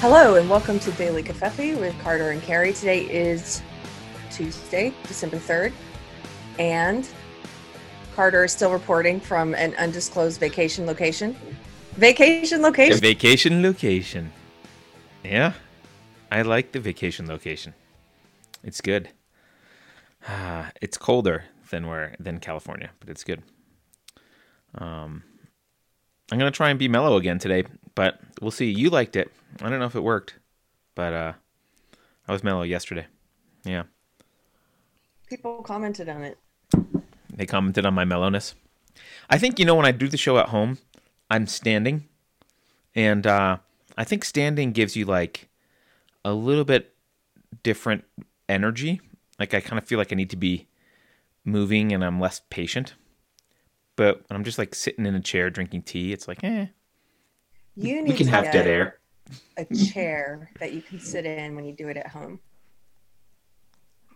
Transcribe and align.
Hello 0.00 0.36
and 0.36 0.48
welcome 0.48 0.78
to 0.78 0.90
Daily 0.92 1.22
Covfefe 1.22 1.78
with 1.78 1.94
Carter 2.00 2.30
and 2.30 2.40
Keri. 2.40 2.72
Today 2.72 3.02
is 3.02 3.60
Tuesday, 4.30 4.94
December 5.02 5.36
3rd, 5.36 5.74
and 6.58 7.06
Carter 8.16 8.44
is 8.44 8.50
still 8.50 8.72
reporting 8.72 9.20
from 9.20 9.54
an 9.54 9.74
undisclosed 9.74 10.40
vacation 10.40 10.86
location. 10.86 11.36
Vacation 11.96 12.62
location. 12.62 12.98
vacation 12.98 13.62
location. 13.62 14.32
Yeah, 15.22 15.52
I 16.32 16.40
like 16.40 16.72
the 16.72 16.80
vacation 16.80 17.28
location. 17.28 17.74
It's 18.64 18.80
good. 18.80 19.10
Ah, 20.26 20.70
it's 20.80 20.96
colder 20.96 21.44
than 21.70 21.86
where 21.86 22.16
than 22.18 22.40
California, 22.40 22.88
but 23.00 23.10
it's 23.10 23.22
good. 23.22 23.42
Um, 24.76 25.24
I'm 26.32 26.38
gonna 26.38 26.50
try 26.50 26.70
and 26.70 26.78
be 26.78 26.88
mellow 26.88 27.18
again 27.18 27.38
today, 27.38 27.64
but 28.00 28.18
we'll 28.40 28.50
see. 28.50 28.70
You 28.70 28.88
liked 28.88 29.14
it. 29.14 29.30
I 29.60 29.68
don't 29.68 29.78
know 29.78 29.84
if 29.84 29.94
it 29.94 30.02
worked, 30.02 30.36
but 30.94 31.12
uh, 31.12 31.32
I 32.26 32.32
was 32.32 32.42
mellow 32.42 32.62
yesterday. 32.62 33.06
Yeah, 33.62 33.82
People 35.26 35.62
commented 35.62 36.08
on 36.08 36.22
it. 36.22 36.38
they 37.30 37.44
commented 37.44 37.84
on 37.84 37.92
my 37.92 38.06
mellowness. 38.06 38.54
I 39.28 39.36
think 39.36 39.58
you 39.58 39.66
know 39.66 39.74
when 39.74 39.84
I 39.84 39.92
do 39.92 40.08
the 40.08 40.16
show 40.16 40.38
at 40.38 40.48
home, 40.48 40.78
I'm 41.30 41.46
standing, 41.46 42.08
and 42.94 43.26
uh, 43.26 43.58
I 43.98 44.04
think 44.04 44.24
standing 44.24 44.72
gives 44.72 44.96
you 44.96 45.04
like 45.04 45.50
a 46.24 46.32
little 46.32 46.64
bit 46.64 46.94
different 47.62 48.04
energy. 48.48 49.02
Like 49.38 49.52
I 49.52 49.60
kind 49.60 49.76
of 49.78 49.86
feel 49.86 49.98
like 49.98 50.10
I 50.10 50.16
need 50.16 50.30
to 50.30 50.36
be 50.36 50.68
moving, 51.44 51.92
and 51.92 52.02
I'm 52.02 52.18
less 52.18 52.40
patient. 52.48 52.94
But 53.94 54.22
when 54.26 54.38
I'm 54.38 54.44
just 54.44 54.56
like 54.56 54.74
sitting 54.74 55.04
in 55.04 55.14
a 55.14 55.20
chair 55.20 55.50
drinking 55.50 55.82
tea, 55.82 56.14
it's 56.14 56.26
like, 56.26 56.42
eh. 56.42 56.68
You 57.76 58.02
need 58.02 58.10
We 58.12 58.16
can 58.16 58.26
to 58.26 58.32
have 58.32 58.44
get 58.44 58.52
dead 58.52 58.66
air. 58.66 58.98
a 59.56 59.64
chair 59.74 60.50
that 60.60 60.72
you 60.72 60.82
can 60.82 60.98
sit 61.00 61.24
in 61.24 61.54
when 61.54 61.64
you 61.64 61.72
do 61.72 61.88
it 61.88 61.96
at 61.96 62.08
home. 62.08 62.40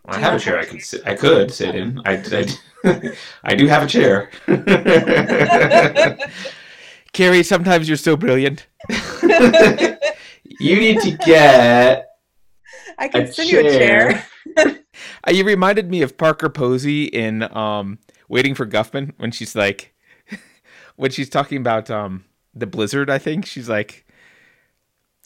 I 0.06 0.18
have 0.18 0.34
a 0.34 0.38
chair 0.38 0.58
I 0.58 0.64
could 0.66 0.82
sit. 0.82 1.00
I 1.06 1.14
could 1.14 1.50
sit 1.50 1.74
in. 1.74 2.00
I, 2.04 2.22
I, 2.84 3.12
I 3.44 3.54
do 3.54 3.66
have 3.66 3.84
a 3.84 3.86
chair. 3.86 4.30
Keri, 7.12 7.42
sometimes 7.42 7.88
you're 7.88 7.96
so 7.96 8.16
brilliant. 8.16 8.66
you 8.90 10.76
need 10.76 11.00
to 11.00 11.12
get 11.24 12.08
I 12.98 13.08
can 13.08 13.22
a 13.22 13.32
send 13.32 13.50
you 13.50 13.60
a 13.60 13.62
chair. 13.62 14.26
chair. 14.56 14.78
Uh, 15.26 15.30
you 15.30 15.44
reminded 15.44 15.90
me 15.90 16.02
of 16.02 16.16
Parker 16.18 16.48
Posey 16.50 17.04
in 17.04 17.42
um, 17.56 17.98
Waiting 18.28 18.54
for 18.54 18.66
Guffman 18.66 19.12
when 19.16 19.30
she's 19.30 19.56
like, 19.56 19.94
when 20.96 21.10
she's 21.10 21.28
talking 21.30 21.58
about 21.58 21.90
um, 21.90 22.24
the 22.54 22.66
blizzard. 22.66 23.10
I 23.10 23.18
think 23.18 23.46
she's 23.46 23.68
like, 23.68 24.04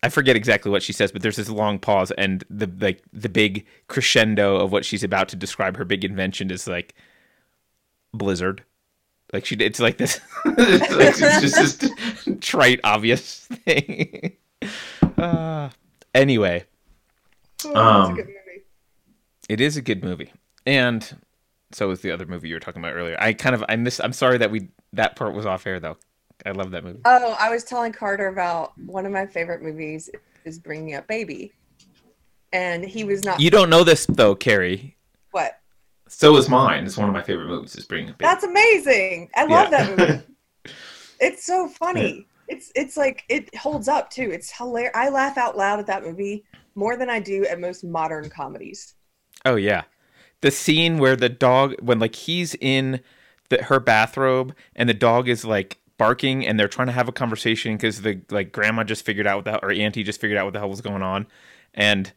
I 0.02 0.08
forget 0.08 0.36
exactly 0.36 0.70
what 0.70 0.82
she 0.82 0.92
says, 0.92 1.12
but 1.12 1.22
there's 1.22 1.36
this 1.36 1.48
long 1.48 1.78
pause, 1.78 2.12
and 2.12 2.44
the 2.48 2.70
like 2.80 3.02
the 3.12 3.28
big 3.28 3.66
crescendo 3.88 4.56
of 4.56 4.70
what 4.70 4.84
she's 4.84 5.02
about 5.02 5.28
to 5.30 5.36
describe 5.36 5.76
her 5.76 5.84
big 5.84 6.04
invention 6.04 6.50
is 6.50 6.68
like 6.68 6.94
blizzard. 8.14 8.62
Like 9.32 9.44
she, 9.44 9.56
it's 9.56 9.80
like 9.80 9.98
this. 9.98 10.20
it's, 10.44 10.90
like, 10.90 11.14
it's 11.20 11.52
just 11.52 11.80
this 11.80 12.38
trite, 12.40 12.80
obvious 12.84 13.46
thing. 13.46 14.36
uh, 15.18 15.70
anyway. 16.14 16.64
Oh, 17.64 17.74
Um, 17.74 18.12
a 18.12 18.16
good 18.16 18.26
movie. 18.26 18.64
It 19.48 19.60
is 19.60 19.76
a 19.76 19.82
good 19.82 20.04
movie, 20.04 20.32
and 20.64 21.16
so 21.72 21.90
is 21.90 22.00
the 22.00 22.12
other 22.12 22.26
movie 22.26 22.48
you 22.48 22.54
were 22.54 22.60
talking 22.60 22.80
about 22.80 22.94
earlier. 22.94 23.16
I 23.18 23.32
kind 23.32 23.54
of 23.54 23.64
I 23.68 23.76
miss. 23.76 24.00
I'm 24.00 24.12
sorry 24.12 24.38
that 24.38 24.50
we 24.50 24.68
that 24.92 25.16
part 25.16 25.34
was 25.34 25.44
off 25.44 25.66
air 25.66 25.80
though. 25.80 25.96
I 26.46 26.50
love 26.52 26.70
that 26.70 26.84
movie. 26.84 27.00
Oh, 27.04 27.36
I 27.38 27.50
was 27.50 27.64
telling 27.64 27.92
Carter 27.92 28.28
about 28.28 28.72
one 28.78 29.06
of 29.06 29.12
my 29.12 29.26
favorite 29.26 29.62
movies 29.62 30.08
is 30.44 30.58
Bringing 30.58 30.94
Up 30.94 31.06
Baby, 31.06 31.52
and 32.52 32.84
he 32.84 33.04
was 33.04 33.24
not. 33.24 33.40
You 33.40 33.50
don't 33.50 33.70
know 33.70 33.84
this 33.84 34.06
though, 34.06 34.34
Keri. 34.34 34.96
what? 35.32 35.58
So 36.08 36.36
is 36.36 36.48
mine. 36.48 36.84
It's 36.86 36.96
one 36.96 37.08
of 37.08 37.14
my 37.14 37.22
favorite 37.22 37.48
movies. 37.48 37.74
Is 37.76 37.84
Bringing 37.84 38.10
Up 38.10 38.18
Baby. 38.18 38.28
That's 38.28 38.44
amazing. 38.44 39.28
I 39.36 39.44
love 39.44 39.70
Yeah. 39.70 39.84
that 39.84 39.98
movie. 39.98 40.22
It's 41.20 41.44
so 41.44 41.66
funny. 41.68 42.28
It's 42.46 42.70
it's 42.76 42.96
like 42.96 43.24
it 43.28 43.52
holds 43.56 43.88
up 43.88 44.08
too. 44.08 44.30
It's 44.32 44.52
hilarious. 44.56 44.92
I 44.94 45.08
laugh 45.08 45.36
out 45.36 45.56
loud 45.56 45.80
at 45.80 45.86
that 45.88 46.04
movie 46.04 46.44
more 46.76 46.96
than 46.96 47.10
I 47.10 47.18
do 47.18 47.44
at 47.46 47.58
most 47.58 47.82
modern 47.82 48.30
comedies. 48.30 48.94
Oh 49.44 49.56
yeah, 49.56 49.82
the 50.42 50.52
scene 50.52 50.98
where 50.98 51.16
the 51.16 51.28
dog 51.28 51.74
when 51.82 51.98
like 51.98 52.14
he's 52.14 52.54
in 52.60 53.00
the, 53.48 53.64
her 53.64 53.80
bathrobe 53.80 54.54
and 54.76 54.88
the 54.88 54.94
dog 54.94 55.28
is 55.28 55.44
like 55.44 55.78
barking 55.98 56.46
and 56.46 56.58
they're 56.58 56.68
trying 56.68 56.86
to 56.86 56.92
have 56.92 57.08
a 57.08 57.12
conversation 57.12 57.76
because 57.76 58.00
the 58.02 58.20
like 58.30 58.52
grandma 58.52 58.84
just 58.84 59.04
figured 59.04 59.26
out 59.26 59.36
what 59.36 59.44
the 59.44 59.50
hell, 59.52 59.60
or 59.62 59.72
auntie 59.72 60.02
just 60.04 60.20
figured 60.20 60.38
out 60.38 60.44
what 60.46 60.54
the 60.54 60.58
hell 60.60 60.70
was 60.70 60.80
going 60.80 61.02
on, 61.02 61.26
and 61.74 62.12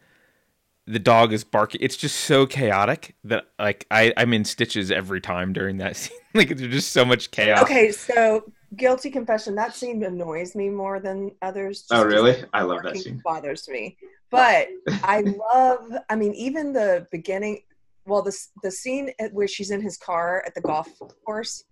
the 0.88 1.00
dog 1.00 1.32
is 1.34 1.44
barking. 1.44 1.80
It's 1.84 1.96
just 1.98 2.22
so 2.22 2.46
chaotic 2.46 3.16
that 3.24 3.46
like 3.60 3.86
I 3.92 4.14
I'm 4.18 4.34
in 4.34 4.46
stitches 4.46 4.92
every 4.92 5.22
time 5.22 5.52
during 5.54 5.78
that 5.78 5.96
scene. 5.98 6.18
like 6.34 6.50
there's 6.56 6.72
just 6.72 6.92
so 6.92 7.04
much 7.04 7.32
chaos. 7.32 7.62
Okay, 7.64 7.92
so 7.92 8.52
guilty 8.76 9.10
confession. 9.12 9.56
That 9.56 9.76
scene 9.76 10.02
annoys 10.04 10.56
me 10.56 10.70
more 10.70 11.00
than 11.00 11.32
others. 11.42 11.80
just 11.82 11.94
oh 11.94 12.04
'cause 12.04 12.14
really? 12.14 12.44
I 12.54 12.62
love 12.64 12.78
that 12.78 12.84
barking 12.86 13.02
scene. 13.02 13.22
bothers 13.24 13.68
me. 13.68 13.98
But 14.30 14.70
I 15.04 15.22
love. 15.54 15.92
I 16.10 16.16
mean, 16.16 16.34
even 16.36 16.72
the 16.74 17.08
beginning. 17.12 17.62
Well, 18.06 18.22
the 18.24 18.36
the 18.64 18.72
scene 18.72 19.12
where 19.32 19.48
she's 19.48 19.70
in 19.72 19.82
his 19.82 19.98
car 19.98 20.44
at 20.48 20.56
the 20.56 20.62
golf 20.62 20.88
course 21.26 21.64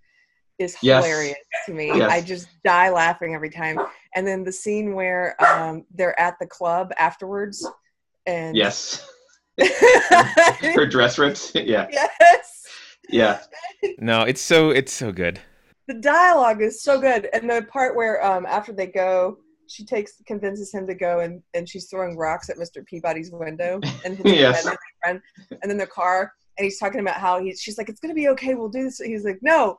is 0.59 0.75
Yes. 0.81 1.03
hilarious 1.06 1.38
to 1.66 1.74
me. 1.74 1.88
Yes. 1.88 2.12
I 2.12 2.22
just 2.22 2.47
die 2.64 2.90
laughing 2.90 3.34
every 3.34 3.50
time. 3.50 3.80
And 4.16 4.28
then 4.28 4.44
the 4.44 4.52
scene 4.52 4.94
where 4.94 5.36
um, 5.44 5.86
they're 5.96 6.20
at 6.20 6.36
the 6.40 6.46
club 6.47 6.92
afterwards, 6.97 7.66
and 8.25 8.56
Yes. 8.56 9.08
yes, 9.58 10.58
Her 10.75 10.86
dress 10.86 11.18
rips. 11.18 11.52
Yeah. 11.56 11.88
Yes. 11.92 12.66
Yeah. 13.09 13.40
No, 13.97 14.22
it's 14.24 14.42
so 14.42 14.70
it's 14.70 14.94
so 14.94 15.12
good. 15.12 15.40
the 15.88 15.96
dialogue 15.96 16.62
is 16.62 16.81
so 16.84 17.00
good, 17.00 17.28
and 17.34 17.50
the 17.50 17.64
part 17.72 17.96
where 17.96 18.24
um, 18.26 18.46
after 18.46 18.72
they 18.72 18.88
go. 18.88 19.38
She 19.72 19.86
takes 19.86 20.14
convinces 20.26 20.74
him 20.74 20.88
to 20.88 20.96
go 20.96 21.20
and, 21.20 21.44
and 21.53 21.70
she's 21.70 21.86
throwing 21.91 22.18
rocks 22.18 22.50
at 22.50 22.58
Mr. 22.58 22.84
Peabody's 22.84 23.30
window 23.31 23.80
and 24.03 24.18
his 24.18 24.26
Yes. 24.34 24.68
friend, 25.03 25.22
and 25.52 25.70
then 25.70 25.78
the 25.78 25.86
car 25.86 26.34
and 26.58 26.66
he's 26.66 26.80
talking 26.80 27.02
about 27.02 27.18
how 27.18 27.40
he's 27.40 27.62
she's 27.62 27.78
like 27.78 27.88
it's 27.88 28.00
gonna 28.00 28.16
be 28.16 28.30
okay 28.30 28.56
we'll 28.56 28.68
do 28.70 28.81
this 28.86 28.97
he's 28.97 29.24
like 29.24 29.38
no 29.44 29.78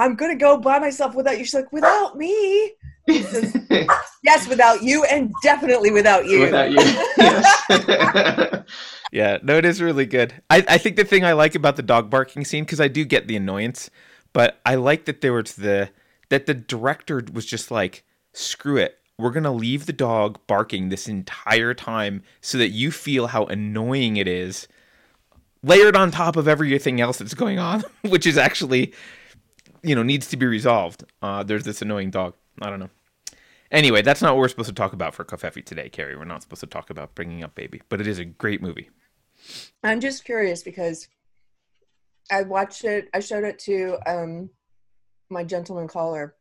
I'm 0.00 0.16
gonna 0.16 0.36
go 0.36 0.56
by 0.56 0.78
myself 0.78 1.14
without 1.14 1.38
you 1.38 1.44
she's 1.44 1.54
like 1.54 1.72
without 1.72 2.16
me 2.16 2.72
yes 3.06 4.48
without 4.48 4.82
you 4.82 5.04
and 5.04 5.32
definitely 5.42 5.90
without 5.90 6.26
you 6.26 6.40
Without 6.40 6.70
you. 6.70 6.78
Yes. 7.16 8.64
Yeah, 9.12 9.38
no, 9.42 9.56
it 9.56 9.64
is 9.64 9.82
really 9.82 10.06
good. 10.06 10.34
I, 10.50 10.64
I 10.68 10.78
think 10.78 10.94
the 10.94 11.04
thing 11.04 11.24
I 11.24 11.32
like 11.32 11.56
about 11.56 11.74
the 11.74 11.82
dog 11.82 12.10
barking 12.10 12.44
scene 12.44 12.62
because 12.62 12.80
I 12.80 12.86
do 12.86 13.04
get 13.04 13.26
the 13.26 13.34
annoyance, 13.34 13.90
but 14.32 14.60
I 14.64 14.76
like 14.76 15.06
that 15.06 15.20
there 15.20 15.32
was 15.32 15.54
the 15.54 15.90
that 16.28 16.46
the 16.46 16.54
director 16.54 17.20
was 17.32 17.44
just 17.44 17.72
like, 17.72 18.04
screw 18.32 18.76
it, 18.76 18.98
we're 19.18 19.32
gonna 19.32 19.52
leave 19.52 19.86
the 19.86 19.92
dog 19.92 20.38
barking 20.46 20.88
this 20.88 21.08
entire 21.08 21.74
time 21.74 22.22
so 22.40 22.56
that 22.58 22.68
you 22.68 22.92
feel 22.92 23.26
how 23.26 23.46
annoying 23.46 24.16
it 24.16 24.28
is, 24.28 24.68
layered 25.64 25.96
on 25.96 26.12
top 26.12 26.36
of 26.36 26.46
everything 26.46 27.00
else 27.00 27.18
that's 27.18 27.34
going 27.34 27.58
on, 27.58 27.82
which 28.02 28.26
is 28.26 28.38
actually, 28.38 28.94
you 29.82 29.94
know, 29.94 30.02
needs 30.02 30.28
to 30.28 30.36
be 30.36 30.46
resolved. 30.46 31.04
Uh, 31.22 31.42
there's 31.42 31.64
this 31.64 31.82
annoying 31.82 32.10
dog. 32.10 32.34
I 32.60 32.70
don't 32.70 32.80
know. 32.80 32.90
Anyway, 33.70 34.02
that's 34.02 34.20
not 34.20 34.34
what 34.34 34.40
we're 34.40 34.48
supposed 34.48 34.68
to 34.68 34.74
talk 34.74 34.92
about 34.92 35.14
for 35.14 35.24
Covfefe 35.24 35.64
today, 35.64 35.88
Keri. 35.88 36.16
We're 36.16 36.24
not 36.24 36.42
supposed 36.42 36.60
to 36.60 36.66
talk 36.66 36.90
about 36.90 37.14
bringing 37.14 37.44
up 37.44 37.54
baby, 37.54 37.82
but 37.88 38.00
it 38.00 38.06
is 38.06 38.18
a 38.18 38.24
great 38.24 38.60
movie. 38.60 38.90
I'm 39.84 40.00
just 40.00 40.24
curious 40.24 40.62
because 40.62 41.08
I 42.30 42.42
watched 42.42 42.84
it 42.84 43.08
I 43.14 43.20
showed 43.20 43.44
it 43.44 43.58
to 43.60 43.98
um 44.06 44.50
my 45.30 45.44
gentleman 45.44 45.88
caller 45.88 46.34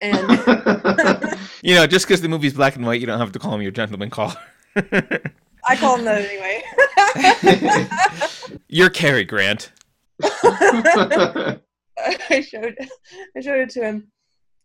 and 0.00 0.18
You 1.62 1.74
know, 1.74 1.86
just 1.86 2.06
because 2.06 2.20
the 2.20 2.28
movie's 2.28 2.54
black 2.54 2.76
and 2.76 2.84
white, 2.86 3.00
you 3.00 3.06
don't 3.06 3.18
have 3.18 3.32
to 3.32 3.38
call 3.38 3.54
him 3.54 3.62
your 3.62 3.70
gentleman 3.70 4.10
caller. 4.10 4.36
I 4.76 5.76
call 5.76 5.98
him 5.98 6.04
that 6.04 6.24
anyway 6.24 6.62
You're 8.68 8.90
Cary 8.90 9.24
Grant. 9.24 9.72
I 12.30 12.40
showed 12.40 12.76
I 13.36 13.40
showed 13.40 13.60
it 13.60 13.70
to 13.70 13.82
him, 13.82 14.10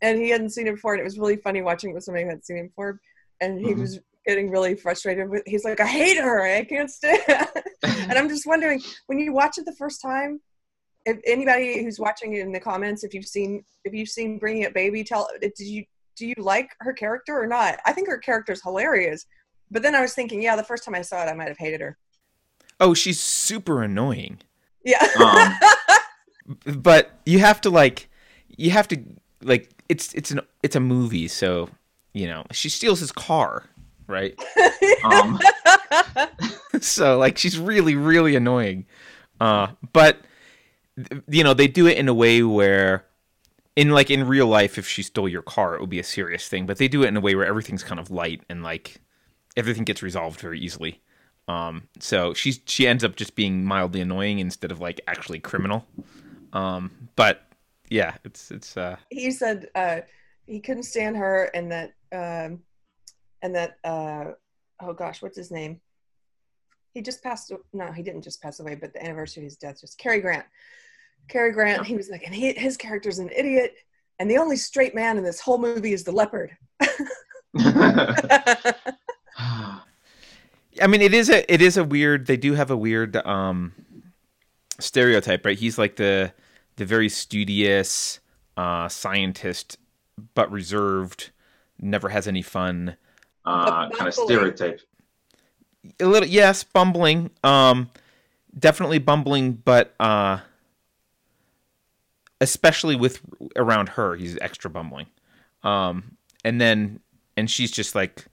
and 0.01 0.19
he 0.19 0.29
hadn't 0.29 0.49
seen 0.51 0.67
it 0.67 0.75
before, 0.75 0.93
and 0.93 1.01
it 1.01 1.05
was 1.05 1.17
really 1.19 1.37
funny 1.37 1.61
watching 1.61 1.91
it 1.91 1.93
with 1.93 2.03
somebody 2.03 2.23
who 2.23 2.29
hadn't 2.29 2.45
seen 2.45 2.57
it 2.57 2.67
before, 2.69 2.99
and 3.41 3.59
he 3.59 3.73
Mhm. 3.73 3.79
was 3.79 3.99
getting 4.25 4.49
really 4.49 4.75
frustrated 4.75 5.29
with. 5.29 5.43
He's 5.45 5.63
like, 5.63 5.79
"I 5.79 5.85
hate 5.87 6.17
her. 6.17 6.41
I 6.43 6.63
can't 6.63 6.89
stand." 6.89 7.21
and 7.83 8.13
I'm 8.13 8.29
just 8.29 8.45
wondering 8.47 8.81
when 9.07 9.19
you 9.19 9.33
watch 9.33 9.57
it 9.57 9.65
the 9.65 9.75
first 9.75 10.01
time. 10.01 10.41
If 11.05 11.19
anybody 11.25 11.83
who's 11.83 11.99
watching 11.99 12.33
it 12.33 12.39
in 12.39 12.51
the 12.51 12.59
comments, 12.59 13.03
if 13.03 13.13
you've 13.13 13.27
seen 13.27 13.63
if 13.83 13.93
you've 13.93 14.09
seen 14.09 14.39
Bringing 14.39 14.63
It 14.63 14.73
Baby, 14.73 15.03
tell 15.03 15.29
did 15.39 15.53
you 15.59 15.83
do 16.15 16.25
you 16.25 16.33
like 16.37 16.71
her 16.79 16.93
character 16.93 17.39
or 17.39 17.45
not? 17.45 17.79
I 17.85 17.91
think 17.93 18.07
her 18.07 18.17
character's 18.17 18.63
hilarious, 18.63 19.25
but 19.69 19.83
then 19.83 19.93
I 19.93 20.01
was 20.01 20.13
thinking, 20.13 20.41
yeah, 20.41 20.55
the 20.55 20.63
first 20.63 20.83
time 20.83 20.95
I 20.95 21.01
saw 21.01 21.23
it, 21.23 21.29
I 21.29 21.33
might 21.33 21.49
have 21.49 21.57
hated 21.57 21.81
her. 21.81 21.97
Oh, 22.79 22.93
she's 22.93 23.19
super 23.19 23.83
annoying. 23.83 24.39
Yeah. 24.83 25.05
Um, 25.19 25.53
But 26.65 27.19
you 27.25 27.39
have 27.39 27.61
to 27.61 27.69
like 27.69 28.09
you 28.47 28.71
have 28.71 28.87
to 28.89 29.01
like 29.41 29.69
it's 29.89 30.13
it's 30.13 30.31
an 30.31 30.41
it's 30.63 30.75
a 30.75 30.79
movie, 30.79 31.27
so 31.27 31.69
you 32.13 32.27
know, 32.27 32.45
she 32.51 32.69
steals 32.69 32.99
his 32.99 33.11
car. 33.11 33.65
right? 34.07 34.39
Um, 35.03 35.39
so 36.81 37.19
like 37.19 37.37
she's 37.37 37.59
really 37.59 37.95
really 37.95 38.35
annoying. 38.35 38.85
Uh, 39.39 39.67
but 39.93 40.17
you 41.27 41.43
know 41.43 41.53
they 41.53 41.67
do 41.67 41.87
it 41.87 41.97
in 41.97 42.07
a 42.07 42.13
way 42.13 42.41
where 42.41 43.05
in 43.75 43.89
like 43.91 44.09
in 44.09 44.27
real 44.27 44.47
life 44.47 44.77
if 44.77 44.87
she 44.87 45.03
stole 45.03 45.27
your 45.27 45.41
car 45.41 45.75
it 45.75 45.81
would 45.81 45.89
be 45.89 45.99
a 45.99 46.03
serious 46.03 46.47
thing 46.47 46.65
but 46.65 46.77
they 46.77 46.87
do 46.87 47.03
it 47.03 47.07
in 47.07 47.17
a 47.17 47.21
way 47.21 47.35
where 47.35 47.45
everything's 47.45 47.83
kind 47.83 47.99
of 47.99 48.09
light 48.09 48.41
and 48.49 48.63
like 48.63 49.01
everything 49.57 49.83
gets 49.83 50.01
resolved 50.01 50.39
very 50.39 50.59
easily 50.59 51.01
um 51.47 51.83
so 51.99 52.33
she's 52.33 52.59
she 52.65 52.87
ends 52.87 53.03
up 53.03 53.15
just 53.15 53.35
being 53.35 53.65
mildly 53.65 53.99
annoying 53.99 54.39
instead 54.39 54.71
of 54.71 54.79
like 54.79 55.01
actually 55.07 55.39
criminal 55.39 55.85
um 56.55 57.09
but 57.15 57.43
yeah 57.89 58.15
it's 58.23 58.49
it's 58.49 58.77
uh 58.77 58.95
he 59.09 59.29
said 59.29 59.67
uh, 59.75 59.99
he 60.47 60.59
couldn't 60.59 60.83
stand 60.83 61.17
her 61.17 61.45
and 61.53 61.71
that 61.71 61.93
um, 62.11 62.59
and 63.41 63.53
that 63.53 63.77
uh, 63.83 64.31
oh 64.79 64.93
gosh 64.93 65.21
what's 65.21 65.37
his 65.37 65.51
name 65.51 65.79
he 66.93 67.01
just 67.01 67.21
passed 67.21 67.51
no 67.73 67.91
he 67.91 68.01
didn't 68.01 68.23
just 68.23 68.41
pass 68.41 68.59
away 68.59 68.73
but 68.75 68.93
the 68.93 69.03
anniversary 69.03 69.43
of 69.43 69.45
his 69.45 69.57
death 69.57 69.81
just 69.81 69.97
Cary 69.99 70.21
Grant 70.21 70.45
Cary 71.27 71.51
Grant 71.51 71.85
he 71.85 71.95
was 71.95 72.09
like 72.09 72.23
and 72.25 72.33
he, 72.33 72.53
his 72.53 72.77
character's 72.77 73.19
an 73.19 73.29
idiot 73.35 73.75
and 74.17 74.31
the 74.31 74.37
only 74.37 74.55
straight 74.55 74.95
man 74.95 75.17
in 75.17 75.23
this 75.23 75.41
whole 75.41 75.57
movie 75.57 75.93
is 75.93 76.03
the 76.03 76.11
leopard 76.11 76.55
I 80.81 80.87
mean, 80.87 81.01
it 81.01 81.13
is 81.13 81.29
a 81.29 81.51
it 81.51 81.61
is 81.61 81.77
a 81.77 81.83
weird. 81.83 82.27
They 82.27 82.37
do 82.37 82.53
have 82.53 82.69
a 82.69 82.75
weird 82.75 83.15
um, 83.15 83.73
stereotype, 84.79 85.45
right? 85.45 85.57
He's 85.57 85.77
like 85.77 85.95
the 85.95 86.33
the 86.77 86.85
very 86.85 87.09
studious 87.09 88.19
uh, 88.57 88.87
scientist, 88.89 89.77
but 90.33 90.51
reserved, 90.51 91.31
never 91.79 92.09
has 92.09 92.27
any 92.27 92.41
fun. 92.41 92.97
uh, 93.45 93.89
kind 93.89 94.07
of 94.07 94.13
stereotype. 94.13 94.81
A 95.99 96.05
little, 96.05 96.27
yes, 96.27 96.63
bumbling. 96.63 97.29
Um, 97.43 97.89
definitely 98.57 98.99
bumbling, 98.99 99.53
but 99.53 99.93
uh, 99.99 100.39
especially 102.41 102.95
with 102.95 103.21
around 103.55 103.89
her, 103.89 104.15
he's 104.15 104.37
extra 104.41 104.69
bumbling. 104.69 105.07
Um, 105.63 106.17
and 106.43 106.59
then 106.59 106.99
and 107.37 107.49
she's 107.49 107.71
just 107.71 107.95
like 107.95 108.25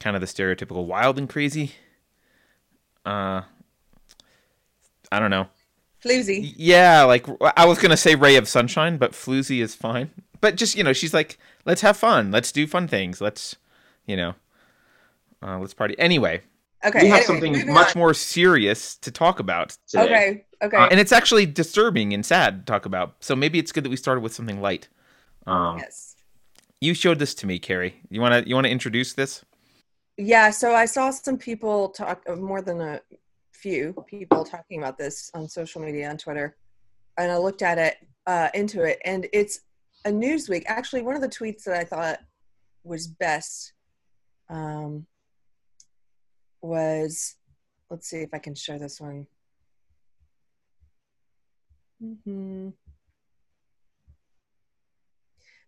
kind 0.00 0.16
of 0.16 0.20
the 0.20 0.26
stereotypical 0.26 0.86
wild 0.86 1.18
and 1.18 1.28
crazy. 1.28 1.72
Uh, 3.04 3.42
I 5.12 5.20
don't 5.20 5.30
know. 5.30 5.48
Floozy 6.04 6.52
Yeah, 6.56 7.02
like 7.04 7.26
I 7.56 7.64
was 7.66 7.78
gonna 7.78 7.96
say 7.96 8.14
ray 8.14 8.36
of 8.36 8.48
sunshine, 8.48 8.96
but 8.98 9.12
floozy 9.12 9.60
is 9.62 9.74
fine. 9.74 10.10
But 10.40 10.56
just 10.56 10.76
you 10.76 10.84
know, 10.84 10.92
she's 10.92 11.14
like, 11.14 11.38
let's 11.64 11.80
have 11.82 11.96
fun, 11.96 12.30
let's 12.30 12.52
do 12.52 12.66
fun 12.66 12.86
things, 12.88 13.20
let's, 13.20 13.56
you 14.06 14.16
know, 14.16 14.34
uh, 15.42 15.58
let's 15.58 15.74
party. 15.74 15.98
Anyway, 15.98 16.42
okay 16.84 17.00
We 17.00 17.08
have 17.08 17.22
anyway, 17.24 17.26
something 17.26 17.72
much 17.72 17.94
on. 17.96 18.00
more 18.00 18.14
serious 18.14 18.96
to 18.96 19.10
talk 19.10 19.40
about, 19.40 19.76
Today. 19.88 20.04
okay 20.04 20.44
okay 20.62 20.76
Uh, 20.76 20.88
and 20.90 21.00
it's 21.00 21.12
actually 21.12 21.46
disturbing 21.46 22.12
and 22.12 22.24
sad 22.24 22.66
to 22.66 22.72
talk 22.72 22.86
about. 22.86 23.14
So 23.20 23.34
maybe 23.36 23.58
it's 23.58 23.72
good 23.72 23.84
that 23.84 23.90
we 23.90 23.96
started 23.96 24.20
with 24.20 24.34
something 24.34 24.60
light. 24.60 24.88
Um, 25.46 25.78
yes 25.78 26.16
You 26.80 26.94
showed 26.94 27.18
this 27.18 27.34
to 27.36 27.46
me, 27.46 27.58
Keri. 27.58 27.94
You 28.10 28.20
wanna 28.20 28.42
you 28.46 28.54
wanna 28.54 28.68
introduce 28.68 29.14
this? 29.14 29.44
Yeah, 30.16 30.50
so 30.50 30.74
I 30.74 30.86
saw 30.86 31.10
some 31.10 31.38
people 31.38 31.88
talk, 31.90 32.22
uh, 32.28 32.36
more 32.36 32.62
than 32.62 32.80
a 32.80 33.00
few 33.64 33.94
people 34.06 34.44
talking 34.44 34.78
about 34.78 34.98
this 34.98 35.30
on 35.32 35.48
social 35.48 35.80
media, 35.80 36.10
on 36.10 36.18
Twitter, 36.18 36.54
and 37.16 37.32
I 37.32 37.38
looked 37.38 37.62
at 37.62 37.78
it, 37.78 37.96
uh, 38.26 38.50
into 38.52 38.82
it, 38.82 38.98
and 39.06 39.26
it's 39.32 39.60
a 40.04 40.10
Newsweek. 40.10 40.64
Actually, 40.66 41.00
one 41.00 41.16
of 41.16 41.22
the 41.22 41.30
tweets 41.30 41.64
that 41.64 41.74
I 41.74 41.84
thought 41.84 42.18
was 42.82 43.06
best 43.06 43.72
um, 44.50 45.06
was, 46.60 47.36
let's 47.88 48.06
see 48.06 48.18
if 48.18 48.34
I 48.34 48.38
can 48.38 48.54
share 48.54 48.78
this 48.78 49.00
one. 49.00 49.26
hmm 51.98 52.68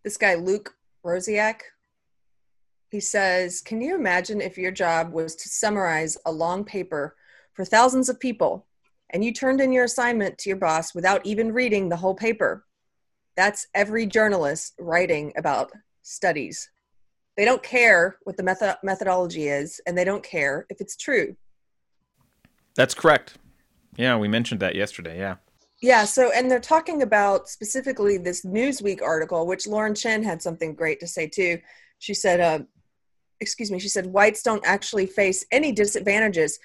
This 0.04 0.18
guy, 0.18 0.34
Luke 0.34 0.74
Rosiak, 1.02 1.60
he 2.90 3.00
says, 3.00 3.62
Can 3.62 3.80
you 3.80 3.94
imagine 3.94 4.42
if 4.42 4.58
your 4.58 4.70
job 4.70 5.14
was 5.14 5.34
to 5.36 5.48
summarize 5.48 6.18
a 6.26 6.30
long 6.30 6.62
paper 6.62 7.16
for 7.56 7.64
thousands 7.64 8.08
of 8.08 8.20
people 8.20 8.66
and 9.10 9.24
you 9.24 9.32
turned 9.32 9.60
in 9.60 9.72
your 9.72 9.84
assignment 9.84 10.36
to 10.38 10.50
your 10.50 10.58
boss 10.58 10.94
without 10.94 11.24
even 11.24 11.52
reading 11.52 11.88
the 11.88 11.96
whole 11.96 12.14
paper? 12.14 12.64
That's 13.36 13.66
every 13.74 14.06
journalist 14.06 14.74
writing 14.78 15.32
about 15.36 15.72
studies. 16.02 16.70
They 17.36 17.44
don't 17.44 17.62
care 17.62 18.18
what 18.24 18.36
the 18.36 18.42
method- 18.42 18.78
methodology 18.82 19.48
is, 19.48 19.80
and 19.86 19.96
they 19.96 20.04
don't 20.04 20.22
care 20.22 20.66
if 20.70 20.80
it's 20.80 20.96
true. 20.96 21.36
That's 22.76 22.94
correct. 22.94 23.38
Yeah, 23.96 24.16
we 24.16 24.28
mentioned 24.28 24.60
that 24.60 24.74
yesterday. 24.74 25.18
Yeah. 25.18 25.36
Yeah, 25.82 26.04
so, 26.04 26.30
and 26.32 26.50
they're 26.50 26.60
talking 26.60 27.02
about 27.02 27.48
specifically 27.48 28.16
this 28.16 28.44
Newsweek 28.44 29.02
article, 29.02 29.46
which 29.46 29.66
Lauren 29.66 29.94
Chen 29.94 30.22
had 30.22 30.40
something 30.40 30.74
great 30.74 31.00
to 31.00 31.06
say 31.06 31.26
too. 31.26 31.58
She 31.98 32.14
said, 32.14 32.40
uh, 32.40 32.60
excuse 33.40 33.70
me, 33.70 33.78
she 33.78 33.90
said, 33.90 34.06
whites 34.06 34.42
don't 34.42 34.64
actually 34.66 35.06
face 35.06 35.44
any 35.52 35.72
disadvantages. 35.72 36.58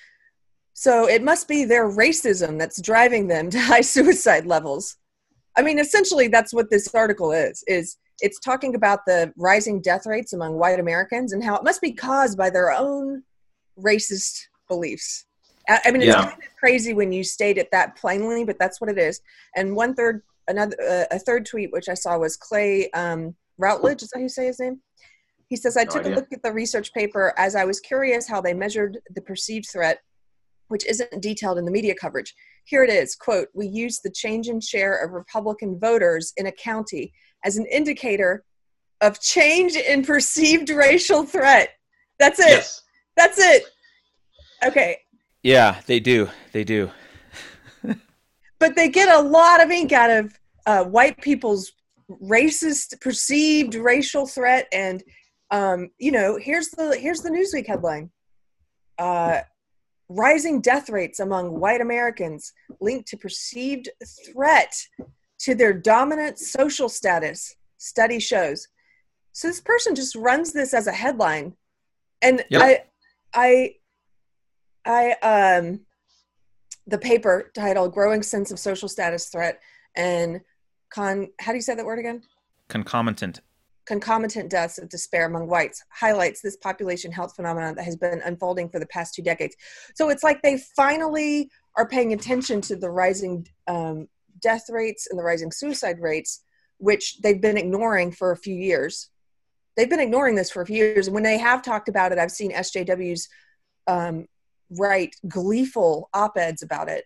So 0.73 1.07
it 1.07 1.23
must 1.23 1.47
be 1.47 1.65
their 1.65 1.89
racism 1.89 2.57
that's 2.57 2.81
driving 2.81 3.27
them 3.27 3.49
to 3.51 3.59
high 3.71 3.81
suicide 3.81 4.45
levels. 4.45 4.97
I 5.57 5.61
mean, 5.61 5.79
essentially, 5.79 6.27
that's 6.27 6.53
what 6.53 6.69
this 6.69 6.93
article 6.95 7.31
is, 7.33 7.63
is 7.67 7.97
it's 8.21 8.39
talking 8.39 8.75
about 8.75 8.99
the 9.05 9.33
rising 9.35 9.81
death 9.81 10.05
rates 10.05 10.33
among 10.33 10.53
white 10.57 10.79
Americans 10.79 11.33
and 11.33 11.43
how 11.43 11.55
it 11.55 11.63
must 11.63 11.81
be 11.81 11.91
caused 11.91 12.37
by 12.37 12.49
their 12.49 12.71
own 12.71 13.23
racist 13.77 14.43
beliefs. 14.69 15.25
I 15.69 15.91
mean, 15.91 16.01
it's 16.01 16.07
Yeah. 16.07 16.29
kind 16.29 16.43
of 16.43 16.49
crazy 16.59 16.93
when 16.93 17.11
you 17.11 17.23
state 17.23 17.57
it 17.57 17.69
that 17.71 17.95
plainly, 17.95 18.43
but 18.43 18.57
that's 18.59 18.79
what 18.81 18.89
it 18.89 18.97
is. 18.97 19.21
And 19.55 19.75
one 19.75 19.93
third, 19.93 20.21
another, 20.47 20.75
uh, 20.81 21.05
a 21.11 21.19
third 21.19 21.45
tweet 21.45 21.71
which 21.71 21.89
I 21.89 21.93
saw 21.93 22.17
was 22.17 22.35
Clay 22.37 22.89
um, 22.91 23.35
Routledge. 23.57 24.01
Is 24.01 24.09
that 24.09 24.19
how 24.19 24.23
you 24.23 24.29
say 24.29 24.47
his 24.47 24.59
name? 24.59 24.81
He 25.49 25.55
says, 25.55 25.77
"I 25.77 25.83
No 25.83 25.89
took 25.91 26.01
idea. 26.01 26.13
a 26.13 26.15
look 26.15 26.27
at 26.31 26.41
the 26.43 26.51
research 26.51 26.93
paper 26.93 27.33
as 27.37 27.55
I 27.55 27.65
was 27.65 27.79
curious 27.79 28.27
how 28.27 28.41
they 28.41 28.53
measured 28.53 28.99
the 29.13 29.21
perceived 29.21 29.67
threat, 29.71 29.99
which 30.71 30.85
isn't 30.87 31.21
detailed 31.21 31.57
in 31.57 31.65
the 31.65 31.71
media 31.71 31.93
coverage. 31.93 32.33
Here 32.65 32.83
it 32.83 32.89
is: 32.89 33.15
quote, 33.15 33.49
We 33.53 33.67
use 33.67 33.99
the 33.99 34.11
change 34.11 34.47
in 34.47 34.61
share 34.61 35.03
of 35.03 35.11
Republican 35.11 35.79
voters 35.79 36.33
in 36.37 36.47
a 36.47 36.51
county 36.51 37.13
as 37.43 37.57
an 37.57 37.65
indicator 37.67 38.43
of 39.01 39.19
change 39.19 39.75
in 39.75 40.03
perceived 40.03 40.69
racial 40.69 41.23
threat. 41.23 41.69
That's 42.19 42.39
it. 42.39 42.49
yes. 42.49 42.81
That's 43.17 43.39
it. 43.39 43.63
Okay, 44.63 44.97
Yeah, 45.43 45.81
they 45.87 45.99
do. 45.99 46.29
They 46.53 46.63
do. 46.63 46.91
but 48.59 48.75
they 48.75 48.89
get 48.89 49.09
a 49.09 49.21
lot 49.21 49.61
of 49.61 49.71
ink 49.71 49.91
out 49.91 50.11
of 50.11 50.39
uh, 50.65 50.83
white 50.83 51.19
people's 51.21 51.71
racist 52.21 52.99
perceived 53.01 53.75
racial 53.75 54.27
threat 54.27 54.67
and 54.73 55.03
um, 55.49 55.89
you 55.97 56.11
know 56.11 56.37
here's 56.37 56.69
the 56.69 56.97
here's 56.97 57.21
the 57.21 57.29
newsweek 57.29 57.67
headline 57.67 58.09
uh, 58.97 59.41
rising 60.15 60.61
death 60.61 60.89
rates 60.89 61.19
among 61.19 61.59
white 61.59 61.81
americans 61.81 62.53
linked 62.79 63.07
to 63.07 63.17
perceived 63.17 63.89
threat 64.31 64.73
to 65.39 65.55
their 65.55 65.73
dominant 65.73 66.37
social 66.37 66.89
status 66.89 67.55
study 67.77 68.19
shows 68.19 68.67
so 69.33 69.47
this 69.47 69.61
person 69.61 69.95
just 69.95 70.15
runs 70.15 70.51
this 70.53 70.73
as 70.73 70.87
a 70.87 70.91
headline 70.91 71.53
and 72.21 72.43
Yep. 72.49 72.61
i 72.61 72.83
i 73.33 73.75
i 74.85 75.11
um 75.21 75.81
the 76.87 76.97
paper 76.97 77.51
titled 77.55 77.93
growing 77.93 78.23
sense 78.23 78.51
of 78.51 78.59
social 78.59 78.89
status 78.89 79.27
threat 79.29 79.59
and 79.95 80.41
con 80.89 81.27
how 81.39 81.51
do 81.51 81.57
you 81.57 81.61
say 81.61 81.75
that 81.75 81.85
word 81.85 81.99
again 81.99 82.21
Concomitant. 82.69 83.41
Concomitant 83.91 84.49
deaths 84.49 84.77
of 84.77 84.87
despair 84.87 85.25
among 85.25 85.47
whites 85.47 85.83
highlights 85.89 86.39
this 86.39 86.55
population 86.55 87.11
health 87.11 87.35
phenomenon 87.35 87.75
that 87.75 87.83
has 87.83 87.97
been 87.97 88.21
unfolding 88.23 88.69
for 88.69 88.79
the 88.79 88.85
past 88.85 89.13
two 89.13 89.21
decades. 89.21 89.53
So 89.95 90.07
it's 90.07 90.23
like 90.23 90.41
they 90.41 90.63
finally 90.77 91.51
are 91.75 91.85
paying 91.85 92.13
attention 92.13 92.61
to 92.61 92.77
the 92.77 92.89
rising 92.89 93.45
um, 93.67 94.07
death 94.41 94.63
rates 94.69 95.07
and 95.09 95.19
the 95.19 95.23
rising 95.23 95.51
suicide 95.51 95.99
rates 95.99 96.41
which 96.77 97.19
they've 97.21 97.41
been 97.41 97.57
ignoring 97.57 98.13
for 98.13 98.31
a 98.31 98.37
few 98.37 98.55
years. 98.55 99.09
They've 99.75 99.89
been 99.89 99.99
ignoring 99.99 100.35
this 100.35 100.49
for 100.49 100.61
a 100.61 100.65
few 100.65 100.77
years. 100.77 101.07
And 101.07 101.13
when 101.13 101.23
they 101.23 101.37
have 101.37 101.61
talked 101.61 101.89
about 101.89 102.13
it 102.13 102.17
i've 102.17 102.31
seen 102.31 102.53
sjws 102.53 103.27
um, 103.87 104.25
write 104.69 105.17
gleeful 105.27 106.09
op-eds 106.13 106.63
about 106.63 106.87
it 106.87 107.03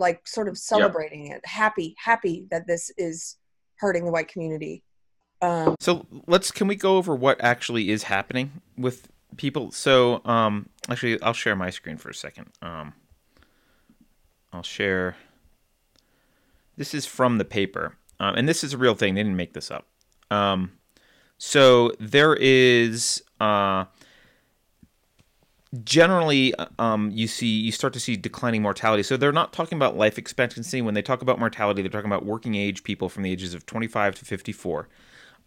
like 0.00 0.26
sort 0.26 0.48
of 0.48 0.58
celebrating 0.58 1.28
it. 1.28 1.40
Happy 1.46 1.94
happy 2.02 2.48
that 2.50 2.66
this 2.66 2.90
is 2.98 3.36
hurting 3.76 4.04
the 4.04 4.10
white 4.10 4.28
community 4.28 4.82
um, 5.42 5.76
So 5.80 6.06
let's 6.26 6.50
can 6.50 6.66
we 6.66 6.76
go 6.76 6.96
over 6.96 7.14
what 7.14 7.42
actually 7.42 7.90
is 7.90 8.04
happening 8.04 8.62
with 8.76 9.08
people? 9.36 9.70
So 9.72 10.22
um 10.24 10.68
actually 10.88 11.20
I'll 11.22 11.32
share 11.32 11.56
my 11.56 11.70
screen 11.70 11.96
for 11.96 12.10
a 12.10 12.14
second. 12.14 12.50
Um 12.62 12.94
I'll 14.52 14.62
share 14.62 15.16
this 16.76 16.94
is 16.94 17.06
from 17.06 17.38
the 17.38 17.44
paper. 17.44 17.96
Um, 18.18 18.34
and 18.36 18.48
this 18.48 18.64
is 18.64 18.72
a 18.72 18.78
real 18.78 18.94
thing. 18.94 19.14
They 19.14 19.22
didn't 19.22 19.36
make 19.36 19.52
this 19.52 19.70
up. 19.70 19.86
Um 20.30 20.72
so 21.38 21.92
there 22.00 22.34
is 22.34 23.22
uh 23.40 23.84
generally 25.84 26.54
um, 26.78 27.10
you 27.12 27.26
see 27.26 27.48
you 27.48 27.72
start 27.72 27.92
to 27.92 28.00
see 28.00 28.16
declining 28.16 28.62
mortality 28.62 29.02
so 29.02 29.16
they're 29.16 29.32
not 29.32 29.52
talking 29.52 29.76
about 29.76 29.96
life 29.96 30.18
expectancy 30.18 30.80
when 30.80 30.94
they 30.94 31.02
talk 31.02 31.22
about 31.22 31.38
mortality 31.38 31.82
they're 31.82 31.90
talking 31.90 32.10
about 32.10 32.24
working 32.24 32.54
age 32.54 32.82
people 32.84 33.08
from 33.08 33.22
the 33.22 33.30
ages 33.30 33.52
of 33.54 33.66
25 33.66 34.14
to 34.14 34.24
54 34.24 34.88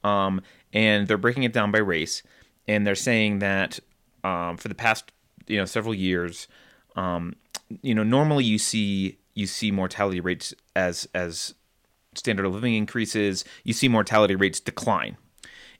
um, 0.04 0.42
and 0.74 1.08
they're 1.08 1.18
breaking 1.18 1.44
it 1.44 1.54
down 1.54 1.72
by 1.72 1.80
race 1.80 2.24
and 2.68 2.86
they're 2.86 2.96
saying 2.96 3.40
that 3.40 3.80
um, 4.24 4.58
for 4.58 4.68
the 4.68 4.76
past 4.76 5.12
you 5.48 5.58
know 5.58 5.66
several 5.66 5.94
years 5.94 6.48
um, 6.96 7.36
you 7.82 7.94
know 7.94 8.04
normally 8.04 8.44
you 8.44 8.58
see 8.58 9.18
you 9.34 9.48
see 9.48 9.72
mortality 9.72 10.20
rates 10.20 10.54
as 10.76 11.08
as 11.14 11.54
standard 12.14 12.46
of 12.46 12.54
living 12.54 12.76
increases. 12.76 13.46
You 13.64 13.74
see 13.74 13.88
mortality 13.88 14.36
rates 14.36 14.60
decline. 14.60 15.18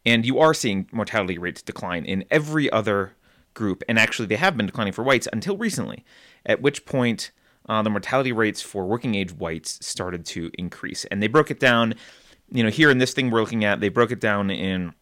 And 0.06 0.26
you 0.26 0.40
are 0.40 0.54
seeing 0.54 0.88
mortality 0.92 1.38
rates 1.38 1.62
decline 1.62 2.06
in 2.06 2.24
every 2.32 2.72
other 2.72 3.14
group, 3.54 3.84
and 3.90 4.00
actually 4.00 4.28
they 4.28 4.38
have 4.38 4.56
been 4.56 4.68
declining 4.68 4.94
for 4.94 5.04
whites 5.04 5.28
until 5.34 5.58
recently, 5.58 6.06
at 6.46 6.62
which 6.62 6.86
point 6.86 7.32
uh, 7.68 7.82
the 7.82 7.90
mortality 7.90 8.32
rates 8.32 8.62
for 8.62 8.86
working 8.86 9.16
age 9.16 9.34
whites 9.34 9.86
started 9.86 10.26
to 10.26 10.50
increase. 10.58 11.04
And 11.06 11.22
they 11.22 11.28
broke 11.28 11.52
it 11.52 11.60
down, 11.60 11.96
you 12.52 12.64
know, 12.64 12.70
here 12.70 12.90
in 12.90 12.98
this 12.98 13.14
thing 13.14 13.30
we're 13.30 13.42
looking 13.42 13.64
at, 13.64 13.80
they 13.80 13.90
broke 13.90 14.12
it 14.12 14.20
down 14.20 14.50
in 14.50 14.94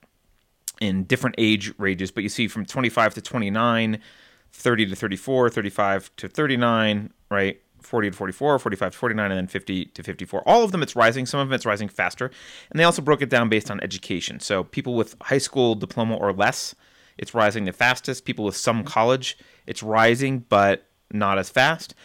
in 0.79 1.03
different 1.05 1.35
age 1.39 1.73
ranges, 1.79 2.11
but 2.11 2.21
you 2.21 2.29
see 2.29 2.47
from 2.47 2.65
25 2.65 3.15
to 3.15 3.21
29, 3.21 3.99
30 4.51 4.85
to 4.85 4.95
34, 4.95 5.49
35 5.49 6.15
to 6.17 6.27
39, 6.27 7.13
right? 7.31 7.59
40 7.81 8.11
to 8.11 8.17
44, 8.17 8.59
45 8.59 8.91
to 8.91 8.97
49, 8.97 9.31
and 9.31 9.37
then 9.37 9.47
50 9.47 9.85
to 9.85 10.03
54. 10.03 10.43
All 10.47 10.63
of 10.63 10.71
them, 10.71 10.83
it's 10.83 10.95
rising. 10.95 11.25
Some 11.25 11.39
of 11.39 11.47
them, 11.47 11.55
it's 11.55 11.65
rising 11.65 11.87
faster. 11.87 12.29
And 12.69 12.79
they 12.79 12.83
also 12.83 13.01
broke 13.01 13.21
it 13.21 13.29
down 13.29 13.49
based 13.49 13.71
on 13.71 13.79
education. 13.81 14.39
So 14.39 14.63
people 14.63 14.95
with 14.95 15.15
high 15.21 15.37
school 15.37 15.73
diploma 15.73 16.15
or 16.15 16.33
less, 16.33 16.75
it's 17.17 17.33
rising 17.33 17.65
the 17.65 17.73
fastest. 17.73 18.25
People 18.25 18.45
with 18.45 18.57
some 18.57 18.83
college, 18.83 19.37
it's 19.65 19.81
rising, 19.81 20.39
but 20.49 20.87
not 21.11 21.39
as 21.39 21.49
fast. 21.49 21.95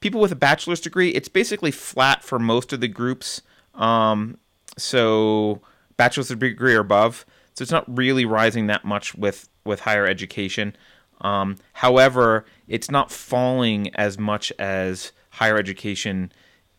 People 0.00 0.20
with 0.20 0.32
a 0.32 0.36
bachelor's 0.36 0.80
degree, 0.80 1.10
it's 1.10 1.28
basically 1.28 1.70
flat 1.70 2.24
for 2.24 2.38
most 2.38 2.72
of 2.72 2.80
the 2.80 2.88
groups. 2.88 3.42
Um, 3.74 4.38
so 4.76 5.60
bachelor's 5.96 6.28
degree 6.28 6.74
or 6.74 6.80
above. 6.80 7.24
So 7.54 7.62
it's 7.62 7.72
not 7.72 7.84
really 7.96 8.24
rising 8.24 8.66
that 8.68 8.84
much 8.84 9.14
with 9.14 9.48
with 9.64 9.80
higher 9.80 10.06
education. 10.06 10.76
Um, 11.20 11.56
however, 11.74 12.44
it's 12.66 12.90
not 12.90 13.10
falling 13.10 13.94
as 13.94 14.18
much 14.18 14.52
as 14.58 15.12
higher 15.30 15.56
education 15.56 16.32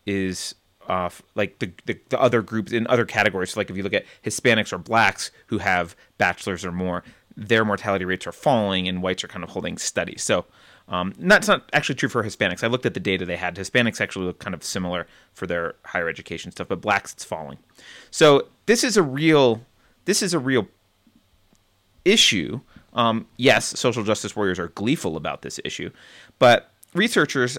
is 0.04 0.54
uh, 0.88 1.08
like 1.34 1.58
the, 1.60 1.72
the, 1.86 1.98
the 2.10 2.20
other 2.20 2.42
groups 2.42 2.72
in 2.72 2.86
other 2.88 3.06
categories. 3.06 3.52
So 3.52 3.60
like 3.60 3.70
if 3.70 3.76
you 3.76 3.82
look 3.82 3.94
at 3.94 4.04
Hispanics 4.22 4.72
or 4.72 4.78
blacks 4.78 5.30
who 5.46 5.58
have 5.58 5.96
bachelors 6.18 6.64
or 6.64 6.72
more, 6.72 7.02
their 7.36 7.64
mortality 7.64 8.04
rates 8.04 8.26
are 8.26 8.32
falling 8.32 8.86
and 8.86 9.02
whites 9.02 9.24
are 9.24 9.28
kind 9.28 9.42
of 9.42 9.50
holding 9.50 9.78
steady. 9.78 10.18
So 10.18 10.44
um, 10.88 11.14
that's 11.18 11.48
not 11.48 11.68
actually 11.72 11.94
true 11.94 12.08
for 12.08 12.22
Hispanics. 12.22 12.62
I 12.62 12.66
looked 12.66 12.86
at 12.86 12.94
the 12.94 13.00
data 13.00 13.24
they 13.24 13.36
had. 13.36 13.56
Hispanics 13.56 14.00
actually 14.00 14.26
look 14.26 14.38
kind 14.38 14.54
of 14.54 14.62
similar 14.62 15.06
for 15.32 15.46
their 15.46 15.74
higher 15.86 16.08
education 16.08 16.52
stuff, 16.52 16.68
but 16.68 16.80
blacks 16.80 17.12
it's 17.12 17.24
falling. 17.24 17.58
So 18.10 18.48
this 18.66 18.84
is 18.84 18.96
a 18.96 19.02
real 19.02 19.64
this 20.04 20.22
is 20.22 20.34
a 20.34 20.38
real 20.38 20.68
issue. 22.04 22.60
Um, 22.92 23.26
yes, 23.36 23.78
social 23.78 24.04
justice 24.04 24.36
warriors 24.36 24.58
are 24.58 24.68
gleeful 24.68 25.16
about 25.16 25.42
this 25.42 25.58
issue, 25.64 25.90
but 26.38 26.70
researchers 26.94 27.58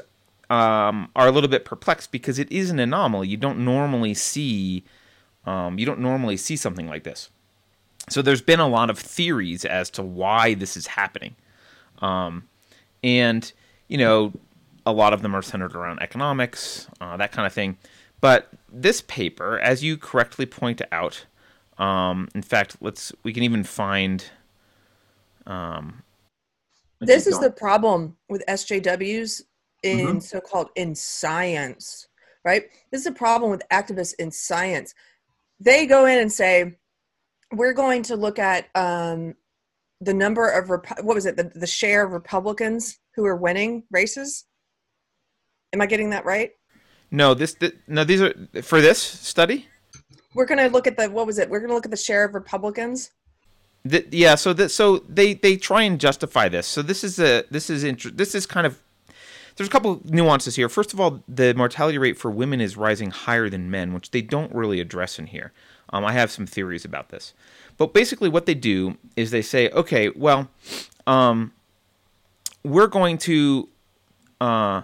um, 0.50 1.10
are 1.16 1.28
a 1.28 1.32
little 1.32 1.50
bit 1.50 1.66
perplexed 1.66 2.12
because 2.12 2.38
it 2.38 2.52
is 2.52 2.70
an 2.70 2.80
anomaly. 2.80 3.28
You 3.28 3.38
don't 3.38 3.66
normally 3.66 4.14
see 4.14 4.84
um, 5.46 5.80
you 5.80 5.86
don't 5.86 6.00
normally 6.00 6.38
see 6.38 6.56
something 6.56 6.88
like 6.88 7.04
this. 7.04 7.30
So 8.10 8.22
there's 8.22 8.42
been 8.42 8.60
a 8.60 8.68
lot 8.68 8.90
of 8.90 9.00
theories 9.00 9.66
as 9.66 9.90
to 9.92 10.04
why 10.04 10.54
this 10.54 10.78
is 10.78 10.88
happening, 10.88 11.36
um, 12.00 12.48
and 13.04 13.52
you 13.88 13.98
know 13.98 14.34
a 14.86 14.92
lot 14.92 15.14
of 15.14 15.22
them 15.22 15.36
are 15.36 15.42
centered 15.42 15.76
around 15.76 16.00
economics, 16.00 16.88
uh, 17.02 17.18
that 17.18 17.32
kind 17.32 17.46
of 17.48 17.54
thing. 17.54 17.78
But 18.22 18.50
this 18.72 19.02
paper, 19.02 19.60
as 19.60 19.84
you 19.84 19.98
correctly 19.98 20.46
point 20.46 20.82
out, 20.92 21.26
um, 21.78 22.30
in 22.34 22.42
fact, 22.42 22.78
let's 22.82 23.12
we 23.24 23.34
can 23.34 23.44
even 23.44 23.64
find. 23.64 24.26
Um, 25.46 26.04
this 27.00 27.28
is 27.28 27.40
the 27.40 27.52
problem 27.52 28.18
with 28.30 28.44
SJWs 28.48 29.44
in 29.86 30.00
mm-hmm. 30.00 30.20
so-called 30.20 30.70
in 30.76 30.96
science 30.96 32.08
right 32.44 32.64
this 32.92 33.02
is 33.02 33.08
a 33.08 33.12
problem 33.12 33.52
with 33.52 33.62
activists 33.72 34.14
in 34.18 34.32
science 34.32 34.96
they 35.60 35.86
go 35.86 36.06
in 36.06 36.20
and 36.20 36.32
say 36.32 36.76
we're 37.54 37.74
going 37.74 38.02
to 38.02 38.16
look 38.16 38.40
at 38.40 38.68
um, 38.76 39.36
the 40.06 40.14
number 40.14 40.48
of 40.48 40.70
what 40.70 41.16
was 41.16 41.26
it? 41.26 41.36
The, 41.36 41.52
the 41.56 41.68
share 41.68 42.06
of 42.06 42.12
republicans 42.12 43.00
who 43.16 43.26
are 43.26 43.36
winning 43.36 43.84
races? 43.92 44.46
Am 45.74 45.82
i 45.82 45.86
getting 45.86 46.12
that 46.12 46.26
right? 46.26 46.52
No 47.12 47.34
this, 47.34 47.56
this 47.56 47.74
no 47.88 48.04
these 48.04 48.22
are 48.22 48.34
for 48.62 48.82
this 48.82 49.00
study? 49.02 49.68
We're 50.34 50.46
going 50.46 50.60
to 50.60 50.68
look 50.68 50.88
at 50.88 50.98
the 50.98 51.10
what 51.10 51.26
was 51.26 51.40
it? 51.40 51.50
We're 51.50 51.60
going 51.60 51.70
to 51.70 51.76
look 51.76 51.86
at 51.86 51.92
the 51.92 51.98
share 51.98 52.26
of 52.26 52.34
republicans? 52.34 53.12
The, 53.84 54.06
yeah 54.12 54.36
so 54.36 54.54
that 54.54 54.70
so 54.70 55.00
they 55.10 55.34
they 55.34 55.58
try 55.58 55.84
and 55.84 56.00
justify 56.00 56.50
this. 56.50 56.68
So 56.68 56.82
this 56.82 57.04
is 57.04 57.20
a 57.20 57.44
this 57.52 57.70
is 57.70 57.84
inter- 57.84 58.12
this 58.12 58.36
is 58.36 58.46
kind 58.46 58.66
of 58.66 58.82
there's 59.56 59.70
a 59.70 59.72
couple 59.72 60.02
nuances 60.04 60.56
here. 60.56 60.68
First 60.68 60.94
of 60.94 61.00
all, 61.00 61.24
the 61.30 61.54
mortality 61.54 61.98
rate 61.98 62.18
for 62.18 62.30
women 62.30 62.60
is 62.60 62.76
rising 62.76 63.12
higher 63.12 63.50
than 63.50 63.72
men, 63.72 63.94
which 63.94 64.12
they 64.12 64.22
don't 64.22 64.54
really 64.54 64.82
address 64.82 65.18
in 65.18 65.28
here. 65.28 65.54
Um, 65.92 66.04
I 66.04 66.12
have 66.12 66.30
some 66.30 66.46
theories 66.46 66.84
about 66.84 67.10
this. 67.10 67.34
But 67.78 67.94
basically, 67.94 68.30
what 68.30 68.46
they 68.46 68.54
do 68.54 68.98
is 69.16 69.32
they 69.32 69.42
say, 69.42 69.70
okay, 69.70 70.10
well, 70.10 70.50
um, 71.08 71.54
we're 72.64 72.88
going 72.88 73.18
to. 73.20 73.70
Uh, 74.42 74.82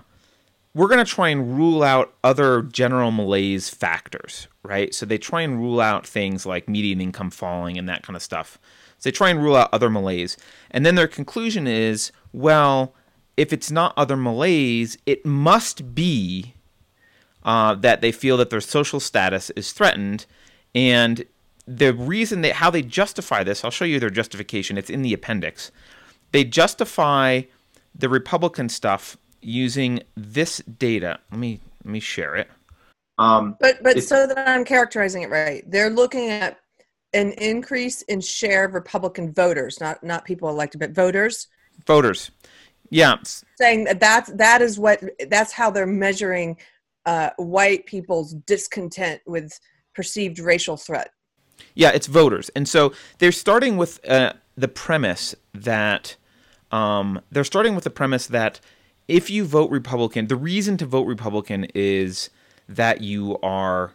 we're 0.73 0.87
going 0.87 1.03
to 1.03 1.11
try 1.11 1.29
and 1.29 1.57
rule 1.57 1.83
out 1.83 2.13
other 2.23 2.61
general 2.61 3.11
malaise 3.11 3.69
factors, 3.69 4.47
right? 4.63 4.95
So 4.95 5.05
they 5.05 5.17
try 5.17 5.41
and 5.41 5.59
rule 5.59 5.81
out 5.81 6.07
things 6.07 6.45
like 6.45 6.69
median 6.69 7.01
income 7.01 7.29
falling 7.29 7.77
and 7.77 7.89
that 7.89 8.03
kind 8.03 8.15
of 8.15 8.23
stuff. 8.23 8.57
So 8.97 9.09
they 9.09 9.11
try 9.11 9.29
and 9.29 9.43
rule 9.43 9.55
out 9.55 9.69
other 9.73 9.89
malaise. 9.89 10.37
And 10.69 10.85
then 10.85 10.95
their 10.95 11.07
conclusion 11.07 11.67
is, 11.67 12.11
well, 12.31 12.95
if 13.35 13.51
it's 13.51 13.69
not 13.69 13.93
other 13.97 14.15
malaise, 14.15 14.97
it 15.05 15.25
must 15.25 15.93
be 15.93 16.53
uh, 17.43 17.75
that 17.75 18.01
they 18.01 18.11
feel 18.11 18.37
that 18.37 18.49
their 18.49 18.61
social 18.61 18.99
status 18.99 19.49
is 19.51 19.73
threatened. 19.73 20.25
And 20.73 21.25
the 21.67 21.93
reason 21.93 22.41
they, 22.41 22.51
how 22.51 22.69
they 22.69 22.81
justify 22.81 23.43
this, 23.43 23.63
I'll 23.63 23.71
show 23.71 23.85
you 23.85 23.99
their 23.99 24.09
justification. 24.09 24.77
It's 24.77 24.89
in 24.89 25.01
the 25.01 25.13
appendix. 25.13 25.71
They 26.31 26.43
justify 26.43 27.43
the 27.93 28.09
Republican 28.09 28.69
stuff 28.69 29.17
using 29.41 30.01
this 30.15 30.57
data. 30.59 31.19
Let 31.31 31.39
me 31.39 31.59
let 31.83 31.91
me 31.91 31.99
share 31.99 32.35
it. 32.35 32.49
Um, 33.17 33.57
but 33.59 33.83
but 33.83 34.01
so 34.03 34.27
that 34.27 34.47
I'm 34.47 34.65
characterizing 34.65 35.23
it 35.23 35.29
right, 35.29 35.63
they're 35.69 35.89
looking 35.89 36.29
at 36.29 36.59
an 37.13 37.33
increase 37.33 38.01
in 38.03 38.21
share 38.21 38.65
of 38.65 38.73
Republican 38.73 39.33
voters, 39.33 39.79
not 39.81 40.03
not 40.03 40.25
people 40.25 40.49
elected, 40.49 40.79
but 40.79 40.91
voters. 40.91 41.47
Voters. 41.85 42.31
Yeah. 42.89 43.15
Saying 43.57 43.85
that 43.85 44.01
that's, 44.01 44.29
that 44.33 44.61
is 44.61 44.77
what, 44.77 45.01
that's 45.29 45.53
how 45.53 45.71
they're 45.71 45.87
measuring 45.87 46.57
uh, 47.05 47.29
white 47.37 47.85
people's 47.85 48.33
discontent 48.33 49.21
with 49.25 49.57
perceived 49.95 50.39
racial 50.39 50.75
threat. 50.75 51.11
Yeah, 51.75 51.89
it's 51.91 52.07
voters. 52.07 52.49
And 52.55 52.67
so 52.67 52.93
they're 53.19 53.31
starting 53.31 53.77
with 53.77 53.99
uh, 54.07 54.33
the 54.57 54.67
premise 54.67 55.35
that 55.53 56.15
um, 56.71 57.21
they're 57.31 57.43
starting 57.43 57.75
with 57.75 57.83
the 57.83 57.89
premise 57.89 58.27
that 58.27 58.59
if 59.07 59.29
you 59.29 59.43
vote 59.43 59.69
Republican, 59.71 60.27
the 60.27 60.35
reason 60.35 60.77
to 60.77 60.85
vote 60.85 61.05
Republican 61.05 61.65
is 61.75 62.29
that 62.69 63.01
you 63.01 63.37
are 63.43 63.93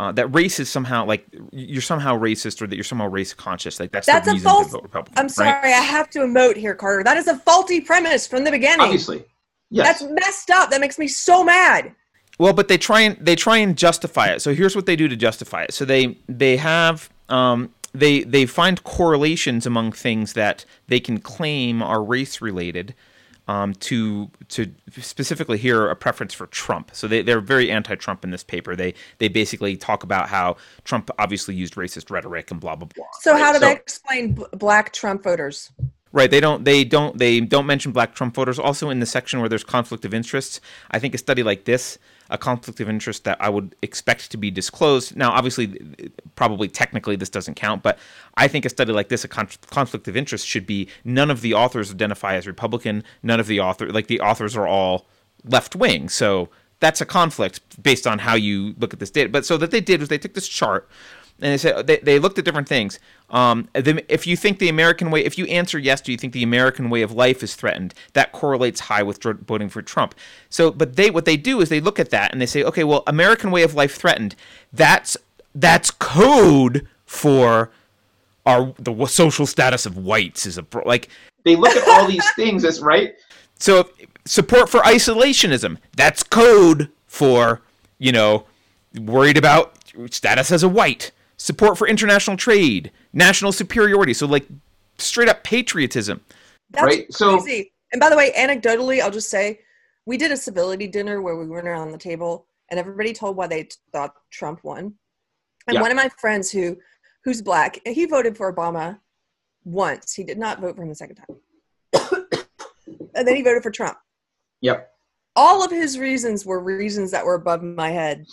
uh, 0.00 0.10
that 0.12 0.26
race 0.34 0.58
is 0.58 0.68
somehow 0.68 1.04
like 1.04 1.26
you're 1.52 1.82
somehow 1.82 2.18
racist 2.18 2.60
or 2.60 2.66
that 2.66 2.74
you're 2.74 2.84
somehow 2.84 3.06
race 3.06 3.32
conscious. 3.32 3.78
Like 3.78 3.92
that's, 3.92 4.06
that's 4.06 4.26
the 4.26 4.32
reason 4.32 4.46
a 4.46 4.50
false, 4.50 4.66
to 4.66 4.72
vote 4.72 4.82
Republican. 4.82 5.18
I'm 5.18 5.28
sorry, 5.28 5.50
right? 5.50 5.64
I 5.66 5.82
have 5.82 6.10
to 6.10 6.20
emote 6.20 6.56
here, 6.56 6.74
Carter. 6.74 7.04
That 7.04 7.16
is 7.16 7.28
a 7.28 7.38
faulty 7.38 7.80
premise 7.80 8.26
from 8.26 8.44
the 8.44 8.50
beginning. 8.50 8.80
Obviously, 8.80 9.24
yes. 9.70 10.00
That's 10.00 10.12
messed 10.12 10.50
up. 10.50 10.70
That 10.70 10.80
makes 10.80 10.98
me 10.98 11.06
so 11.06 11.44
mad. 11.44 11.94
Well, 12.38 12.52
but 12.52 12.68
they 12.68 12.78
try 12.78 13.00
and 13.00 13.16
they 13.18 13.36
try 13.36 13.58
and 13.58 13.76
justify 13.76 14.28
it. 14.28 14.42
So 14.42 14.54
here's 14.54 14.74
what 14.74 14.86
they 14.86 14.96
do 14.96 15.08
to 15.08 15.16
justify 15.16 15.62
it. 15.62 15.74
So 15.74 15.84
they 15.84 16.18
they 16.28 16.56
have 16.56 17.10
um, 17.28 17.70
they 17.92 18.24
they 18.24 18.46
find 18.46 18.82
correlations 18.82 19.66
among 19.66 19.92
things 19.92 20.32
that 20.32 20.64
they 20.88 21.00
can 21.00 21.18
claim 21.18 21.82
are 21.82 22.02
race 22.02 22.40
related 22.40 22.94
um, 23.46 23.74
to 23.74 24.30
to 24.48 24.72
specifically 25.00 25.58
here 25.58 25.88
a 25.88 25.96
preference 25.96 26.34
for 26.34 26.46
Trump. 26.46 26.90
So 26.92 27.06
they, 27.06 27.22
they're 27.22 27.40
very 27.40 27.70
anti-Trump 27.70 28.24
in 28.24 28.30
this 28.30 28.42
paper. 28.42 28.74
They 28.74 28.94
they 29.18 29.28
basically 29.28 29.76
talk 29.76 30.02
about 30.02 30.28
how 30.28 30.56
Trump 30.84 31.10
obviously 31.18 31.54
used 31.54 31.74
racist 31.74 32.10
rhetoric 32.10 32.50
and 32.50 32.60
blah 32.60 32.76
blah 32.76 32.88
blah. 32.94 33.06
So 33.20 33.32
right? 33.32 33.40
how 33.40 33.52
do 33.52 33.58
so, 33.58 33.66
they 33.66 33.72
explain 33.72 34.32
b- 34.32 34.44
black 34.52 34.92
Trump 34.92 35.22
voters? 35.22 35.70
Right. 36.12 36.30
They 36.30 36.38
don't. 36.38 36.64
They 36.64 36.84
don't. 36.84 37.18
They 37.18 37.40
don't 37.40 37.66
mention 37.66 37.90
Black 37.90 38.14
Trump 38.14 38.36
voters. 38.36 38.56
Also, 38.56 38.88
in 38.88 39.00
the 39.00 39.06
section 39.06 39.40
where 39.40 39.48
there's 39.48 39.64
conflict 39.64 40.04
of 40.04 40.14
interests, 40.14 40.60
I 40.92 41.00
think 41.00 41.12
a 41.12 41.18
study 41.18 41.42
like 41.42 41.64
this, 41.64 41.98
a 42.34 42.38
conflict 42.38 42.80
of 42.80 42.88
interest 42.88 43.22
that 43.24 43.40
I 43.40 43.48
would 43.48 43.76
expect 43.80 44.32
to 44.32 44.36
be 44.36 44.50
disclosed. 44.50 45.16
Now, 45.16 45.30
obviously, 45.30 45.80
probably 46.34 46.68
technically 46.68 47.14
this 47.14 47.30
doesn't 47.30 47.54
count, 47.54 47.82
but 47.84 47.96
I 48.36 48.48
think 48.48 48.64
a 48.64 48.68
study 48.68 48.92
like 48.92 49.08
this, 49.08 49.24
a 49.24 49.28
con- 49.28 49.48
conflict 49.70 50.08
of 50.08 50.16
interest, 50.16 50.44
should 50.46 50.66
be 50.66 50.88
none 51.04 51.30
of 51.30 51.40
the 51.40 51.54
authors 51.54 51.92
identify 51.92 52.34
as 52.34 52.46
Republican. 52.46 53.04
None 53.22 53.38
of 53.38 53.46
the 53.46 53.60
author, 53.60 53.88
like 53.88 54.08
the 54.08 54.20
authors, 54.20 54.56
are 54.56 54.66
all 54.66 55.06
left 55.44 55.76
wing. 55.76 56.08
So 56.08 56.48
that's 56.80 57.00
a 57.00 57.06
conflict 57.06 57.60
based 57.80 58.06
on 58.06 58.18
how 58.18 58.34
you 58.34 58.74
look 58.78 58.92
at 58.92 58.98
this 58.98 59.12
data. 59.12 59.28
But 59.28 59.46
so 59.46 59.56
that 59.56 59.70
they 59.70 59.80
did 59.80 60.00
was 60.00 60.08
they 60.08 60.18
took 60.18 60.34
this 60.34 60.48
chart 60.48 60.90
and 61.40 61.52
they 61.52 61.58
said 61.58 61.86
they, 61.86 61.98
they 61.98 62.18
looked 62.18 62.38
at 62.38 62.44
different 62.44 62.68
things. 62.68 62.98
Um, 63.30 63.68
the, 63.72 64.04
if 64.12 64.26
you 64.26 64.36
think 64.36 64.58
the 64.58 64.68
American 64.68 65.10
way, 65.10 65.24
if 65.24 65.36
you 65.36 65.46
answer 65.46 65.78
yes, 65.78 66.00
do 66.00 66.12
you 66.12 66.18
think 66.18 66.32
the 66.32 66.42
American 66.42 66.90
way 66.90 67.02
of 67.02 67.12
life 67.12 67.42
is 67.42 67.54
threatened? 67.54 67.94
That 68.12 68.32
correlates 68.32 68.80
high 68.80 69.02
with 69.02 69.22
voting 69.22 69.68
for 69.68 69.82
Trump. 69.82 70.14
So, 70.48 70.70
but 70.70 70.96
they 70.96 71.10
what 71.10 71.24
they 71.24 71.36
do 71.36 71.60
is 71.60 71.68
they 71.68 71.80
look 71.80 71.98
at 71.98 72.10
that 72.10 72.32
and 72.32 72.40
they 72.40 72.46
say, 72.46 72.62
okay, 72.62 72.84
well, 72.84 73.02
American 73.06 73.50
way 73.50 73.62
of 73.62 73.74
life 73.74 73.96
threatened. 73.96 74.36
That's 74.72 75.16
that's 75.54 75.90
code 75.90 76.86
for 77.04 77.70
our 78.46 78.72
the 78.78 79.06
social 79.06 79.46
status 79.46 79.86
of 79.86 79.96
whites 79.96 80.46
is 80.46 80.58
a 80.58 80.66
like 80.84 81.08
they 81.44 81.56
look 81.56 81.76
at 81.76 81.88
all 81.88 82.06
these 82.06 82.28
things 82.34 82.64
as 82.64 82.80
right. 82.80 83.14
So 83.58 83.88
support 84.24 84.68
for 84.68 84.80
isolationism. 84.80 85.78
That's 85.96 86.22
code 86.22 86.90
for 87.06 87.62
you 87.98 88.12
know 88.12 88.44
worried 89.00 89.36
about 89.36 89.76
status 90.10 90.52
as 90.52 90.62
a 90.62 90.68
white 90.68 91.10
support 91.44 91.76
for 91.76 91.86
international 91.86 92.38
trade, 92.38 92.90
national 93.12 93.52
superiority. 93.52 94.14
So 94.14 94.26
like 94.26 94.46
straight 94.96 95.28
up 95.28 95.44
patriotism. 95.44 96.22
That's 96.70 96.84
right. 96.86 97.12
So 97.12 97.38
crazy. 97.38 97.70
and 97.92 98.00
by 98.00 98.08
the 98.08 98.16
way, 98.16 98.32
anecdotally, 98.34 99.02
I'll 99.02 99.10
just 99.10 99.28
say 99.28 99.60
we 100.06 100.16
did 100.16 100.32
a 100.32 100.38
civility 100.38 100.86
dinner 100.86 101.20
where 101.20 101.36
we 101.36 101.46
went 101.46 101.68
around 101.68 101.92
the 101.92 101.98
table 101.98 102.46
and 102.70 102.80
everybody 102.80 103.12
told 103.12 103.36
why 103.36 103.46
they 103.46 103.68
thought 103.92 104.14
Trump 104.30 104.64
won. 104.64 104.94
And 105.66 105.74
yeah. 105.74 105.82
one 105.82 105.90
of 105.90 105.98
my 105.98 106.08
friends 106.18 106.50
who 106.50 106.78
who's 107.24 107.42
black, 107.42 107.78
he 107.84 108.06
voted 108.06 108.38
for 108.38 108.50
Obama 108.50 108.98
once. 109.64 110.14
He 110.14 110.24
did 110.24 110.38
not 110.38 110.62
vote 110.62 110.76
for 110.76 110.82
him 110.82 110.88
the 110.88 110.94
second 110.94 111.16
time. 111.16 111.36
and 113.14 113.28
then 113.28 113.36
he 113.36 113.42
voted 113.42 113.62
for 113.62 113.70
Trump. 113.70 113.98
Yep. 114.62 114.90
All 115.36 115.62
of 115.62 115.70
his 115.70 115.98
reasons 115.98 116.46
were 116.46 116.60
reasons 116.60 117.10
that 117.10 117.26
were 117.26 117.34
above 117.34 117.62
my 117.62 117.90
head. 117.90 118.24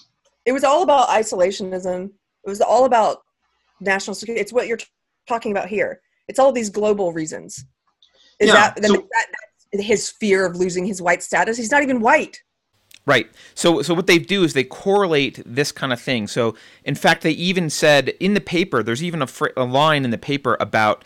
It 0.46 0.54
was 0.54 0.64
all 0.64 0.82
about 0.82 1.10
isolationism 1.10 2.12
it 2.46 2.50
was 2.50 2.62
all 2.62 2.86
about 2.86 3.20
national 3.80 4.16
security. 4.16 4.42
It's 4.42 4.54
what 4.54 4.68
you're 4.68 4.78
t- 4.78 4.86
talking 5.28 5.52
about 5.52 5.68
here. 5.68 6.02
It's 6.28 6.40
all 6.40 6.52
these 6.52 6.70
global 6.70 7.14
reasons. 7.14 7.66
Is 8.40 8.48
yeah, 8.48 8.74
that, 8.74 8.86
so, 8.86 9.08
that 9.72 9.84
his 9.84 10.10
fear 10.10 10.46
of 10.46 10.56
losing 10.56 10.86
his 10.86 11.02
white 11.02 11.22
status? 11.22 11.58
He's 11.58 11.72
not 11.72 11.84
even 11.84 12.00
white. 12.00 12.42
Right. 13.06 13.30
So 13.56 13.82
so 13.82 13.94
what 13.94 14.08
they 14.08 14.20
do 14.20 14.44
is 14.44 14.54
they 14.54 14.64
correlate 14.64 15.42
this 15.46 15.72
kind 15.72 15.92
of 15.92 16.00
thing. 16.00 16.28
So 16.28 16.56
in 16.86 16.96
fact, 16.96 17.24
they 17.24 17.32
even 17.32 17.70
said 17.70 18.10
in 18.20 18.36
the 18.36 18.42
paper, 18.42 18.84
there's 18.84 19.04
even 19.04 19.22
a, 19.22 19.28
fr- 19.28 19.48
a 19.58 19.64
line 19.64 20.06
in 20.06 20.12
the 20.12 20.18
paper 20.20 20.56
about 20.60 21.04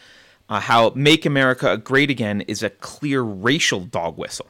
uh, 0.49 0.59
how 0.59 0.91
"Make 0.93 1.25
America 1.25 1.77
Great 1.77 2.09
Again" 2.09 2.41
is 2.41 2.63
a 2.63 2.69
clear 2.69 3.21
racial 3.21 3.81
dog 3.81 4.17
whistle. 4.17 4.47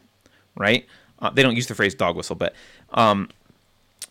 Right. 0.58 0.88
Uh, 1.20 1.30
they 1.30 1.44
don't 1.44 1.56
use 1.56 1.68
the 1.68 1.76
phrase 1.76 1.94
dog 1.94 2.16
whistle, 2.16 2.36
but 2.36 2.56
um, 2.92 3.30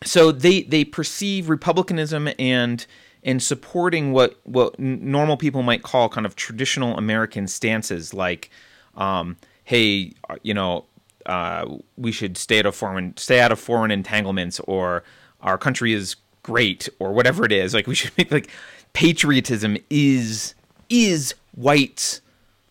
so 0.04 0.32
they 0.32 0.62
they 0.62 0.84
perceive 0.84 1.49
republicanism 1.49 2.28
and 2.38 2.87
and 3.25 3.42
supporting 3.42 4.12
what 4.12 4.38
what 4.44 4.78
normal 4.78 5.37
people 5.37 5.62
might 5.62 5.82
call 5.82 6.08
kind 6.08 6.26
of 6.26 6.37
traditional 6.37 6.96
American 6.96 7.49
stances, 7.49 8.12
like, 8.12 8.50
um, 8.96 9.37
hey, 9.64 10.12
you 10.42 10.54
know, 10.54 10.84
uh, 11.26 11.66
we 11.96 12.12
should 12.12 12.37
stay 12.37 12.58
out 12.58 12.66
of 12.66 12.76
foreign 12.76 13.16
stay 13.16 13.40
out 13.40 13.50
of 13.50 13.58
foreign 13.58 13.90
entanglements, 13.90 14.61
or 14.61 15.02
our 15.40 15.56
country 15.56 15.94
is 15.94 16.16
great, 16.42 16.88
or 16.99 17.12
whatever 17.12 17.44
it 17.44 17.52
is. 17.52 17.73
Like 17.73 17.87
we 17.87 17.94
should 17.94 18.12
make 18.18 18.30
like 18.30 18.50
patriotism 18.92 19.79
is 19.88 20.55
is 20.90 21.35
whites 21.55 22.20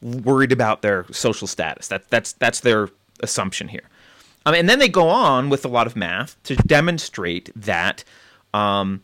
worried 0.01 0.51
about 0.51 0.83
their 0.83 1.05
social 1.11 1.47
status. 1.47 1.87
That 1.87 2.09
that's 2.09 2.33
that's 2.33 2.59
their 2.59 2.89
assumption 3.21 3.67
here. 3.67 3.89
Um, 4.45 4.55
and 4.55 4.67
then 4.67 4.79
they 4.79 4.89
go 4.89 5.07
on 5.09 5.49
with 5.49 5.63
a 5.63 5.69
lot 5.69 5.87
of 5.87 5.95
math 5.95 6.41
to 6.43 6.55
demonstrate 6.55 7.49
that 7.55 8.03
um, 8.53 9.01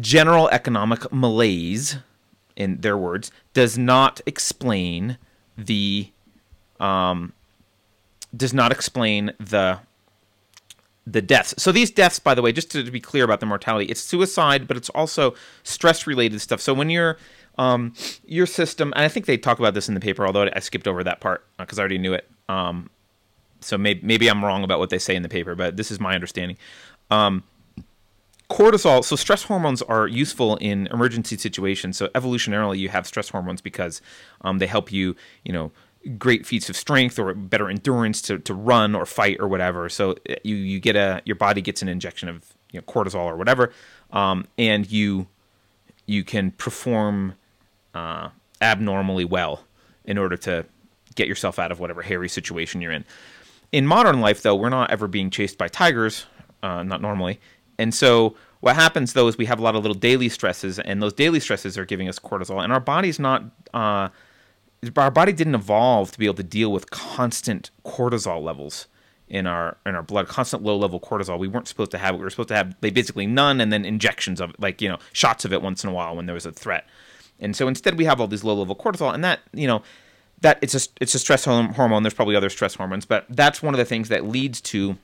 general 0.00 0.48
economic 0.50 1.10
malaise, 1.12 1.98
in 2.56 2.80
their 2.80 2.96
words, 2.96 3.30
does 3.54 3.76
not 3.76 4.20
explain 4.26 5.18
the 5.56 6.10
um, 6.80 7.32
does 8.36 8.54
not 8.54 8.72
explain 8.72 9.32
the 9.38 9.80
the 11.06 11.22
deaths. 11.22 11.54
So 11.56 11.72
these 11.72 11.90
deaths, 11.90 12.18
by 12.18 12.34
the 12.34 12.42
way, 12.42 12.52
just 12.52 12.70
to, 12.72 12.84
to 12.84 12.90
be 12.90 13.00
clear 13.00 13.24
about 13.24 13.40
the 13.40 13.46
mortality, 13.46 13.86
it's 13.90 14.00
suicide, 14.00 14.68
but 14.68 14.76
it's 14.76 14.90
also 14.90 15.34
stress 15.62 16.06
related 16.06 16.40
stuff. 16.40 16.60
So 16.60 16.74
when 16.74 16.90
you're 16.90 17.16
um, 17.56 17.94
your 18.24 18.46
system, 18.46 18.92
and 18.94 19.04
I 19.04 19.08
think 19.08 19.26
they 19.26 19.36
talk 19.36 19.58
about 19.58 19.74
this 19.74 19.88
in 19.88 19.94
the 19.94 20.00
paper, 20.00 20.26
although 20.26 20.48
I 20.54 20.60
skipped 20.60 20.86
over 20.86 21.02
that 21.04 21.20
part 21.20 21.44
because 21.58 21.78
uh, 21.78 21.80
I 21.80 21.82
already 21.82 21.98
knew 21.98 22.14
it. 22.14 22.28
Um, 22.48 22.90
so 23.60 23.78
maybe 23.78 24.00
maybe 24.02 24.28
I'm 24.28 24.44
wrong 24.44 24.64
about 24.64 24.78
what 24.78 24.90
they 24.90 24.98
say 24.98 25.14
in 25.14 25.22
the 25.22 25.28
paper, 25.28 25.54
but 25.54 25.76
this 25.76 25.90
is 25.90 26.00
my 26.00 26.14
understanding. 26.14 26.56
Um, 27.10 27.44
cortisol. 28.50 29.04
So 29.04 29.16
stress 29.16 29.42
hormones 29.44 29.82
are 29.82 30.06
useful 30.06 30.56
in 30.56 30.86
emergency 30.88 31.36
situations. 31.36 31.96
So 31.96 32.08
evolutionarily, 32.08 32.78
you 32.78 32.88
have 32.88 33.06
stress 33.06 33.28
hormones 33.28 33.60
because 33.60 34.00
um, 34.40 34.58
they 34.58 34.66
help 34.66 34.90
you, 34.90 35.16
you 35.44 35.52
know, 35.52 35.70
great 36.16 36.46
feats 36.46 36.70
of 36.70 36.76
strength 36.76 37.18
or 37.18 37.34
better 37.34 37.68
endurance 37.68 38.22
to, 38.22 38.38
to 38.38 38.54
run 38.54 38.94
or 38.94 39.04
fight 39.04 39.36
or 39.40 39.48
whatever. 39.48 39.88
So 39.88 40.12
uh, 40.28 40.34
you 40.42 40.56
you 40.56 40.80
get 40.80 40.96
a 40.96 41.22
your 41.24 41.36
body 41.36 41.60
gets 41.60 41.82
an 41.82 41.88
injection 41.88 42.28
of 42.28 42.44
you 42.70 42.80
know, 42.80 42.84
cortisol 42.84 43.24
or 43.24 43.36
whatever, 43.36 43.72
um, 44.12 44.46
and 44.56 44.90
you 44.90 45.28
you 46.06 46.24
can 46.24 46.52
perform 46.52 47.34
uh, 47.94 48.30
abnormally 48.62 49.24
well 49.24 49.64
in 50.04 50.16
order 50.16 50.36
to 50.36 50.64
get 51.14 51.28
yourself 51.28 51.58
out 51.58 51.70
of 51.70 51.80
whatever 51.80 52.02
hairy 52.02 52.28
situation 52.28 52.80
you're 52.80 52.92
in. 52.92 53.04
In 53.70 53.86
modern 53.86 54.20
life, 54.20 54.42
though, 54.42 54.54
we're 54.54 54.70
not 54.70 54.90
ever 54.90 55.06
being 55.06 55.30
chased 55.30 55.58
by 55.58 55.68
tigers, 55.68 56.26
uh, 56.62 56.82
not 56.82 57.02
normally. 57.02 57.40
And 57.78 57.94
so 57.94 58.34
what 58.60 58.74
happens 58.74 59.12
though 59.12 59.28
is 59.28 59.38
we 59.38 59.46
have 59.46 59.58
a 59.58 59.62
lot 59.62 59.76
of 59.76 59.82
little 59.82 59.98
daily 59.98 60.28
stresses, 60.28 60.78
and 60.78 61.02
those 61.02 61.12
daily 61.12 61.40
stresses 61.40 61.78
are 61.78 61.84
giving 61.84 62.08
us 62.08 62.18
cortisol, 62.18 62.62
and 62.62 62.72
our 62.72 62.80
body's 62.80 63.18
not. 63.18 63.44
Uh, 63.72 64.08
our 64.96 65.10
body 65.10 65.32
didn't 65.32 65.56
evolve 65.56 66.12
to 66.12 66.18
be 66.20 66.26
able 66.26 66.36
to 66.36 66.42
deal 66.44 66.70
with 66.70 66.90
constant 66.90 67.70
cortisol 67.84 68.40
levels 68.42 68.86
in 69.28 69.46
our 69.46 69.76
in 69.86 69.94
our 69.94 70.02
blood, 70.02 70.28
constant 70.28 70.62
low 70.62 70.76
level 70.76 70.98
cortisol. 71.00 71.38
We 71.38 71.48
weren't 71.48 71.68
supposed 71.68 71.90
to 71.92 71.98
have 71.98 72.14
it. 72.14 72.18
We 72.18 72.24
were 72.24 72.30
supposed 72.30 72.48
to 72.48 72.56
have 72.56 72.80
basically 72.80 73.26
none, 73.26 73.60
and 73.60 73.72
then 73.72 73.84
injections 73.84 74.40
of 74.40 74.50
it, 74.50 74.60
like 74.60 74.80
you 74.80 74.88
know 74.88 74.98
shots 75.12 75.44
of 75.44 75.52
it 75.52 75.62
once 75.62 75.84
in 75.84 75.90
a 75.90 75.92
while 75.92 76.16
when 76.16 76.26
there 76.26 76.34
was 76.34 76.46
a 76.46 76.52
threat. 76.52 76.86
And 77.40 77.54
so 77.54 77.68
instead 77.68 77.96
we 77.96 78.04
have 78.06 78.20
all 78.20 78.26
these 78.26 78.44
low 78.44 78.54
level 78.54 78.74
cortisol, 78.74 79.14
and 79.14 79.22
that 79.24 79.40
you 79.52 79.66
know 79.66 79.82
that 80.40 80.58
it's 80.62 80.74
a 80.74 80.88
it's 81.00 81.14
a 81.14 81.18
stress 81.18 81.44
hormone. 81.44 82.02
There's 82.02 82.14
probably 82.14 82.36
other 82.36 82.50
stress 82.50 82.74
hormones, 82.74 83.04
but 83.04 83.26
that's 83.28 83.62
one 83.62 83.74
of 83.74 83.78
the 83.78 83.84
things 83.84 84.08
that 84.08 84.24
leads 84.24 84.60
to 84.62 84.96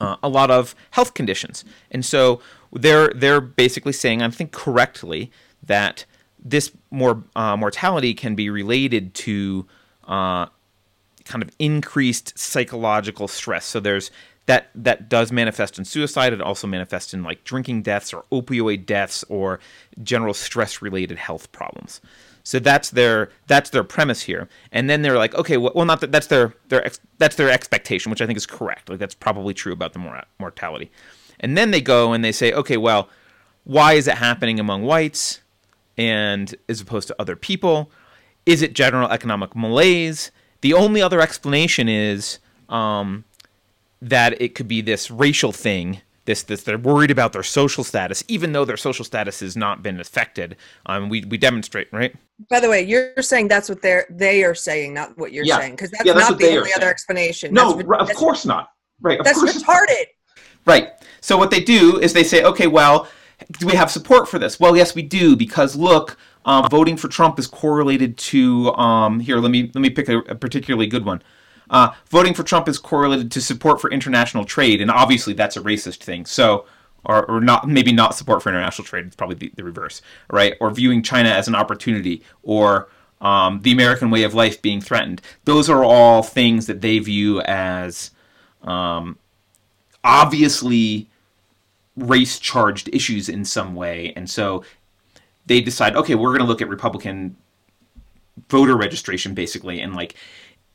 uh, 0.00 0.16
a 0.22 0.28
lot 0.28 0.50
of 0.50 0.74
health 0.90 1.14
conditions. 1.14 1.64
And 1.90 2.04
so 2.04 2.40
they're 2.72 3.08
they're 3.14 3.40
basically 3.40 3.92
saying, 3.92 4.22
I 4.22 4.30
think 4.30 4.52
correctly, 4.52 5.30
that 5.62 6.04
this 6.38 6.72
more 6.90 7.22
uh, 7.36 7.56
mortality 7.56 8.14
can 8.14 8.34
be 8.34 8.50
related 8.50 9.14
to 9.14 9.66
uh, 10.04 10.46
kind 11.24 11.42
of 11.42 11.50
increased 11.58 12.38
psychological 12.38 13.28
stress. 13.28 13.66
So 13.66 13.80
there's 13.80 14.10
that 14.46 14.70
that 14.74 15.08
does 15.08 15.30
manifest 15.30 15.78
in 15.78 15.84
suicide. 15.84 16.32
It 16.32 16.40
also 16.40 16.66
manifests 16.66 17.12
in 17.12 17.22
like 17.22 17.44
drinking 17.44 17.82
deaths 17.82 18.12
or 18.12 18.24
opioid 18.32 18.86
deaths 18.86 19.24
or 19.28 19.60
general 20.02 20.34
stress 20.34 20.80
related 20.80 21.18
health 21.18 21.52
problems. 21.52 22.00
So 22.48 22.58
that's 22.58 22.88
their 22.88 23.28
that's 23.46 23.68
their 23.68 23.84
premise 23.84 24.22
here. 24.22 24.48
And 24.72 24.88
then 24.88 25.02
they're 25.02 25.18
like, 25.18 25.34
okay, 25.34 25.58
well, 25.58 25.70
well 25.74 25.84
not 25.84 26.00
that 26.00 26.12
that's 26.12 26.28
their 26.28 26.54
their 26.68 26.82
ex, 26.82 26.98
that's 27.18 27.36
their 27.36 27.50
expectation, 27.50 28.08
which 28.08 28.22
I 28.22 28.26
think 28.26 28.38
is 28.38 28.46
correct. 28.46 28.88
Like 28.88 28.98
that's 28.98 29.14
probably 29.14 29.52
true 29.52 29.74
about 29.74 29.92
the 29.92 29.98
mor- 29.98 30.24
mortality. 30.38 30.90
And 31.40 31.58
then 31.58 31.72
they 31.72 31.82
go 31.82 32.14
and 32.14 32.24
they 32.24 32.32
say, 32.32 32.54
okay, 32.54 32.78
well, 32.78 33.10
why 33.64 33.92
is 33.92 34.08
it 34.08 34.14
happening 34.14 34.58
among 34.58 34.84
whites 34.84 35.42
and 35.98 36.54
as 36.70 36.80
opposed 36.80 37.08
to 37.08 37.16
other 37.18 37.36
people? 37.36 37.90
Is 38.46 38.62
it 38.62 38.72
general 38.72 39.10
economic 39.10 39.54
malaise? 39.54 40.30
The 40.62 40.72
only 40.72 41.02
other 41.02 41.20
explanation 41.20 41.86
is 41.86 42.38
um, 42.70 43.24
that 44.00 44.40
it 44.40 44.54
could 44.54 44.68
be 44.68 44.80
this 44.80 45.10
racial 45.10 45.52
thing 45.52 46.00
this 46.24 46.42
this 46.44 46.62
they're 46.62 46.78
worried 46.78 47.10
about 47.10 47.34
their 47.34 47.42
social 47.42 47.84
status, 47.84 48.22
even 48.28 48.52
though 48.52 48.64
their 48.64 48.76
social 48.76 49.04
status 49.04 49.40
has 49.40 49.56
not 49.56 49.82
been 49.82 49.98
affected. 49.98 50.56
Um, 50.86 51.08
we 51.08 51.24
we 51.24 51.36
demonstrate 51.36 51.88
right. 51.92 52.14
By 52.48 52.60
the 52.60 52.68
way, 52.68 52.82
you're 52.82 53.20
saying 53.20 53.48
that's 53.48 53.68
what 53.68 53.82
they're 53.82 54.06
they 54.10 54.44
are 54.44 54.54
saying, 54.54 54.94
not 54.94 55.18
what 55.18 55.32
you're 55.32 55.44
yeah. 55.44 55.58
saying, 55.58 55.72
because 55.72 55.90
that's, 55.90 56.04
yeah, 56.04 56.12
that's, 56.12 56.30
not 56.30 56.38
the 56.38 56.56
only 56.56 56.72
other 56.72 56.88
explanation. 56.88 57.52
No, 57.52 57.74
that's, 57.74 58.10
of 58.10 58.16
course 58.16 58.46
not. 58.46 58.70
Right, 59.00 59.18
that's 59.22 59.42
retarded. 59.42 60.06
Right. 60.64 60.90
So 61.20 61.36
what 61.36 61.50
they 61.50 61.60
do 61.60 61.98
is 61.98 62.12
they 62.12 62.24
say, 62.24 62.44
okay, 62.44 62.66
well, 62.66 63.08
do 63.58 63.66
we 63.66 63.74
have 63.74 63.90
support 63.90 64.28
for 64.28 64.38
this? 64.38 64.60
Well, 64.60 64.76
yes, 64.76 64.94
we 64.94 65.02
do, 65.02 65.36
because 65.36 65.76
look, 65.76 66.16
um, 66.44 66.68
voting 66.70 66.96
for 66.96 67.08
Trump 67.08 67.38
is 67.38 67.46
correlated 67.46 68.16
to 68.18 68.72
um, 68.74 69.20
here. 69.20 69.38
Let 69.38 69.50
me 69.50 69.70
let 69.74 69.80
me 69.80 69.90
pick 69.90 70.08
a, 70.08 70.18
a 70.20 70.34
particularly 70.34 70.86
good 70.86 71.04
one. 71.04 71.22
Uh, 71.70 71.92
voting 72.08 72.34
for 72.34 72.42
Trump 72.42 72.68
is 72.68 72.78
correlated 72.78 73.30
to 73.32 73.40
support 73.40 73.80
for 73.80 73.90
international 73.90 74.44
trade, 74.44 74.80
and 74.80 74.90
obviously 74.90 75.34
that's 75.34 75.56
a 75.56 75.60
racist 75.60 76.02
thing. 76.02 76.24
So, 76.24 76.64
or, 77.04 77.24
or 77.26 77.40
not 77.40 77.68
maybe 77.68 77.92
not 77.92 78.14
support 78.14 78.42
for 78.42 78.48
international 78.48 78.86
trade. 78.86 79.06
It's 79.06 79.16
probably 79.16 79.36
the, 79.36 79.52
the 79.56 79.64
reverse, 79.64 80.02
right? 80.30 80.54
Or 80.60 80.70
viewing 80.70 81.02
China 81.02 81.30
as 81.30 81.48
an 81.48 81.54
opportunity, 81.54 82.22
or 82.42 82.88
um, 83.20 83.60
the 83.62 83.72
American 83.72 84.10
way 84.10 84.22
of 84.22 84.34
life 84.34 84.62
being 84.62 84.80
threatened. 84.80 85.20
Those 85.44 85.68
are 85.68 85.84
all 85.84 86.22
things 86.22 86.66
that 86.66 86.80
they 86.80 86.98
view 86.98 87.40
as 87.42 88.10
um, 88.62 89.18
obviously 90.04 91.08
race 91.96 92.38
charged 92.38 92.88
issues 92.92 93.28
in 93.28 93.44
some 93.44 93.74
way, 93.74 94.12
and 94.16 94.28
so 94.28 94.64
they 95.46 95.60
decide, 95.60 95.96
okay, 95.96 96.14
we're 96.14 96.30
going 96.30 96.40
to 96.40 96.46
look 96.46 96.62
at 96.62 96.68
Republican 96.68 97.36
voter 98.48 98.76
registration 98.76 99.34
basically, 99.34 99.80
and 99.80 99.94
like 99.94 100.14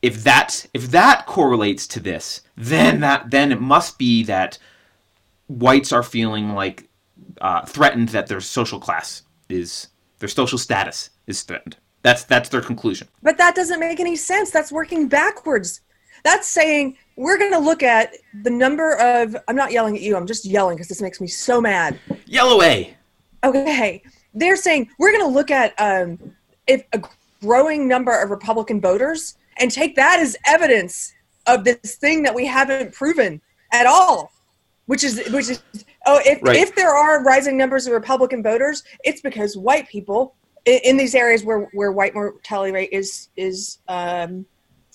if 0.01 0.23
that 0.23 0.65
if 0.73 0.91
that 0.91 1.25
correlates 1.25 1.88
to 1.88 1.99
this, 1.99 2.41
then 2.57 2.99
that 2.99 3.31
then 3.31 3.51
it 3.51 3.62
must 3.62 3.97
be 3.97 4.23
that 4.23 4.57
whites 5.53 5.91
are 5.91 6.03
feeling 6.03 6.53
like 6.53 6.89
uh, 7.41 7.65
threatened 7.65 8.09
that 8.09 8.27
their 8.27 8.41
social 8.41 8.79
class 8.79 9.23
is 9.49 9.87
their 10.19 10.29
social 10.29 10.57
status 10.57 11.09
is 11.27 11.43
threatened. 11.43 11.77
That's 12.01 12.23
that's 12.23 12.49
their 12.49 12.61
conclusion. 12.61 13.07
But 13.21 13.37
that 13.37 13.55
doesn't 13.55 13.79
make 13.79 13.99
any 13.99 14.15
sense. 14.15 14.51
That's 14.51 14.71
working 14.71 15.07
backwards. 15.07 15.81
That's 16.23 16.47
saying 16.47 16.97
we're 17.15 17.37
going 17.37 17.51
to 17.51 17.59
look 17.59 17.83
at 17.83 18.15
the 18.43 18.49
number 18.49 18.95
of. 18.97 19.35
I'm 19.47 19.55
not 19.55 19.71
yelling 19.71 19.95
at 19.95 20.01
you. 20.01 20.15
I'm 20.15 20.27
just 20.27 20.45
yelling 20.45 20.75
because 20.75 20.87
this 20.87 21.01
makes 21.01 21.21
me 21.21 21.27
so 21.27 21.61
mad. 21.61 21.99
Yell 22.25 22.51
away. 22.51 22.95
Okay, 23.43 24.01
they're 24.33 24.55
saying 24.55 24.89
we're 24.99 25.11
going 25.11 25.23
to 25.23 25.33
look 25.33 25.51
at 25.51 25.73
um, 25.79 26.17
if 26.67 26.83
a 26.93 27.01
growing 27.41 27.87
number 27.87 28.17
of 28.21 28.29
Republican 28.29 28.79
voters 28.79 29.37
and 29.57 29.69
take 29.69 29.95
that 29.95 30.19
as 30.19 30.35
evidence 30.47 31.13
of 31.47 31.63
this 31.63 31.95
thing 31.95 32.23
that 32.23 32.33
we 32.33 32.45
haven't 32.45 32.93
proven 32.93 33.41
at 33.71 33.85
all 33.85 34.31
which 34.86 35.04
is 35.04 35.22
which 35.32 35.50
is 35.50 35.63
oh 36.06 36.19
if 36.26 36.41
Right. 36.41 36.58
if 36.58 36.76
there 36.76 36.96
are 36.96 37.24
rising 37.24 37.58
numbers 37.58 37.88
of 37.88 37.93
republican 37.93 38.43
voters 38.43 38.84
it's 39.04 39.22
because 39.22 39.56
white 39.58 39.88
people 39.88 40.36
in, 40.65 40.80
in 40.84 40.98
these 40.98 41.15
areas 41.15 41.43
where 41.43 41.69
where 41.74 41.91
white 41.91 42.13
mortality 42.13 42.72
rate 42.72 42.89
is 42.91 43.30
is 43.38 43.80
um 43.88 44.46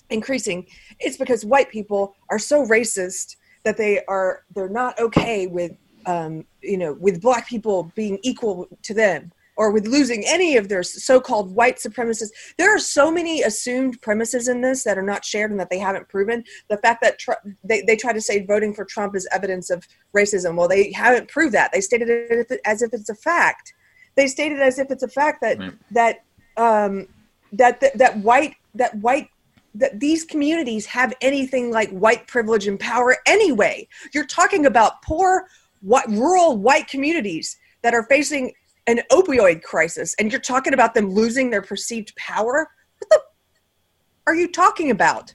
increasing 0.09 0.65
it's 0.99 1.17
because 1.17 1.45
white 1.45 1.69
people 1.69 2.15
are 2.29 2.39
so 2.39 2.65
racist 2.65 3.35
that 3.65 3.77
they 3.77 4.01
are 4.07 4.43
they're 4.55 4.69
not 4.69 4.99
okay 4.99 5.47
with 5.47 5.71
um 6.05 6.45
you 6.61 6.77
know 6.77 6.93
with 6.99 7.21
black 7.21 7.47
people 7.47 7.91
being 7.95 8.19
equal 8.23 8.67
to 8.83 8.93
them 8.93 9.31
or 9.59 9.71
with 9.71 9.85
losing 9.85 10.23
any 10.25 10.55
of 10.55 10.69
their 10.69 10.81
so-called 10.81 11.53
white 11.53 11.75
supremacists. 11.75 12.29
There 12.57 12.73
are 12.73 12.79
so 12.79 13.11
many 13.11 13.43
assumed 13.43 14.01
premises 14.01 14.47
in 14.47 14.61
this 14.61 14.85
that 14.85 14.97
are 14.97 15.03
not 15.03 15.25
shared 15.25 15.51
and 15.51 15.59
that 15.59 15.69
they 15.69 15.77
haven't 15.77 16.07
proven. 16.07 16.45
The 16.69 16.77
fact 16.77 17.01
that 17.01 17.19
Tr- 17.19 17.33
they, 17.61 17.81
they 17.81 17.97
try 17.97 18.13
to 18.13 18.21
say 18.21 18.45
voting 18.45 18.73
for 18.73 18.85
trump 18.85 19.17
is 19.17 19.27
evidence 19.33 19.69
of 19.69 19.85
racism. 20.15 20.55
Well 20.55 20.69
they 20.69 20.93
haven't 20.93 21.27
proved 21.27 21.53
that. 21.55 21.73
They 21.73 21.81
stated 21.81 22.07
it 22.09 22.61
as 22.65 22.81
if 22.81 22.93
it's 22.93 23.09
a 23.09 23.15
fact. 23.15 23.73
They 24.15 24.27
stated 24.27 24.61
as 24.61 24.79
if 24.79 24.89
it's 24.91 25.03
a 25.03 25.09
fact 25.09 25.41
that 25.41 25.59
Right. 25.59 25.73
that 25.91 26.15
um 26.55 27.07
that 27.51 27.81
that, 27.81 27.97
that 27.97 28.17
white 28.19 28.55
that 28.75 28.95
white 28.95 29.27
that 29.75 29.99
these 29.99 30.23
communities 30.23 30.85
have 30.85 31.13
anything 31.19 31.69
like 31.69 31.89
white 31.89 32.27
privilege 32.27 32.65
and 32.65 32.79
power 32.79 33.17
anyway. 33.25 33.89
You're 34.13 34.25
talking 34.25 34.65
about 34.67 35.01
poor 35.01 35.47
what 35.81 36.07
rural 36.09 36.55
white 36.55 36.87
communities 36.87 37.57
that 37.81 37.93
are 37.93 38.03
facing 38.03 38.53
an 38.89 39.01
opioid 39.11 39.61
crisis 39.63 40.15
and 40.19 40.31
you're 40.31 40.41
talking 40.41 40.73
about 40.73 40.93
them 40.93 41.09
losing 41.09 41.49
their 41.49 41.61
perceived 41.61 42.15
power 42.15 42.67
what 42.97 43.09
the 43.09 43.21
are 44.27 44.35
you 44.35 44.51
talking 44.51 44.91
about 44.91 45.33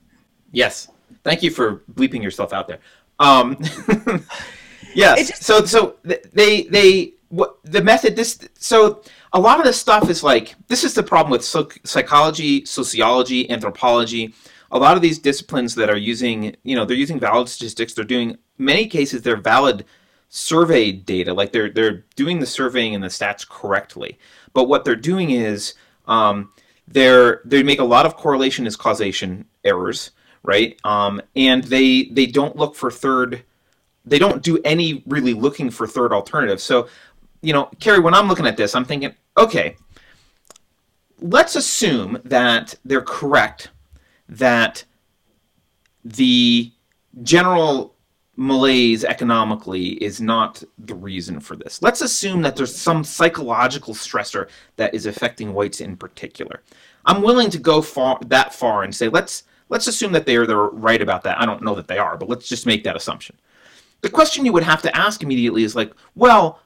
Yes. 0.55 0.89
Thank 1.25 1.43
you 1.43 1.51
for 1.51 1.83
bleeping 1.93 2.23
yourself 2.23 2.53
out 2.53 2.69
there. 2.69 2.79
Um, 3.19 3.59
yes. 4.95 5.29
Just- 5.29 5.43
so 5.43 5.65
so 5.65 5.97
they 6.33 6.63
they 6.63 7.15
what 7.29 7.59
the 7.65 7.83
method 7.83 8.15
this 8.15 8.39
so 8.59 9.03
a 9.33 9.41
lot 9.41 9.59
of 9.59 9.65
this 9.65 9.79
stuff 9.79 10.09
is 10.09 10.23
like 10.23 10.55
this 10.69 10.85
is 10.85 10.95
the 10.95 11.03
problem 11.03 11.33
with 11.33 11.45
psychology, 11.85 12.65
sociology, 12.65 13.51
anthropology. 13.51 14.33
A 14.71 14.79
lot 14.79 14.97
of 14.97 15.03
these 15.03 15.19
disciplines 15.19 15.75
that 15.75 15.91
are 15.91 15.97
using 15.97 16.57
you 16.63 16.77
know 16.77 16.85
they're 16.85 16.97
using 16.97 17.19
valid 17.19 17.49
statistics. 17.49 17.95
They're 17.95 18.05
doing 18.05 18.39
many 18.57 18.87
cases 18.87 19.23
they're 19.23 19.37
valid 19.37 19.85
survey 20.29 20.91
data 20.91 21.33
like 21.33 21.53
they're 21.53 21.71
they're 21.71 22.05
doing 22.17 22.41
the 22.41 22.47
surveying 22.47 22.95
and 22.95 23.05
the 23.05 23.09
stats 23.09 23.49
correctly. 23.49 24.19
But 24.53 24.65
what 24.65 24.85
they're 24.85 24.97
doing 24.97 25.31
is 25.31 25.75
um, 26.07 26.53
they're 26.89 27.41
they 27.45 27.63
make 27.63 27.81
a 27.81 27.85
lot 27.85 28.07
of 28.07 28.17
correlation 28.17 28.67
is 28.67 28.77
causation 28.77 29.47
errors, 29.65 30.11
right? 30.43 30.79
Um, 30.85 31.21
and 31.37 31.65
they 31.65 32.05
they 32.05 32.27
don't 32.27 32.57
look 32.57 32.75
for 32.75 32.91
third. 32.91 33.45
They 34.05 34.19
don't 34.19 34.43
do 34.43 34.61
any 34.65 35.03
really 35.07 35.35
looking 35.35 35.71
for 35.71 35.87
third 35.87 36.13
alternatives. 36.13 36.63
So, 36.63 36.89
you 37.41 37.53
know, 37.53 37.71
Keri, 37.81 38.01
when 38.01 38.13
I'm 38.13 38.29
looking 38.29 38.47
at 38.47 38.57
this, 38.57 38.75
I'm 38.75 38.85
thinking, 38.85 39.15
okay, 39.39 39.77
let's 41.21 41.57
assume 41.57 42.21
that 42.25 42.75
they're 42.85 43.01
correct 43.01 43.71
that 44.29 44.85
the 46.05 46.71
general 47.23 47.94
malaise 48.37 49.05
economically 49.05 49.91
is 50.03 50.21
not 50.21 50.63
the 50.79 50.95
reason 50.95 51.41
for 51.41 51.57
this. 51.57 51.81
Let's 51.83 52.01
assume 52.01 52.43
that 52.43 52.57
there's 52.57 52.75
some 52.75 53.05
psychological 53.05 53.95
stressor 53.95 54.49
that 54.77 54.95
is 54.95 55.07
affecting 55.07 55.55
whites 55.55 55.81
in 55.81 55.97
particular. 55.97 56.63
I'm 57.07 57.23
willing 57.23 57.51
to 57.51 57.59
go 57.59 57.83
far 57.83 58.19
that 58.27 58.55
far 58.55 58.83
and 58.83 58.95
say 58.95 59.09
let's 59.09 59.45
let's 59.69 59.87
assume 59.87 60.13
that 60.13 60.27
they're 60.27 60.47
they're 60.47 60.57
right 60.57 61.03
about 61.03 61.23
that. 61.25 61.41
I 61.41 61.47
don't 61.47 61.63
know 61.63 61.75
that 61.75 61.89
they 61.89 61.99
are, 61.99 62.17
but 62.17 62.29
let's 62.29 62.49
just 62.49 62.67
make 62.67 62.85
that 62.85 62.97
assumption. 62.97 63.37
The 64.01 64.11
question 64.11 64.45
you 64.45 64.53
would 64.53 64.63
have 64.63 64.83
to 64.83 64.97
ask 64.97 65.23
immediately 65.23 65.63
is 65.63 65.77
like, 65.77 65.93
well, 66.15 66.61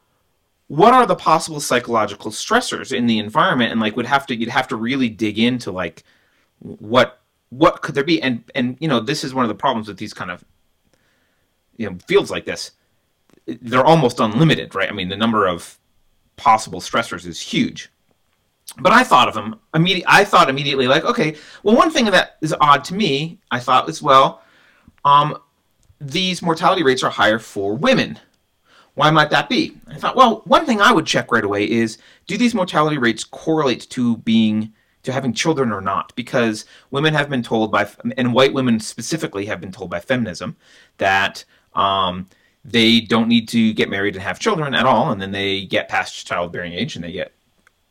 what 0.68 0.92
are 0.92 1.06
the 1.06 1.16
possible 1.16 1.60
psychological 1.60 2.30
stressors 2.30 2.92
in 2.92 3.06
the 3.06 3.18
environment 3.18 3.72
and 3.72 3.80
like 3.80 3.96
would 3.96 4.06
have 4.06 4.26
to 4.26 4.36
you'd 4.36 4.48
have 4.48 4.68
to 4.68 4.76
really 4.76 5.08
dig 5.08 5.38
into 5.38 5.72
like 5.72 6.04
what 6.60 7.20
what 7.50 7.82
could 7.82 7.94
there 7.94 8.04
be 8.04 8.20
and 8.22 8.44
and 8.54 8.76
you 8.80 8.88
know 8.88 9.00
this 9.00 9.24
is 9.24 9.34
one 9.34 9.44
of 9.44 9.48
the 9.48 9.54
problems 9.54 9.88
with 9.88 9.96
these 9.96 10.12
kind 10.12 10.30
of 10.30 10.44
you 11.78 11.88
know 11.88 11.96
fields 12.06 12.30
like 12.30 12.44
this 12.44 12.72
they're 13.46 13.84
almost 13.84 14.20
unlimited 14.20 14.74
right 14.74 14.90
i 14.90 14.92
mean 14.92 15.08
the 15.08 15.16
number 15.16 15.46
of 15.46 15.78
possible 16.36 16.80
stressors 16.80 17.26
is 17.26 17.40
huge 17.40 17.90
but 18.80 18.92
i 18.92 19.02
thought 19.02 19.28
of 19.28 19.34
them 19.34 19.58
immediately 19.74 20.04
i 20.06 20.22
thought 20.22 20.50
immediately 20.50 20.86
like 20.86 21.04
okay 21.04 21.34
well 21.62 21.74
one 21.74 21.90
thing 21.90 22.04
that 22.04 22.36
is 22.42 22.54
odd 22.60 22.84
to 22.84 22.94
me 22.94 23.38
i 23.50 23.58
thought 23.58 23.86
was 23.86 24.02
well 24.02 24.42
um 25.06 25.36
these 26.00 26.42
mortality 26.42 26.82
rates 26.82 27.02
are 27.02 27.10
higher 27.10 27.38
for 27.38 27.74
women 27.74 28.18
why 28.98 29.12
might 29.12 29.30
that 29.30 29.48
be? 29.48 29.76
I 29.86 29.94
thought, 29.94 30.16
well, 30.16 30.42
one 30.44 30.66
thing 30.66 30.80
I 30.80 30.90
would 30.90 31.06
check 31.06 31.30
right 31.30 31.44
away 31.44 31.70
is 31.70 31.98
do 32.26 32.36
these 32.36 32.52
mortality 32.52 32.98
rates 32.98 33.22
correlate 33.22 33.88
to 33.90 34.16
being 34.16 34.72
to 35.04 35.12
having 35.12 35.32
children 35.32 35.70
or 35.70 35.80
not? 35.80 36.12
Because 36.16 36.64
women 36.90 37.14
have 37.14 37.30
been 37.30 37.44
told 37.44 37.70
by, 37.70 37.88
and 38.16 38.34
white 38.34 38.52
women 38.52 38.80
specifically 38.80 39.46
have 39.46 39.60
been 39.60 39.70
told 39.70 39.88
by 39.88 40.00
feminism 40.00 40.56
that 40.96 41.44
um, 41.74 42.28
they 42.64 43.00
don't 43.00 43.28
need 43.28 43.48
to 43.48 43.72
get 43.72 43.88
married 43.88 44.14
and 44.14 44.22
have 44.22 44.38
children 44.38 44.74
at 44.74 44.86
all, 44.86 45.10
and 45.10 45.20
then 45.20 45.32
they 45.32 45.64
get 45.64 45.88
past 45.88 46.26
childbearing 46.26 46.72
age 46.72 46.96
and 46.96 47.04
they 47.04 47.12
get 47.12 47.32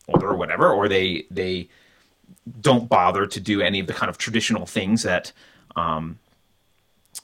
older 0.08 0.28
or 0.28 0.36
whatever, 0.36 0.72
or 0.72 0.88
they 0.88 1.26
they 1.32 1.70
don't 2.62 2.88
bother 2.88 3.26
to 3.28 3.40
do 3.40 3.62
any 3.62 3.80
of 3.80 3.88
the 3.88 3.94
kind 3.94 4.10
of 4.10 4.18
traditional 4.18 4.66
things 4.66 5.04
that 5.04 5.32
um, 5.76 6.18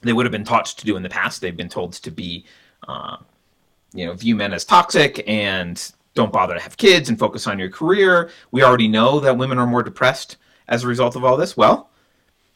they 0.02 0.12
would 0.12 0.26
have 0.26 0.32
been 0.32 0.44
taught 0.44 0.66
to 0.66 0.84
do 0.84 0.96
in 0.96 1.02
the 1.02 1.08
past. 1.08 1.40
They've 1.40 1.56
been 1.56 1.68
told 1.68 1.94
to 1.94 2.10
be 2.10 2.44
uh, 2.86 3.16
you 3.94 4.04
know 4.04 4.12
view 4.12 4.34
men 4.34 4.52
as 4.52 4.64
toxic 4.64 5.26
and 5.26 5.92
don't 6.14 6.32
bother 6.32 6.54
to 6.54 6.60
have 6.60 6.76
kids 6.76 7.08
and 7.08 7.18
focus 7.18 7.46
on 7.46 7.58
your 7.58 7.70
career 7.70 8.30
we 8.50 8.62
already 8.62 8.88
know 8.88 9.20
that 9.20 9.38
women 9.38 9.56
are 9.56 9.66
more 9.66 9.82
depressed 9.82 10.36
as 10.68 10.84
a 10.84 10.88
result 10.88 11.16
of 11.16 11.24
all 11.24 11.36
this 11.36 11.56
well 11.56 11.90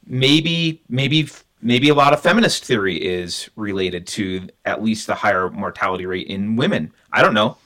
maybe 0.06 0.82
maybe 0.88 1.28
maybe 1.60 1.88
a 1.88 1.94
lot 1.94 2.12
of 2.12 2.20
feminist 2.20 2.64
theory 2.64 2.96
is 2.96 3.50
related 3.56 4.06
to 4.06 4.48
at 4.64 4.82
least 4.82 5.06
the 5.06 5.14
higher 5.14 5.50
mortality 5.50 6.06
rate 6.06 6.26
in 6.28 6.56
women. 6.56 6.92
I 7.12 7.22
don't 7.22 7.34
know. 7.34 7.56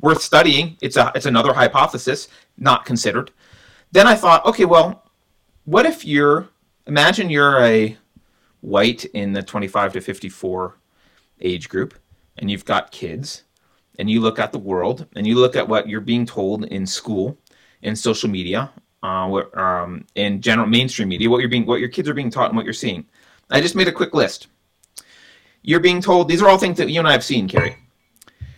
Worth 0.00 0.22
studying. 0.22 0.76
It's 0.82 0.96
a 0.96 1.12
it's 1.14 1.26
another 1.26 1.52
hypothesis 1.52 2.28
not 2.58 2.84
considered. 2.84 3.30
Then 3.92 4.08
i 4.08 4.16
thought 4.16 4.44
okay 4.44 4.64
well 4.64 5.04
what 5.64 5.86
if 5.86 6.04
you're 6.04 6.48
imagine 6.86 7.30
you're 7.30 7.62
a 7.64 7.96
white 8.60 9.04
in 9.04 9.32
the 9.32 9.42
25 9.42 9.92
to 9.92 10.00
54 10.00 10.76
age 11.40 11.68
group 11.68 11.94
and 12.36 12.50
you've 12.50 12.64
got 12.64 12.90
kids 12.90 13.44
and 13.98 14.10
you 14.10 14.20
look 14.20 14.40
at 14.40 14.50
the 14.50 14.58
world 14.58 15.06
and 15.14 15.26
you 15.26 15.36
look 15.36 15.54
at 15.54 15.68
what 15.68 15.88
you're 15.88 16.00
being 16.00 16.26
told 16.26 16.64
in 16.64 16.86
school 16.86 17.38
in 17.82 17.94
social 17.94 18.28
media 18.28 18.70
uh, 19.04 19.42
um, 19.54 20.04
in 20.16 20.40
general 20.40 20.66
mainstream 20.66 21.08
media 21.08 21.30
what 21.30 21.38
you're 21.38 21.48
being 21.48 21.64
what 21.64 21.78
your 21.78 21.88
kids 21.88 22.08
are 22.08 22.14
being 22.14 22.30
taught 22.30 22.48
and 22.48 22.56
what 22.56 22.64
you're 22.64 22.74
seeing 22.74 23.06
i 23.50 23.60
just 23.60 23.76
made 23.76 23.88
a 23.88 23.92
quick 23.92 24.14
list 24.14 24.48
you're 25.62 25.80
being 25.80 26.00
told 26.00 26.28
these 26.28 26.42
are 26.42 26.48
all 26.48 26.58
things 26.58 26.76
that 26.76 26.90
you 26.90 26.98
and 26.98 27.08
i 27.08 27.12
have 27.12 27.24
seen 27.24 27.48
keri 27.48 27.76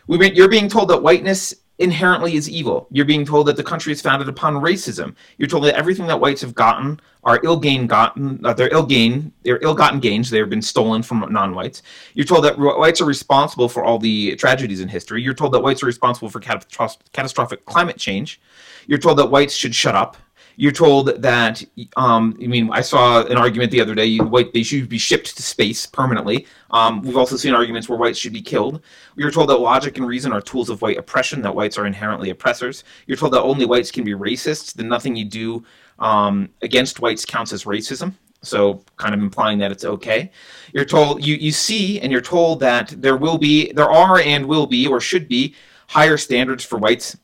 we 0.06 0.32
you're 0.32 0.48
being 0.48 0.68
told 0.68 0.88
that 0.88 1.02
whiteness 1.02 1.54
inherently 1.78 2.34
is 2.34 2.48
evil. 2.48 2.86
You're 2.90 3.04
being 3.04 3.24
told 3.24 3.46
that 3.46 3.56
the 3.56 3.62
country 3.62 3.92
is 3.92 4.00
founded 4.00 4.28
upon 4.28 4.54
racism. 4.54 5.14
You're 5.36 5.48
told 5.48 5.64
that 5.64 5.74
everything 5.74 6.06
that 6.06 6.20
whites 6.20 6.40
have 6.40 6.54
gotten 6.54 7.00
are 7.24 7.40
ill 7.44 7.58
gain 7.58 7.86
gotten. 7.86 8.44
Uh, 8.44 8.54
they're 8.54 8.72
ill 8.72 8.86
gain. 8.86 9.32
They're 9.42 9.62
ill 9.62 9.74
gotten 9.74 10.00
gains. 10.00 10.30
They've 10.30 10.48
been 10.48 10.62
stolen 10.62 11.02
from 11.02 11.30
non-whites. 11.30 11.82
You're 12.14 12.24
told 12.24 12.44
that 12.44 12.58
whites 12.58 13.00
are 13.00 13.06
responsible 13.06 13.68
for 13.68 13.84
all 13.84 13.98
the 13.98 14.36
tragedies 14.36 14.80
in 14.80 14.88
history. 14.88 15.22
You're 15.22 15.34
told 15.34 15.52
that 15.52 15.60
whites 15.60 15.82
are 15.82 15.86
responsible 15.86 16.30
for 16.30 16.40
catastrophic 16.40 17.64
climate 17.66 17.98
change. 17.98 18.40
You're 18.86 18.98
told 18.98 19.18
that 19.18 19.30
whites 19.30 19.54
should 19.54 19.74
shut 19.74 19.94
up 19.94 20.16
you're 20.56 20.72
told 20.72 21.22
that 21.22 21.62
um, 21.96 22.36
I 22.42 22.46
mean 22.46 22.70
I 22.72 22.80
saw 22.80 23.24
an 23.24 23.36
argument 23.36 23.70
the 23.70 23.80
other 23.80 23.94
day 23.94 24.16
white 24.18 24.52
they 24.52 24.62
should 24.62 24.88
be 24.88 24.98
shipped 24.98 25.36
to 25.36 25.42
space 25.42 25.86
permanently. 25.86 26.46
Um, 26.70 27.02
we've 27.02 27.16
also 27.16 27.36
seen 27.36 27.54
arguments 27.54 27.88
where 27.88 27.98
whites 27.98 28.18
should 28.18 28.32
be 28.32 28.42
killed. 28.42 28.82
You're 29.16 29.30
told 29.30 29.50
that 29.50 29.58
logic 29.58 29.98
and 29.98 30.06
reason 30.06 30.32
are 30.32 30.40
tools 30.40 30.70
of 30.70 30.82
white 30.82 30.98
oppression, 30.98 31.42
that 31.42 31.54
whites 31.54 31.78
are 31.78 31.86
inherently 31.86 32.30
oppressors. 32.30 32.84
You're 33.06 33.16
told 33.16 33.32
that 33.34 33.42
only 33.42 33.66
whites 33.66 33.90
can 33.90 34.04
be 34.04 34.12
racists, 34.12 34.74
that 34.74 34.84
nothing 34.84 35.14
you 35.14 35.24
do 35.24 35.64
um, 35.98 36.48
against 36.62 37.00
whites 37.00 37.24
counts 37.24 37.52
as 37.52 37.64
racism. 37.64 38.14
So 38.42 38.82
kind 38.96 39.14
of 39.14 39.20
implying 39.20 39.58
that 39.58 39.72
it's 39.72 39.84
okay. 39.84 40.30
You're 40.72 40.84
told 40.84 41.24
you, 41.24 41.34
you 41.36 41.52
see 41.52 42.00
and 42.00 42.10
you're 42.12 42.20
told 42.20 42.60
that 42.60 42.94
there 42.96 43.16
will 43.16 43.38
be 43.38 43.72
there 43.72 43.90
are 43.90 44.18
and 44.18 44.46
will 44.46 44.66
be 44.66 44.86
or 44.86 45.00
should 45.00 45.28
be 45.28 45.54
higher 45.88 46.16
standards 46.16 46.64
for 46.64 46.78
whites 46.78 47.16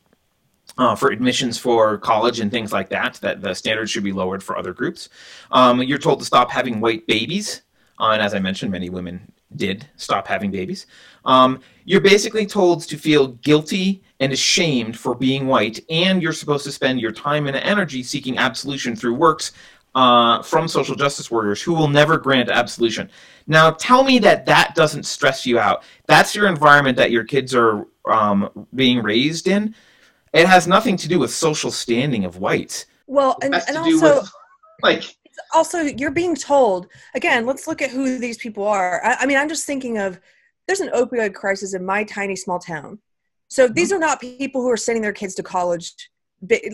uh, 0.77 0.95
for 0.95 1.11
admissions 1.11 1.57
for 1.57 1.97
college 1.97 2.39
and 2.39 2.51
things 2.51 2.71
like 2.71 2.89
that, 2.89 3.15
that 3.15 3.41
the 3.41 3.53
standards 3.53 3.91
should 3.91 4.03
be 4.03 4.11
lowered 4.11 4.43
for 4.43 4.57
other 4.57 4.73
groups. 4.73 5.09
Um, 5.51 5.81
you're 5.83 5.97
told 5.97 6.19
to 6.19 6.25
stop 6.25 6.49
having 6.49 6.81
white 6.81 7.05
babies, 7.07 7.61
uh, 7.99 8.09
and 8.09 8.21
as 8.21 8.33
I 8.33 8.39
mentioned, 8.39 8.71
many 8.71 8.89
women 8.89 9.31
did 9.55 9.87
stop 9.97 10.27
having 10.27 10.49
babies. 10.49 10.87
Um, 11.25 11.59
you're 11.85 12.01
basically 12.01 12.45
told 12.45 12.81
to 12.83 12.97
feel 12.97 13.27
guilty 13.27 14.03
and 14.19 14.33
ashamed 14.33 14.97
for 14.97 15.13
being 15.13 15.47
white, 15.47 15.79
and 15.89 16.21
you're 16.21 16.33
supposed 16.33 16.63
to 16.65 16.71
spend 16.71 16.99
your 16.99 17.11
time 17.11 17.47
and 17.47 17.55
energy 17.55 18.01
seeking 18.03 18.37
absolution 18.37 18.95
through 18.95 19.13
works 19.13 19.51
uh, 19.95 20.41
from 20.41 20.67
social 20.67 20.95
justice 20.95 21.29
warriors 21.29 21.61
who 21.61 21.73
will 21.73 21.87
never 21.87 22.17
grant 22.17 22.49
absolution. 22.49 23.09
Now, 23.45 23.71
tell 23.71 24.03
me 24.03 24.17
that 24.19 24.45
that 24.47 24.73
doesn't 24.73 25.03
stress 25.03 25.45
you 25.45 25.59
out. 25.59 25.83
That's 26.07 26.33
your 26.33 26.47
environment 26.47 26.97
that 26.97 27.11
your 27.11 27.23
kids 27.23 27.53
are 27.53 27.85
um, 28.09 28.67
being 28.73 29.03
raised 29.03 29.47
in 29.47 29.75
it 30.33 30.47
has 30.47 30.67
nothing 30.67 30.97
to 30.97 31.07
do 31.07 31.19
with 31.19 31.31
social 31.31 31.71
standing 31.71 32.25
of 32.25 32.37
whites. 32.37 32.85
Well, 33.07 33.37
and, 33.41 33.53
and 33.53 33.77
also, 33.77 34.21
with, 34.21 34.31
like, 34.81 35.03
also 35.53 35.81
you're 35.81 36.11
being 36.11 36.35
told 36.35 36.87
again. 37.15 37.45
Let's 37.45 37.67
look 37.67 37.81
at 37.81 37.91
who 37.91 38.17
these 38.17 38.37
people 38.37 38.65
are. 38.65 39.03
I, 39.05 39.17
I, 39.21 39.25
mean, 39.25 39.37
I'm 39.37 39.49
just 39.49 39.65
thinking 39.65 39.97
of 39.97 40.19
there's 40.67 40.79
an 40.79 40.89
opioid 40.89 41.33
crisis 41.33 41.73
in 41.73 41.85
my 41.85 42.03
tiny 42.03 42.35
small 42.35 42.59
town. 42.59 42.99
So 43.49 43.67
these 43.67 43.89
mm-hmm. 43.89 43.97
are 43.97 43.99
not 43.99 44.21
people 44.21 44.61
who 44.61 44.71
are 44.71 44.77
sending 44.77 45.03
their 45.03 45.13
kids 45.13 45.35
to 45.35 45.43
college, 45.43 45.93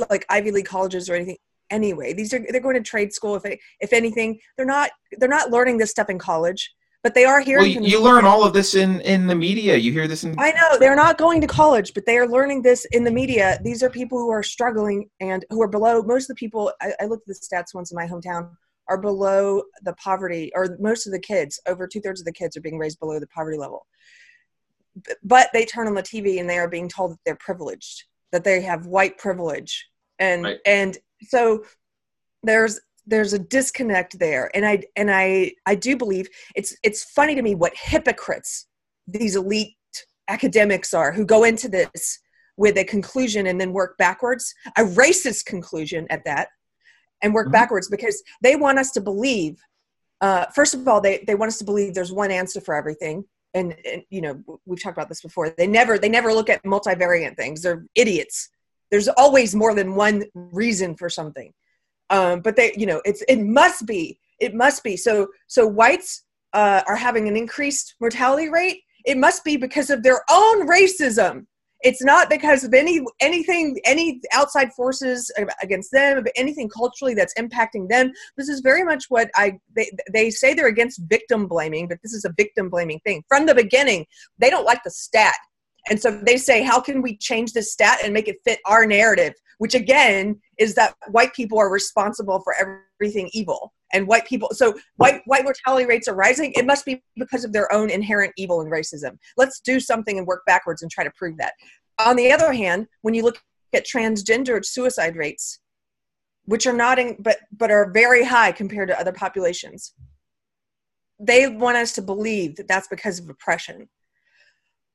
like 0.10 0.26
Ivy 0.30 0.52
League 0.52 0.66
colleges 0.66 1.10
or 1.10 1.16
anything. 1.16 1.38
Anyway, 1.70 2.14
these 2.14 2.34
are 2.34 2.44
they're 2.50 2.62
going 2.62 2.76
to 2.76 2.82
trade 2.82 3.14
school. 3.14 3.36
If 3.36 3.60
if 3.80 3.94
anything, 3.94 4.40
they're 4.56 4.66
not 4.66 4.92
they're 5.18 5.30
not 5.30 5.52
learning 5.52 5.78
this 5.78 5.92
stuff 5.92 6.10
in 6.10 6.18
college 6.18 6.74
but 7.04 7.16
they 7.16 7.24
are 7.24 7.40
hearing. 7.40 7.76
Well, 7.76 7.90
you 7.90 8.02
learn 8.02 8.26
all 8.26 8.44
of 8.44 8.54
this 8.54 8.76
in 8.76 9.02
in 9.02 9.28
the 9.28 9.36
media. 9.36 9.78
You 9.78 9.92
hear 9.92 10.08
this 10.08 10.24
in. 10.24 10.36
I 10.38 10.52
know 10.52 10.78
they're 10.78 10.96
not 10.96 11.18
going 11.18 11.40
to 11.42 11.48
college, 11.48 11.94
but 11.94 12.06
they 12.06 12.18
are 12.18 12.28
learning 12.28 12.62
this 12.62 12.86
in 12.92 13.04
the 13.04 13.12
media. 13.12 13.60
These 13.64 13.82
are 13.84 13.90
people 13.90 14.18
who 14.20 14.30
are 14.30 14.44
struggling 14.44 15.10
and 15.20 15.46
who 15.50 15.62
are 15.62 15.68
below. 15.68 16.02
Most 16.02 16.30
of 16.30 16.36
the 16.36 16.40
people 16.40 16.74
I, 16.82 16.94
I 17.00 17.06
looked 17.06 17.30
at 17.30 17.36
the 17.36 17.56
stats 17.56 17.74
once 17.74 17.92
in 17.92 17.96
my 17.96 18.08
hometown 18.08 18.52
are 18.88 18.98
below 18.98 19.64
the 19.84 19.94
poverty, 19.94 20.52
or 20.56 20.76
most 20.80 21.06
of 21.06 21.14
the 21.14 21.20
kids, 21.20 21.60
over 21.68 21.88
two 21.88 22.02
thirds 22.02 22.20
of 22.20 22.26
the 22.26 22.34
kids 22.34 22.58
are 22.58 22.62
being 22.62 22.78
raised 22.78 23.00
below 23.00 23.20
the 23.20 23.28
poverty 23.28 23.58
level. 23.58 23.86
But 25.24 25.50
they 25.54 25.66
turn 25.66 25.88
on 25.88 25.94
the 25.94 26.04
TV 26.04 26.40
and 26.40 26.50
they 26.50 26.58
are 26.58 26.68
being 26.68 26.90
told 26.90 27.12
that 27.12 27.20
they're 27.26 27.36
privileged, 27.36 28.04
that 28.32 28.44
they 28.44 28.62
have 28.62 28.88
white 28.88 29.18
privilege, 29.18 29.88
and 30.18 30.44
right. 30.44 30.60
and 30.66 30.98
so 31.24 31.64
there's 32.44 32.80
there's 33.10 33.34
a 33.34 33.40
disconnect 33.40 34.20
there. 34.20 34.50
And 34.54 34.66
i 34.66 34.84
and 34.96 35.10
i 35.12 35.52
i 35.66 35.76
do 35.76 35.98
believe 35.98 36.28
it's 36.56 36.76
it's 36.84 37.04
funny 37.04 37.36
to 37.36 37.42
me 37.42 37.56
what 37.56 37.74
hypocrites 37.76 38.68
these 39.08 39.36
elite 39.36 39.76
academics 40.28 40.94
are 40.94 41.12
who 41.12 41.26
go 41.26 41.44
into 41.44 41.68
this 41.68 42.20
with 42.58 42.78
a 42.78 42.84
conclusion 42.84 43.48
and 43.48 43.60
then 43.60 43.74
work 43.74 43.98
backwards 43.98 44.54
a 44.78 44.84
racist 44.84 45.46
conclusion 45.46 46.06
at 46.10 46.24
that 46.26 46.50
and 47.22 47.34
work 47.34 47.48
mm-hmm. 47.48 47.54
backwards 47.54 47.90
because 47.90 48.22
they 48.42 48.56
want 48.56 48.78
us 48.78 48.92
to 48.92 49.02
believe 49.02 49.60
uh, 50.22 50.46
first 50.54 50.74
of 50.74 50.88
all 50.88 51.02
they, 51.02 51.24
they 51.26 51.36
want 51.36 51.50
us 51.50 51.58
to 51.58 51.64
believe 51.64 51.94
there's 51.94 52.12
one 52.12 52.32
answer 52.32 52.60
for 52.62 52.76
everything. 52.76 53.24
And, 53.54 53.76
and 53.90 54.04
you 54.10 54.22
know 54.22 54.44
we've 54.66 54.82
talked 54.82 54.98
about 54.98 55.10
this 55.10 55.22
before. 55.22 55.50
They 55.50 55.66
never 55.66 55.98
they 55.98 56.10
never 56.10 56.32
look 56.32 56.50
at 56.50 56.64
multivariant 56.64 57.36
things. 57.36 57.64
They're 57.64 57.86
idiots. 57.96 58.50
There's 58.92 59.08
always 59.08 59.56
more 59.56 59.74
than 59.74 59.96
one 59.96 60.26
reason 60.34 60.96
for 60.96 61.10
something 61.10 61.52
um, 62.10 62.42
but 62.42 62.56
they 62.56 62.74
you 62.76 62.86
know 62.86 63.02
it's 63.06 63.24
it 63.28 63.40
must 63.40 63.86
be 63.86 64.20
it 64.40 64.56
must 64.56 64.84
be. 64.84 64.98
So 64.98 65.28
so 65.48 65.68
whites 65.68 66.24
uh, 66.54 66.82
are 66.88 66.96
having 66.96 67.28
an 67.28 67.36
increased 67.36 67.96
mortality 68.00 68.50
rate. 68.50 68.82
It 69.06 69.18
must 69.18 69.44
be 69.44 69.58
because 69.58 69.90
of 69.90 70.04
their 70.04 70.22
own 70.30 70.68
racism. 70.68 71.46
It's 71.82 72.04
not 72.04 72.30
because 72.30 72.66
of 72.66 72.74
any 72.74 73.00
anything 73.22 73.80
any 73.86 74.20
outside 74.34 74.74
forces 74.74 75.32
against 75.62 75.92
them 75.92 76.26
anything 76.36 76.70
culturally 76.70 77.14
that's 77.14 77.34
impacting 77.36 77.88
them. 77.88 78.12
This 78.36 78.50
is 78.50 78.60
very 78.60 78.84
much 78.84 79.06
what 79.08 79.30
i 79.36 79.58
they, 79.76 79.90
they 80.12 80.30
say 80.30 80.54
they're 80.54 80.68
against 80.68 81.02
victim 81.08 81.48
blaming 81.48 81.88
but 81.88 82.00
this 82.04 82.14
is 82.14 82.26
a 82.26 82.34
victim 82.36 82.70
blaming 82.70 83.00
thing. 83.06 83.24
From 83.30 83.46
the 83.46 83.56
beginning 83.56 84.06
they 84.40 84.50
don't 84.50 84.66
like 84.66 84.84
the 84.84 84.92
stat. 84.92 85.36
And 85.90 86.00
so 86.00 86.12
they 86.12 86.36
say 86.36 86.64
how 86.64 86.82
can 86.82 87.02
we 87.02 87.16
change 87.16 87.54
this 87.54 87.72
stat 87.72 88.00
and 88.04 88.14
make 88.14 88.28
it 88.28 88.40
fit 88.44 88.60
our 88.66 88.86
narrative 88.86 89.34
which 89.60 89.76
again 89.76 90.40
is 90.58 90.74
that 90.76 90.96
white 91.10 91.34
people 91.34 91.60
are 91.60 91.70
responsible 91.70 92.42
for 92.42 92.56
everything 92.60 93.30
evil. 93.34 93.74
And 93.94 94.08
white 94.08 94.26
people 94.26 94.50
so 94.52 94.74
white 94.98 95.22
white 95.26 95.44
mortality 95.44 95.86
rates 95.86 96.08
are 96.08 96.16
rising. 96.16 96.52
It 96.56 96.66
must 96.66 96.86
be 96.86 97.04
because 97.16 97.44
of 97.44 97.54
their 97.54 97.72
own 97.72 97.90
inherent 97.90 98.34
evil 98.38 98.62
and 98.62 98.72
racism. 98.72 99.18
Let's 99.38 99.60
do 99.60 99.80
something 99.80 100.18
and 100.18 100.28
work 100.28 100.44
backwards 100.46 100.82
and 100.82 100.92
try 100.92 101.04
to 101.04 101.12
prove 101.12 101.38
that. 101.38 101.54
On 102.00 102.16
the 102.16 102.32
other 102.32 102.54
hand 102.54 102.88
when 103.02 103.14
you 103.14 103.24
look 103.24 103.40
at 103.74 103.86
transgendered 103.86 104.66
suicide 104.66 105.16
rates 105.16 105.60
which 106.46 106.66
are 106.66 106.74
not 106.74 106.98
in, 106.98 107.16
but 107.20 107.38
but 107.52 107.72
are 107.72 107.92
very 107.92 108.24
high 108.24 108.52
compared 108.52 108.90
to 108.90 109.00
other 109.00 109.12
populations 109.12 109.94
they 111.20 111.50
want 111.50 111.76
us 111.76 111.92
to 111.92 112.02
believe 112.02 112.56
that 112.56 112.68
that's 112.68 112.88
because 112.88 113.20
of 113.20 113.30
oppression 113.30 113.90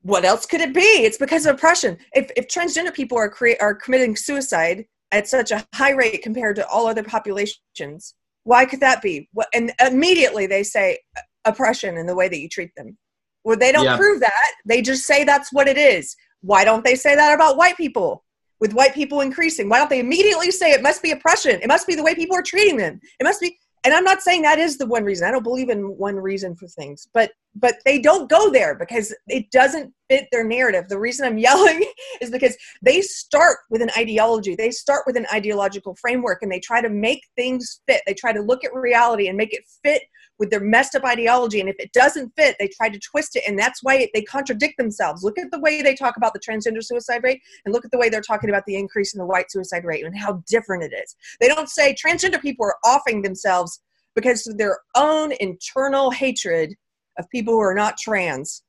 what 0.05 0.27
else 0.27 0.45
could 0.45 0.61
it 0.61 0.75
be? 0.75 0.81
It's 0.81 1.17
because 1.17 1.47
of 1.47 1.55
oppression. 1.55 1.97
If, 2.13 2.31
if 2.37 2.47
transgender 2.47 2.93
people 2.93 3.17
are 3.17 3.29
create 3.29 3.57
are 3.61 3.75
committing 3.75 4.17
suicide 4.17 4.85
at 5.13 5.27
such 5.27 5.51
a 5.51 5.67
high 5.75 5.93
rate 5.93 6.23
compared 6.23 6.57
to 6.57 6.69
all 6.69 6.87
other 6.87 7.03
populations, 7.03 8.15
why 8.43 8.67
could 8.67 8.81
that 8.81 9.01
be? 9.01 9.31
What, 9.33 9.49
and 9.55 9.73
immediately 9.81 10.47
they 10.47 10.63
say 10.63 10.99
uh, 11.17 11.23
oppression 11.47 11.97
in 11.97 12.07
the 12.07 12.15
way 12.15 12.29
that 12.29 12.39
you 12.39 12.51
treat 12.51 12.71
them. 12.77 12.99
Well, 13.45 13.57
they 13.57 13.73
don't 13.73 13.85
yeah. 13.85 13.97
prove 13.97 14.21
that. 14.21 14.53
They 14.67 14.83
just 14.83 15.05
say 15.05 15.25
that's 15.25 15.51
what 15.55 15.69
it 15.69 15.79
is. 15.79 16.15
Why 16.43 16.65
don't 16.65 16.85
they 16.85 16.97
say 16.97 17.17
that 17.17 17.35
about 17.35 17.57
white 17.57 17.79
people? 17.79 18.25
With 18.61 18.75
white 18.75 18.95
people 18.95 19.23
increasing, 19.23 19.71
why 19.71 19.79
don't 19.79 19.91
they 19.91 20.01
immediately 20.01 20.51
say 20.51 20.73
it 20.73 20.83
must 20.83 21.03
be 21.03 21.13
oppression? 21.13 21.61
It 21.63 21.69
must 21.69 21.87
be 21.87 21.95
the 21.95 22.03
way 22.03 22.15
people 22.15 22.37
are 22.37 22.43
treating 22.43 22.77
them. 22.77 23.01
It 23.19 23.25
must 23.25 23.41
be 23.41 23.59
and 23.85 23.95
i'm 23.95 24.05
not 24.05 24.23
saying 24.23 24.43
that 24.43 24.59
is 24.59 24.79
the 24.79 24.87
one 24.87 25.05
reason. 25.05 25.27
I 25.27 25.31
don't 25.31 25.43
believe 25.43 25.69
in 25.69 25.97
one 25.97 26.17
reason 26.17 26.55
for 26.55 26.67
things 26.67 27.09
but 27.13 27.33
but 27.57 27.77
they 27.85 28.01
don't 28.01 28.29
go 28.29 28.51
there 28.51 28.75
because 28.75 29.15
it 29.29 29.51
doesn't 29.51 29.93
fit 30.11 30.27
their 30.33 30.45
narrative. 30.45 30.89
The 30.89 30.99
reason 30.99 31.27
i'm 31.27 31.39
yelling 31.49 31.85
is 32.21 32.31
because 32.31 32.57
they 32.83 33.01
start 33.01 33.59
with 33.71 33.83
an 33.83 33.91
ideology. 33.97 34.55
They 34.55 34.71
start 34.71 35.05
with 35.07 35.17
an 35.17 35.27
ideological 35.33 35.97
framework 36.01 36.43
and 36.43 36.51
they 36.51 36.61
try 36.61 36.81
to 36.81 36.89
make 36.89 37.23
things 37.37 37.81
fit. 37.87 38.03
They 38.07 38.15
try 38.15 38.33
to 38.33 38.41
look 38.41 38.65
at 38.65 38.75
reality 38.75 39.29
and 39.29 39.37
make 39.37 39.55
it 39.55 39.65
fit 39.83 40.03
with 40.39 40.51
their 40.51 40.61
messed 40.61 40.95
up 40.95 41.05
ideology. 41.05 41.61
And 41.61 41.69
if 41.69 41.77
it 41.79 41.93
doesn't 41.93 42.33
fit, 42.37 42.57
they 42.59 42.69
try 42.69 42.89
to 42.89 42.99
twist 42.99 43.37
it. 43.37 43.45
And 43.47 43.59
that's 43.59 43.83
why 43.83 44.09
they 44.15 44.23
contradict 44.23 44.77
themselves. 44.79 45.23
Look 45.23 45.39
at 45.39 45.51
the 45.51 45.61
way 45.61 45.83
they 45.83 45.95
talk 45.95 46.17
about 46.17 46.33
the 46.33 46.41
transgender 46.41 46.83
suicide 46.83 47.23
rate 47.23 47.41
and 47.65 47.73
look 47.73 47.85
at 47.85 47.91
the 47.91 47.99
way 47.99 48.09
they're 48.09 48.21
talking 48.21 48.51
about 48.51 48.65
the 48.67 48.77
increase 48.77 49.15
in 49.15 49.19
the 49.19 49.27
white 49.27 49.51
suicide 49.51 49.85
rate 49.85 50.05
and 50.05 50.17
how 50.17 50.43
different 50.49 50.83
it 50.83 50.93
is. 50.93 51.15
They 51.41 51.49
don't 51.49 51.69
say 51.69 51.95
transgender 51.95 52.41
people 52.41 52.67
are 52.67 52.77
offing 52.85 53.23
themselves 53.23 53.81
because 54.15 54.47
of 54.47 54.59
their 54.59 54.79
own 54.95 55.33
internal 55.41 56.11
hatred 56.11 56.75
of 57.19 57.29
people 57.31 57.55
who 57.55 57.61
are 57.61 57.75
not 57.75 57.97
trans. 57.97 58.63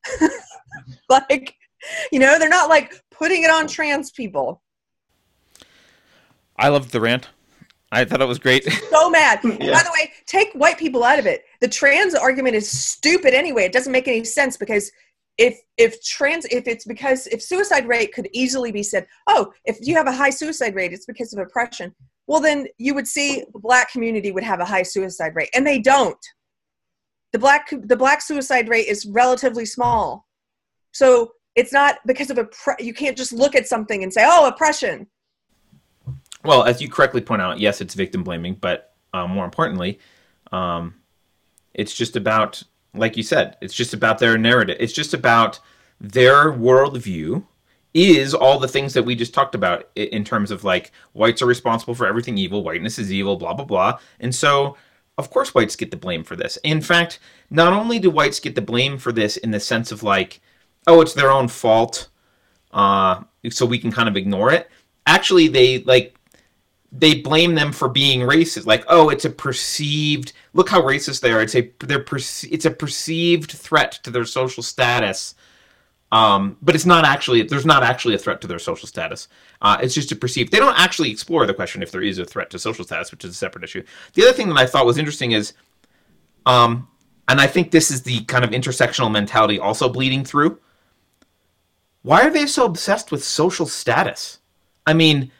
like, 1.10 1.56
you 2.12 2.19
know, 2.19 2.38
they're 2.38 2.49
not 2.49 2.69
like 2.69 2.93
putting 3.12 3.43
it 3.43 3.49
on 3.49 3.67
trans 3.67 4.12
people. 4.12 4.62
I 6.58 6.69
loved 6.69 6.91
the 6.91 7.01
rant. 7.01 7.30
I 7.91 8.04
thought 8.04 8.21
it 8.21 8.28
was 8.28 8.39
great. 8.39 8.65
So 8.89 9.10
mad. 9.10 9.39
yeah. 9.43 9.71
By 9.71 9.84
the 9.84 9.91
way, 9.93 10.12
take 10.25 10.51
white 10.54 10.78
people 10.78 11.04
out 11.04 11.19
of 11.19 11.25
it. 11.25 11.43
The 11.65 11.71
trans 11.71 12.13
argument 12.13 12.56
is 12.56 12.69
stupid 12.69 13.34
anyway. 13.34 13.63
It 13.63 13.71
doesn't 13.71 13.91
make 13.91 14.08
any 14.08 14.23
sense 14.23 14.56
because 14.56 14.91
if 15.39 15.60
if 15.78 15.99
trans 16.04 16.45
if 16.51 16.67
it's 16.67 16.86
because 16.86 17.25
if 17.25 17.41
suicide 17.41 17.88
rate 17.88 18.13
could 18.13 18.30
easily 18.34 18.71
be 18.71 18.84
said, 18.84 19.08
oh, 19.25 19.51
if 19.65 19.80
you 19.82 19.95
have 19.95 20.06
a 20.06 20.12
high 20.12 20.30
suicide 20.30 20.75
rate, 20.75 20.93
it's 20.93 21.08
because 21.08 21.34
of 21.34 21.39
oppression. 21.39 21.95
Well, 22.28 22.39
then 22.39 22.67
you 22.78 22.93
would 22.93 23.08
see 23.08 23.45
the 23.51 23.58
black 23.58 23.91
community 23.91 24.32
would 24.32 24.43
have 24.43 24.60
a 24.60 24.65
high 24.65 24.84
suicide 24.84 25.34
rate, 25.34 25.49
and 25.56 25.65
they 25.65 25.80
don't. 25.80 26.23
The 27.34 27.39
black 27.39 27.71
the 27.71 27.97
black 27.97 28.21
suicide 28.21 28.69
rate 28.69 28.86
is 28.88 29.08
relatively 29.08 29.65
small. 29.65 30.28
So 30.91 31.32
it's 31.56 31.73
not 31.73 31.95
because 32.06 32.30
of 32.30 32.38
a 32.38 32.47
you 32.78 32.93
can't 32.93 33.17
just 33.17 33.34
look 33.34 33.56
at 33.56 33.67
something 33.67 34.04
and 34.04 34.13
say 34.13 34.23
oh 34.23 34.47
oppression 34.47 35.08
well 36.43 36.63
as 36.63 36.80
you 36.80 36.88
correctly 36.88 37.21
point 37.21 37.41
out 37.41 37.60
yes 37.60 37.82
it's 37.82 37.95
victim 37.95 38.23
blaming 38.23 38.54
but 38.54 38.93
uh, 39.15 39.25
more 39.25 39.45
importantly 39.45 39.97
um, 40.51 40.93
it's 41.76 41.94
just 41.94 42.16
about 42.16 42.64
like 42.94 43.16
you 43.16 43.24
said 43.24 43.56
it's 43.62 43.74
just 43.74 43.94
about 43.94 44.20
their 44.20 44.38
narrative 44.38 44.78
it's 44.80 44.94
just 44.94 45.14
about 45.14 45.60
their 46.02 46.52
worldview 46.52 47.44
is 47.94 48.34
all 48.34 48.60
the 48.60 48.68
things 48.68 48.94
that 48.94 49.04
we 49.04 49.16
just 49.16 49.34
talked 49.34 49.56
about 49.56 49.90
in 49.96 50.24
terms 50.24 50.52
of 50.52 50.64
like 50.64 50.92
whites 51.14 51.42
are 51.42 51.46
responsible 51.46 51.96
for 51.96 52.08
everything 52.08 52.38
evil 52.38 52.64
whiteness 52.64 52.98
is 52.98 53.12
evil 53.12 53.38
blah 53.38 53.54
blah 53.54 53.66
blah 53.66 53.98
and 54.20 54.34
so 54.34 54.76
of 55.18 55.30
course 55.30 55.54
whites 55.54 55.76
get 55.76 55.92
the 55.92 55.98
blame 55.98 56.24
for 56.24 56.36
this 56.36 56.58
in 56.64 56.82
fact 56.82 57.20
not 57.50 57.72
only 57.72 58.00
do 58.00 58.10
whites 58.10 58.40
get 58.40 58.56
the 58.56 58.62
blame 58.62 58.98
for 58.98 59.12
this 59.12 59.38
in 59.38 59.52
the 59.52 59.60
sense 59.60 59.92
of 59.92 60.04
like 60.04 60.42
oh, 60.88 61.02
it's 61.02 61.14
their 61.14 61.32
own 61.32 61.48
fault, 61.48 62.10
uh, 62.72 63.24
so 63.50 63.66
we 63.66 63.80
can 63.80 63.92
kind 63.92 64.10
of 64.10 64.18
ignore 64.18 64.52
it. 64.52 64.70
Actually, 65.06 65.48
they 65.48 65.80
like 65.80 66.16
they 66.97 67.15
blame 67.15 67.55
them 67.55 67.71
for 67.71 67.89
being 67.89 68.21
racist. 68.21 68.65
Like, 68.65 68.86
oh, 68.88 69.10
it's 69.10 69.25
a 69.25 69.29
perceived. 69.29 70.34
Look 70.53 70.69
how 70.69 70.81
racist 70.81 71.19
they 71.19 71.31
are. 71.34 71.41
It's 71.41 71.55
a 71.55 71.71
they're 71.79 71.99
perce- 71.99 72.45
it's 72.45 72.65
a 72.65 72.71
perceived 72.71 73.51
threat 73.51 73.99
to 74.03 74.12
their 74.12 74.25
social 74.25 74.63
status. 74.63 75.36
Um, 76.12 76.58
but 76.62 76.75
it's 76.75 76.86
not 76.86 77.03
actually 77.03 77.41
there's 77.43 77.65
not 77.65 77.84
actually 77.84 78.15
a 78.15 78.17
threat 78.17 78.39
to 78.41 78.47
their 78.47 78.60
social 78.60 78.88
status. 78.88 79.27
Uh, 79.62 79.77
it's 79.81 79.93
just 79.93 80.12
a 80.12 80.15
perceived. 80.15 80.51
They 80.51 80.60
don't 80.60 80.79
actually 80.79 81.12
explore 81.12 81.45
the 81.45 81.53
question 81.53 81.84
if 81.84 81.91
there 81.91 82.01
is 82.01 82.17
a 82.17 82.25
threat 82.25 82.49
to 82.51 82.60
social 82.60 82.86
status, 82.86 83.12
which 83.12 83.25
is 83.25 83.31
a 83.31 83.36
separate 83.36 83.63
issue. 83.65 83.84
The 84.13 84.23
other 84.23 84.34
thing 84.34 84.47
that 84.49 84.58
I 84.58 84.65
thought 84.65 84.86
was 84.86 84.97
interesting 84.97 85.31
is, 85.31 85.53
um, 86.45 86.88
and 87.27 87.41
I 87.41 87.47
think 87.47 87.71
this 87.71 87.91
is 87.91 88.03
the 88.03 88.23
kind 88.25 88.45
of 88.45 88.51
intersectional 88.51 89.12
mentality 89.12 89.60
also 89.60 89.89
bleeding 89.89 90.23
through. 90.23 90.60
Why 92.03 92.21
are 92.21 92.29
they 92.29 92.45
so 92.45 92.65
obsessed 92.65 93.12
with 93.12 93.23
social 93.23 93.65
status? 93.65 94.39
I 94.86 94.93
mean, 94.93 95.31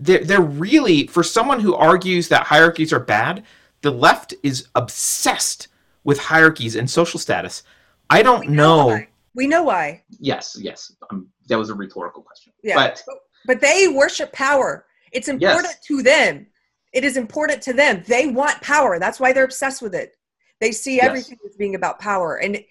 they're, 0.00 0.24
they're 0.24 0.40
really, 0.40 1.06
for 1.06 1.22
someone 1.22 1.60
who 1.60 1.74
argues 1.74 2.28
that 2.28 2.46
hierarchies 2.46 2.92
are 2.92 3.00
bad, 3.00 3.44
the 3.82 3.90
left 3.90 4.34
is 4.42 4.68
obsessed 4.74 5.68
with 6.02 6.18
hierarchies 6.18 6.74
and 6.74 6.90
social 6.90 7.20
status. 7.20 7.62
I 8.08 8.22
don't 8.22 8.48
we 8.48 8.54
know. 8.54 8.88
know 8.88 9.04
we 9.34 9.46
know 9.46 9.62
why. 9.62 10.02
Yes, 10.18 10.56
yes. 10.60 10.92
Um, 11.10 11.28
that 11.48 11.58
was 11.58 11.70
a 11.70 11.74
rhetorical 11.74 12.22
question. 12.22 12.52
Yeah. 12.64 12.74
But, 12.74 13.02
but 13.46 13.60
they 13.60 13.86
worship 13.88 14.32
power. 14.32 14.86
It's 15.12 15.28
important 15.28 15.66
yes. 15.66 15.86
to 15.86 16.02
them. 16.02 16.46
It 16.92 17.04
is 17.04 17.16
important 17.16 17.62
to 17.62 17.72
them. 17.72 18.02
They 18.06 18.26
want 18.26 18.60
power. 18.60 18.98
That's 18.98 19.20
why 19.20 19.32
they're 19.32 19.44
obsessed 19.44 19.82
with 19.82 19.94
it. 19.94 20.16
They 20.60 20.72
see 20.72 21.00
everything 21.00 21.38
yes. 21.42 21.52
as 21.52 21.56
being 21.56 21.76
about 21.76 22.00
power. 22.00 22.36
And 22.36 22.64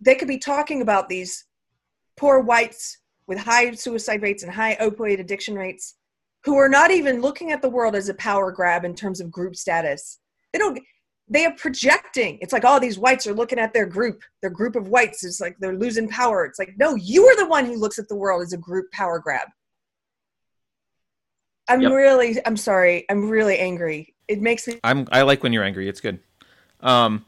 they 0.00 0.14
could 0.14 0.28
be 0.28 0.38
talking 0.38 0.80
about 0.80 1.08
these 1.08 1.44
poor 2.16 2.40
whites 2.40 2.98
with 3.26 3.38
high 3.38 3.72
suicide 3.72 4.22
rates 4.22 4.42
and 4.42 4.52
high 4.52 4.76
opioid 4.76 5.20
addiction 5.20 5.54
rates 5.54 5.96
who 6.44 6.56
are 6.56 6.68
not 6.68 6.90
even 6.90 7.20
looking 7.20 7.52
at 7.52 7.62
the 7.62 7.68
world 7.68 7.94
as 7.94 8.08
a 8.08 8.14
power 8.14 8.50
grab 8.50 8.84
in 8.84 8.94
terms 8.94 9.20
of 9.20 9.30
group 9.30 9.56
status. 9.56 10.18
They 10.52 10.58
don't 10.58 10.78
they 11.28 11.46
are 11.46 11.52
projecting. 11.52 12.38
It's 12.42 12.52
like, 12.52 12.64
oh, 12.66 12.78
these 12.78 12.98
whites 12.98 13.26
are 13.26 13.32
looking 13.32 13.58
at 13.58 13.72
their 13.72 13.86
group, 13.86 14.22
their 14.42 14.50
group 14.50 14.76
of 14.76 14.88
whites. 14.88 15.24
It's 15.24 15.40
like 15.40 15.56
they're 15.58 15.76
losing 15.76 16.08
power. 16.08 16.44
It's 16.44 16.58
like, 16.58 16.74
no, 16.76 16.94
you 16.94 17.26
are 17.26 17.36
the 17.36 17.46
one 17.46 17.64
who 17.64 17.76
looks 17.76 17.98
at 17.98 18.08
the 18.08 18.16
world 18.16 18.42
as 18.42 18.52
a 18.52 18.58
group 18.58 18.90
power 18.92 19.18
grab. 19.18 19.48
I'm 21.68 21.80
yep. 21.80 21.92
really, 21.92 22.36
I'm 22.44 22.56
sorry, 22.56 23.06
I'm 23.08 23.30
really 23.30 23.58
angry. 23.58 24.14
It 24.28 24.42
makes 24.42 24.66
me. 24.66 24.80
I'm. 24.84 25.08
I 25.10 25.22
like 25.22 25.42
when 25.42 25.52
you're 25.52 25.64
angry. 25.64 25.88
It's 25.88 26.00
good. 26.00 26.18
Um, 26.80 27.24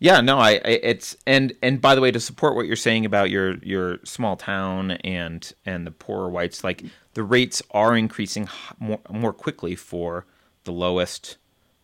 yeah, 0.00 0.20
no, 0.20 0.38
I, 0.38 0.52
I, 0.52 0.80
it's 0.82 1.16
and 1.26 1.52
and 1.62 1.80
by 1.80 1.94
the 1.94 2.00
way, 2.00 2.10
to 2.10 2.20
support 2.20 2.54
what 2.54 2.66
you're 2.66 2.76
saying 2.76 3.04
about 3.04 3.30
your 3.30 3.56
your 3.58 3.98
small 4.04 4.36
town 4.36 4.92
and 4.92 5.52
and 5.66 5.86
the 5.86 5.90
poorer 5.90 6.28
whites, 6.28 6.62
like 6.62 6.84
the 7.14 7.24
rates 7.24 7.62
are 7.72 7.96
increasing 7.96 8.48
more 8.78 9.00
more 9.10 9.32
quickly 9.32 9.74
for 9.74 10.24
the 10.64 10.72
lowest, 10.72 11.36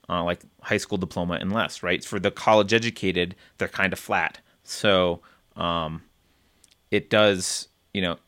uh, 0.09 0.23
like 0.23 0.43
high 0.63 0.77
school 0.77 0.99
diploma 0.99 1.35
and 1.35 1.53
less, 1.53 1.83
right? 1.83 2.05
For 2.05 2.21
the 2.21 2.31
college 2.31 2.73
educated, 2.73 3.35
they're 3.59 3.69
kind 3.69 3.93
of 3.93 3.99
flat. 3.99 4.39
So 4.63 5.21
um, 5.57 6.03
it 6.91 7.11
does, 7.11 7.69
you 7.93 8.01
know, 8.01 8.19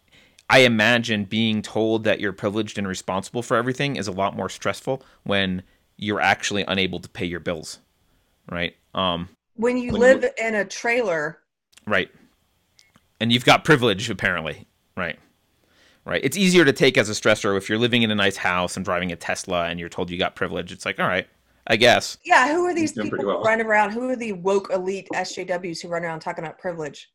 I 0.50 0.60
imagine 0.60 1.24
being 1.24 1.62
told 1.62 2.04
that 2.04 2.18
you're 2.20 2.32
privileged 2.32 2.78
and 2.78 2.88
responsible 2.88 3.42
for 3.42 3.56
everything 3.56 3.96
is 3.96 4.08
a 4.08 4.12
lot 4.12 4.36
more 4.36 4.48
stressful 4.48 5.02
when 5.22 5.62
you're 5.96 6.20
actually 6.20 6.64
unable 6.66 6.98
to 7.00 7.08
pay 7.08 7.24
your 7.24 7.40
bills, 7.40 7.78
right? 8.50 8.74
Um, 8.94 9.28
when 9.56 9.76
you 9.76 9.92
when 9.92 10.00
live 10.00 10.22
you... 10.22 10.30
in 10.38 10.54
a 10.54 10.64
trailer. 10.64 11.40
Right. 11.86 12.10
And 13.20 13.32
you've 13.32 13.44
got 13.44 13.64
privilege 13.64 14.08
apparently. 14.10 14.66
Right. 14.96 15.18
Right. 16.04 16.20
It's 16.24 16.36
easier 16.36 16.64
to 16.64 16.72
take 16.72 16.96
as 16.98 17.10
a 17.10 17.12
stressor 17.12 17.56
if 17.56 17.68
you're 17.68 17.78
living 17.78 18.02
in 18.02 18.10
a 18.10 18.14
nice 18.14 18.36
house 18.36 18.76
and 18.76 18.84
driving 18.84 19.10
a 19.10 19.16
tesla 19.16 19.66
and 19.66 19.80
you're 19.80 19.88
told 19.88 20.10
you 20.10 20.18
got 20.18 20.36
privilege. 20.36 20.72
It's 20.72 20.86
like 20.86 21.00
all 21.00 21.08
right 21.08 21.26
i 21.68 21.76
guess. 21.76 22.18
Yeah 22.24 22.52
who 22.52 22.64
are 22.64 22.74
these 22.74 22.92
people 22.92 23.24
well. 23.24 23.38
who 23.38 23.44
run 23.44 23.60
around? 23.60 23.92
Who 23.92 24.08
are 24.10 24.16
the 24.16 24.32
woke 24.32 24.70
elite 24.72 25.08
sjws 25.14 25.82
who 25.82 25.88
run 25.88 26.04
around 26.04 26.20
talking 26.20 26.44
about 26.44 26.58
privilege? 26.58 27.10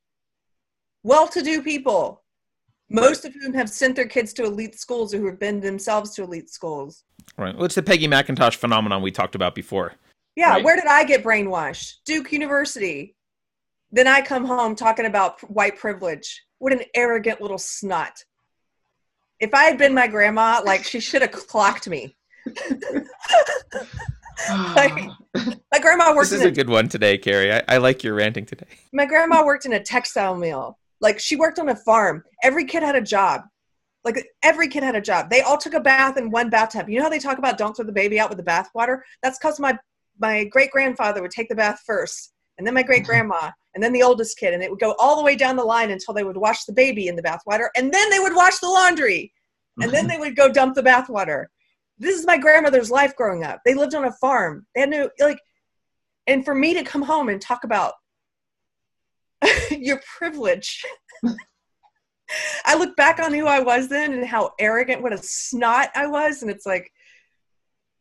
Well-to-do 1.03 1.63
people. 1.63 2.23
Most 2.89 3.23
right. 3.23 3.33
of 3.33 3.41
whom 3.41 3.53
have 3.53 3.69
sent 3.69 3.95
their 3.95 4.05
kids 4.05 4.33
to 4.33 4.43
elite 4.43 4.77
schools 4.77 5.13
or 5.13 5.19
who 5.19 5.25
have 5.27 5.39
been 5.39 5.61
themselves 5.61 6.11
to 6.15 6.23
elite 6.23 6.49
schools. 6.49 7.05
Right. 7.37 7.55
Well 7.55 7.65
it's 7.65 7.75
the 7.75 7.83
peggy 7.83 8.07
mcintosh 8.07 8.55
phenomenon 8.55 9.01
we 9.01 9.11
talked 9.11 9.35
about 9.35 9.55
before 9.55 9.93
yeah, 10.35 10.51
right? 10.51 10.63
where 10.63 10.75
did 10.75 10.85
I 10.85 11.03
get 11.03 11.23
brainwashed? 11.23 11.95
Duke 12.05 12.31
University. 12.31 13.15
Then 13.91 14.07
I 14.07 14.21
come 14.21 14.45
home 14.45 14.75
talking 14.75 15.05
about 15.05 15.41
white 15.49 15.77
privilege. 15.77 16.43
What 16.59 16.73
an 16.73 16.81
arrogant 16.95 17.41
little 17.41 17.57
snot. 17.57 18.23
If 19.39 19.53
I 19.53 19.63
had 19.63 19.77
been 19.77 19.93
my 19.93 20.07
grandma, 20.07 20.61
like 20.63 20.83
she 20.83 20.99
should 20.99 21.21
have 21.21 21.31
clocked 21.31 21.89
me. 21.89 22.15
like, 24.75 24.93
my 25.71 25.79
grandma 25.79 26.15
worked. 26.15 26.29
This 26.29 26.39
is 26.39 26.45
a, 26.45 26.49
a, 26.49 26.51
good 26.51 26.69
one 26.69 26.87
today, 26.87 27.17
Keri. 27.17 27.51
I, 27.53 27.63
I 27.67 27.77
like 27.77 28.03
your 28.03 28.13
ranting 28.13 28.45
today. 28.45 28.67
My 28.93 29.05
grandma 29.05 29.45
worked 29.45 29.65
in 29.65 29.73
a 29.73 29.79
textile 29.79 30.35
mill. 30.35 30.77
Like 30.99 31.19
she 31.19 31.35
worked 31.35 31.59
on 31.59 31.69
a 31.69 31.75
farm. 31.75 32.23
Every 32.43 32.65
kid 32.65 32.83
had 32.83 32.95
a 32.95 33.01
job. 33.01 33.41
Like 34.03 34.27
every 34.43 34.67
kid 34.67 34.83
had 34.83 34.95
a 34.95 35.01
job. 35.01 35.29
They 35.29 35.41
all 35.41 35.57
took 35.57 35.73
a 35.73 35.79
bath 35.79 36.17
in 36.17 36.31
one 36.31 36.49
bathtub. 36.49 36.89
You 36.89 36.97
know 36.97 37.03
how 37.03 37.09
they 37.09 37.19
talk 37.19 37.37
about 37.37 37.57
don't 37.57 37.75
throw 37.75 37.85
the 37.85 37.91
baby 37.91 38.19
out 38.19 38.29
with 38.29 38.37
the 38.37 38.43
bathwater? 38.43 39.01
That's 39.21 39.37
because 39.37 39.59
my 39.59 39.77
my 40.21 40.45
great 40.45 40.71
grandfather 40.71 41.21
would 41.21 41.31
take 41.31 41.49
the 41.49 41.55
bath 41.55 41.81
first, 41.85 42.31
and 42.57 42.65
then 42.65 42.73
my 42.73 42.83
great 42.83 43.03
grandma, 43.03 43.51
and 43.73 43.83
then 43.83 43.91
the 43.91 44.03
oldest 44.03 44.37
kid, 44.37 44.53
and 44.53 44.63
it 44.63 44.69
would 44.69 44.79
go 44.79 44.95
all 44.99 45.17
the 45.17 45.23
way 45.23 45.35
down 45.35 45.55
the 45.55 45.63
line 45.63 45.91
until 45.91 46.13
they 46.13 46.23
would 46.23 46.37
wash 46.37 46.65
the 46.65 46.73
baby 46.73 47.07
in 47.07 47.15
the 47.15 47.23
bathwater, 47.23 47.69
and 47.75 47.91
then 47.91 48.09
they 48.09 48.19
would 48.19 48.35
wash 48.35 48.59
the 48.59 48.69
laundry, 48.69 49.33
and 49.81 49.91
then 49.91 50.07
they 50.07 50.17
would 50.17 50.35
go 50.35 50.51
dump 50.51 50.75
the 50.75 50.83
bathwater. 50.83 51.45
This 51.97 52.17
is 52.17 52.25
my 52.25 52.37
grandmother's 52.37 52.91
life 52.91 53.15
growing 53.15 53.43
up. 53.43 53.59
They 53.65 53.73
lived 53.73 53.95
on 53.95 54.05
a 54.05 54.11
farm. 54.13 54.65
They 54.75 54.81
had 54.81 54.89
no 54.89 55.09
like, 55.19 55.39
and 56.27 56.45
for 56.45 56.55
me 56.55 56.73
to 56.75 56.83
come 56.83 57.01
home 57.01 57.29
and 57.29 57.41
talk 57.41 57.63
about 57.63 57.93
your 59.71 60.01
privilege. 60.17 60.83
I 62.65 62.77
look 62.77 62.95
back 62.95 63.19
on 63.19 63.33
who 63.33 63.45
I 63.45 63.59
was 63.59 63.89
then 63.89 64.13
and 64.13 64.25
how 64.25 64.51
arrogant, 64.59 65.01
what 65.01 65.13
a 65.13 65.17
snot 65.17 65.89
I 65.95 66.07
was, 66.07 66.41
and 66.41 66.51
it's 66.51 66.65
like, 66.65 66.91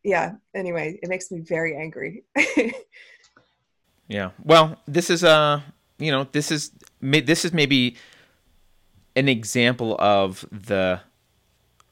yeah 0.03 0.33
anyway 0.55 0.99
it 1.03 1.09
makes 1.09 1.31
me 1.31 1.41
very 1.41 1.77
angry. 1.77 2.25
Yeah 4.11 4.31
well 4.43 4.77
this 4.89 5.09
is 5.09 5.23
uh 5.23 5.61
you 5.99 6.11
know 6.11 6.27
this 6.33 6.51
is 6.51 6.73
this 7.01 7.45
is 7.45 7.53
maybe 7.53 7.97
an 9.15 9.29
example 9.29 9.97
of 10.01 10.45
the 10.51 11.01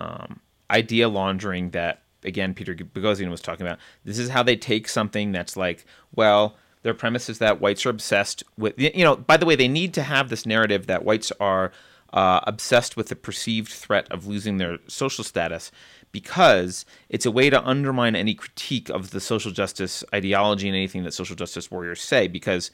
um, 0.01 0.41
idea 0.69 1.09
laundering 1.09 1.71
that 1.71 2.03
again 2.25 2.55
peter 2.55 2.75
boghossian 2.75 3.31
was 3.31 3.41
talking 3.41 3.65
about. 3.65 3.79
This 4.05 4.19
is 4.19 4.31
how 4.31 4.43
they 4.43 4.57
take 4.57 4.89
something 4.89 5.31
that's 5.31 5.57
like 5.57 5.87
well 6.13 6.57
their 6.83 6.93
premise 6.93 7.29
is 7.29 7.39
that 7.39 7.61
whites 7.61 7.87
are 7.87 7.91
obsessed 7.91 8.43
with 8.59 8.75
you 8.77 9.05
know 9.05 9.15
by 9.15 9.37
the 9.37 9.47
way 9.47 9.55
they 9.55 9.69
need 9.69 9.95
to 9.95 10.03
have 10.03 10.29
this 10.29 10.45
narrative 10.45 10.89
that 10.89 11.05
whites 11.05 11.31
are 11.39 11.71
uh, 12.13 12.41
obsessed 12.45 12.97
with 12.97 13.09
the 13.09 13.17
perceived 13.17 13.71
threat 13.71 14.11
of 14.11 14.27
losing 14.27 14.57
their 14.57 14.79
social 14.89 15.23
status 15.23 15.71
because 16.13 16.85
it's 17.09 17.27
a 17.27 17.31
way 17.31 17.51
to 17.51 17.63
undermine 17.65 18.17
any 18.17 18.35
critique 18.35 18.89
of 18.89 19.11
the 19.11 19.21
social 19.21 19.51
justice 19.51 20.05
ideology 20.15 20.69
and 20.69 20.77
anything 20.77 21.05
that 21.05 21.15
social 21.15 21.37
justice 21.37 21.71
warriors 21.71 22.01
say. 22.01 22.29
Because 22.29 22.71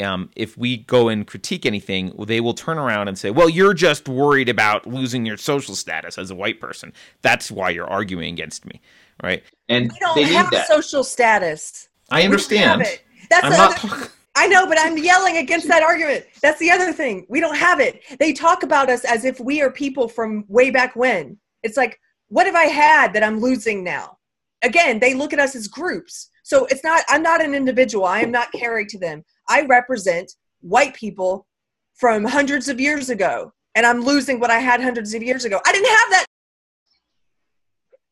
um, 0.00 0.30
if 0.36 0.56
we 0.56 0.78
go 0.78 1.08
and 1.08 1.26
critique 1.26 1.66
anything, 1.66 2.12
they 2.26 2.40
will 2.40 2.54
turn 2.54 2.78
around 2.78 3.08
and 3.08 3.18
say, 3.18 3.30
"Well, 3.30 3.48
you're 3.48 3.74
just 3.74 4.08
worried 4.08 4.48
about 4.48 4.86
losing 4.86 5.26
your 5.26 5.36
social 5.36 5.74
status 5.74 6.18
as 6.18 6.30
a 6.30 6.34
white 6.34 6.60
person. 6.60 6.92
That's 7.22 7.50
why 7.50 7.70
you're 7.70 7.88
arguing 7.88 8.32
against 8.32 8.66
me, 8.66 8.80
right?" 9.22 9.42
And 9.68 9.90
we 9.92 9.98
don't 9.98 10.22
have 10.32 10.50
that. 10.50 10.66
social 10.66 11.04
status. 11.04 11.88
I 12.10 12.22
understand. 12.22 12.86
That's 13.30 13.44
I'm 13.44 13.52
not. 13.52 13.84
Other- 13.84 14.08
I 14.34 14.46
know, 14.46 14.66
but 14.66 14.78
I'm 14.80 14.96
yelling 14.96 15.36
against 15.36 15.68
that 15.68 15.82
argument. 15.82 16.24
That's 16.40 16.58
the 16.58 16.70
other 16.70 16.92
thing. 16.92 17.26
We 17.28 17.40
don't 17.40 17.56
have 17.56 17.80
it. 17.80 18.02
They 18.18 18.32
talk 18.32 18.62
about 18.62 18.88
us 18.88 19.04
as 19.04 19.24
if 19.24 19.38
we 19.38 19.60
are 19.60 19.70
people 19.70 20.08
from 20.08 20.44
way 20.48 20.70
back 20.70 20.96
when. 20.96 21.36
It's 21.62 21.76
like, 21.76 22.00
what 22.32 22.46
have 22.46 22.54
I 22.54 22.64
had 22.64 23.12
that 23.12 23.22
I'm 23.22 23.40
losing 23.40 23.84
now? 23.84 24.16
Again, 24.62 24.98
they 24.98 25.12
look 25.12 25.34
at 25.34 25.38
us 25.38 25.54
as 25.54 25.68
groups. 25.68 26.30
So 26.44 26.64
it's 26.66 26.82
not, 26.82 27.04
I'm 27.10 27.22
not 27.22 27.44
an 27.44 27.54
individual. 27.54 28.06
I 28.06 28.20
am 28.20 28.30
not 28.30 28.50
carried 28.52 28.88
to 28.90 28.98
them. 28.98 29.22
I 29.50 29.66
represent 29.66 30.32
white 30.60 30.94
people 30.94 31.46
from 31.94 32.24
hundreds 32.24 32.70
of 32.70 32.80
years 32.80 33.10
ago 33.10 33.52
and 33.74 33.84
I'm 33.84 34.00
losing 34.00 34.40
what 34.40 34.50
I 34.50 34.60
had 34.60 34.80
hundreds 34.80 35.12
of 35.12 35.22
years 35.22 35.44
ago. 35.44 35.60
I 35.66 35.72
didn't 35.72 35.90
have 35.90 36.10
that. 36.10 36.26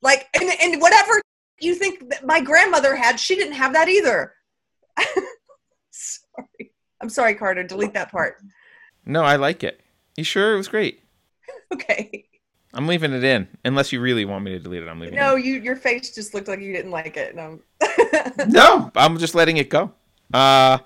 Like, 0.03 0.29
and, 0.39 0.51
and 0.63 0.83
whatever 0.83 1.23
you 1.59 1.75
think 1.75 2.11
that 2.11 2.27
my 2.27 2.43
grandmother 2.43 2.95
had, 2.95 3.19
she 3.19 3.37
didn't 3.37 3.55
have 3.55 3.73
that 3.73 3.89
either. 3.89 4.35
sorry. 5.91 6.73
I'm 7.01 7.09
sorry, 7.09 7.35
Carter. 7.37 7.65
Delete 7.65 7.95
that 7.95 8.11
part. 8.11 8.37
No, 9.07 9.23
I 9.23 9.37
like 9.37 9.65
it. 9.65 9.81
You 10.19 10.25
sure 10.25 10.53
it 10.53 10.59
was 10.59 10.69
great? 10.69 11.01
Okay. 11.73 12.27
I'm 12.81 12.87
leaving 12.87 13.13
it 13.13 13.23
in, 13.23 13.47
unless 13.63 13.93
you 13.93 14.01
really 14.01 14.25
want 14.25 14.43
me 14.43 14.53
to 14.53 14.59
delete 14.59 14.83
it. 14.83 14.89
I'm 14.89 14.99
leaving. 14.99 15.17
No, 15.17 15.37
it 15.37 15.45
you 15.45 15.61
your 15.61 15.77
face 15.77 16.15
just 16.15 16.33
looked 16.33 16.49
like 16.49 16.61
you 16.61 16.73
didn't 16.73 16.91
like 16.91 17.15
it. 17.19 17.37
No. 17.37 17.61
no, 18.49 18.91
I'm 18.97 19.19
just 19.19 19.35
letting 19.35 19.59
it 19.59 19.69
go. 19.69 19.93
Uh, 20.33 20.79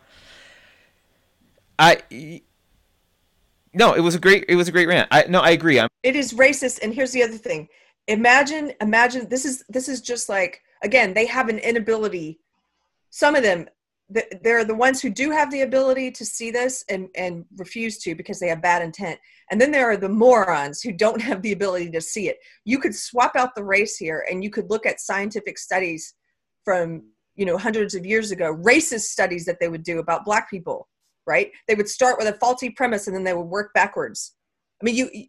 I. 1.79 2.43
No, 3.73 3.93
it 3.93 4.01
was 4.01 4.17
a 4.17 4.19
great. 4.19 4.45
It 4.49 4.57
was 4.57 4.67
a 4.67 4.73
great 4.73 4.89
rant. 4.89 5.07
I 5.13 5.27
no, 5.29 5.39
I 5.39 5.51
agree. 5.51 5.79
I'm. 5.79 5.87
it 6.03 6.17
is 6.17 6.33
racist 6.33 6.83
and 6.83 6.93
here's 6.93 7.13
the 7.13 7.23
other 7.23 7.37
thing 7.37 7.69
imagine 8.09 8.73
imagine 8.81 9.29
this 9.29 9.45
is 9.45 9.63
this 9.69 9.89
is 9.89 10.01
just 10.01 10.29
like 10.29 10.63
again 10.83 11.15
they 11.15 11.27
have 11.27 11.49
an 11.49 11.59
inability 11.59 12.41
some 13.11 13.37
of 13.37 13.45
them 13.45 13.59
th- 13.61 13.69
they're 14.43 14.65
the 14.65 14.75
ones 14.75 15.01
who 15.01 15.09
do 15.09 15.31
have 15.31 15.51
the 15.51 15.63
ability 15.63 16.11
to 16.11 16.25
see 16.25 16.51
this 16.51 16.85
and 16.91 17.09
and 17.17 17.45
refuse 17.57 17.99
to 17.99 18.15
because 18.15 18.39
they 18.39 18.49
have 18.49 18.61
bad 18.61 18.83
intent. 18.83 19.19
And 19.51 19.61
then 19.61 19.71
there 19.71 19.91
are 19.91 19.97
the 19.97 20.09
morons 20.09 20.83
who 20.83 20.93
don't 20.93 21.21
have 21.21 21.43
the 21.43 21.53
ability 21.53 21.91
to 21.91 22.01
see 22.01 22.29
it. 22.29 22.39
You 22.65 22.79
could 22.79 22.95
swap 22.95 23.35
out 23.37 23.55
the 23.55 23.65
race 23.65 23.97
here 23.97 24.27
and 24.31 24.45
you 24.45 24.51
could 24.51 24.71
look 24.71 24.87
at 24.87 25.01
scientific 25.01 25.59
studies 25.59 26.15
from 26.65 27.03
you 27.35 27.47
know 27.47 27.59
hundreds 27.59 27.95
of 27.95 28.07
years 28.07 28.31
ago 28.31 28.55
racist 28.55 29.09
studies 29.09 29.45
that 29.47 29.59
they 29.61 29.69
would 29.69 29.83
do 29.83 29.99
about 29.99 30.25
black 30.25 30.51
people 30.51 30.89
right? 31.27 31.51
They 31.69 31.75
would 31.75 31.89
start 31.89 32.19
with 32.19 32.29
a 32.29 32.39
faulty 32.39 32.69
premise 32.69 33.07
and 33.07 33.17
then 33.17 33.25
they 33.25 33.33
would 33.33 33.47
work 33.47 33.73
backwards. 33.73 34.35
I 34.83 34.85
mean 34.85 34.95
you 34.95 35.27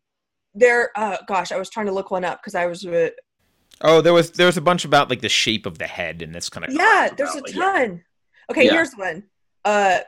there 0.56 0.90
uh 0.96 1.18
gosh 1.28 1.52
i 1.52 1.58
was 1.58 1.70
trying 1.70 1.86
to 1.86 1.92
look 1.92 2.10
one 2.10 2.24
up 2.24 2.42
because 2.42 2.56
i 2.56 2.66
was 2.66 2.86
uh, 2.86 3.10
Oh, 3.82 4.00
there 4.00 4.14
was 4.14 4.32
there 4.32 4.46
was 4.46 4.56
a 4.56 4.62
bunch 4.62 4.86
about 4.86 5.10
like 5.10 5.20
the 5.20 5.28
shape 5.28 5.66
of 5.66 5.80
the 5.80 5.86
head 5.86 6.22
and 6.22 6.34
this 6.34 6.50
kind 6.50 6.66
of. 6.66 6.74
yeah 6.74 7.10
there's 7.16 7.36
a 7.36 7.42
ton 7.42 8.04
okay 8.52 8.66
Yeah. 8.66 8.74
here's 8.74 8.94
one. 8.94 9.24
Uh 9.64 10.00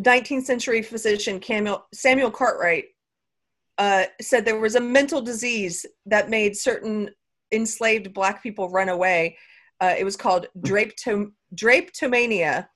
19th 0.00 0.44
century 0.44 0.82
physician 0.82 1.42
Samuel, 1.42 1.84
samuel 1.92 2.30
cartwright 2.30 2.84
uh, 3.76 4.04
said 4.20 4.44
there 4.44 4.60
was 4.60 4.74
a 4.76 4.80
mental 4.80 5.20
disease 5.20 5.84
that 6.06 6.30
made 6.30 6.56
certain 6.56 7.10
enslaved 7.52 8.12
black 8.12 8.42
people 8.42 8.68
run 8.68 8.88
away. 8.90 9.36
Uh, 9.80 9.94
it 9.98 10.04
was 10.04 10.16
called 10.16 10.46
draptom- 10.60 11.32
drapetomania 11.54 12.66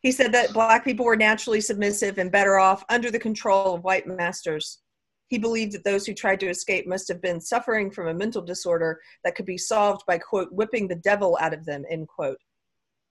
he 0.00 0.12
said 0.12 0.32
that 0.32 0.52
black 0.52 0.84
people 0.84 1.04
were 1.04 1.16
naturally 1.16 1.60
submissive 1.60 2.18
and 2.18 2.30
better 2.30 2.58
off 2.58 2.84
under 2.88 3.10
the 3.10 3.18
control 3.18 3.74
of 3.74 3.84
white 3.84 4.06
masters. 4.06 4.80
He 5.28 5.38
believed 5.38 5.72
that 5.72 5.84
those 5.84 6.06
who 6.06 6.14
tried 6.14 6.40
to 6.40 6.48
escape 6.48 6.86
must 6.86 7.08
have 7.08 7.20
been 7.20 7.40
suffering 7.40 7.90
from 7.90 8.08
a 8.08 8.14
mental 8.14 8.40
disorder 8.40 9.00
that 9.24 9.34
could 9.34 9.44
be 9.44 9.58
solved 9.58 10.02
by 10.06 10.18
quote 10.18 10.52
whipping 10.52 10.88
the 10.88 10.94
devil 10.94 11.36
out 11.40 11.52
of 11.52 11.64
them 11.66 11.84
end 11.90 12.08
quote 12.08 12.38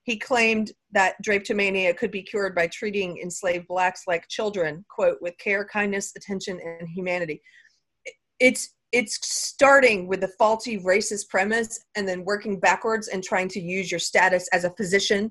he 0.07 0.17
claimed 0.17 0.71
that 0.93 1.15
drapetomania 1.21 1.95
could 1.95 2.11
be 2.11 2.23
cured 2.23 2.55
by 2.55 2.65
treating 2.67 3.17
enslaved 3.17 3.67
blacks 3.67 4.03
like 4.07 4.25
children 4.29 4.85
quote 4.89 5.17
with 5.19 5.37
care 5.37 5.65
kindness 5.65 6.13
attention 6.15 6.59
and 6.63 6.87
humanity. 6.87 7.41
It's 8.39 8.73
it's 8.93 9.19
starting 9.21 10.07
with 10.07 10.23
a 10.23 10.29
faulty 10.39 10.79
racist 10.79 11.27
premise 11.27 11.83
and 11.97 12.07
then 12.07 12.23
working 12.23 12.57
backwards 12.57 13.09
and 13.09 13.21
trying 13.21 13.49
to 13.49 13.59
use 13.59 13.91
your 13.91 13.99
status 13.99 14.47
as 14.53 14.63
a 14.63 14.73
physician 14.77 15.29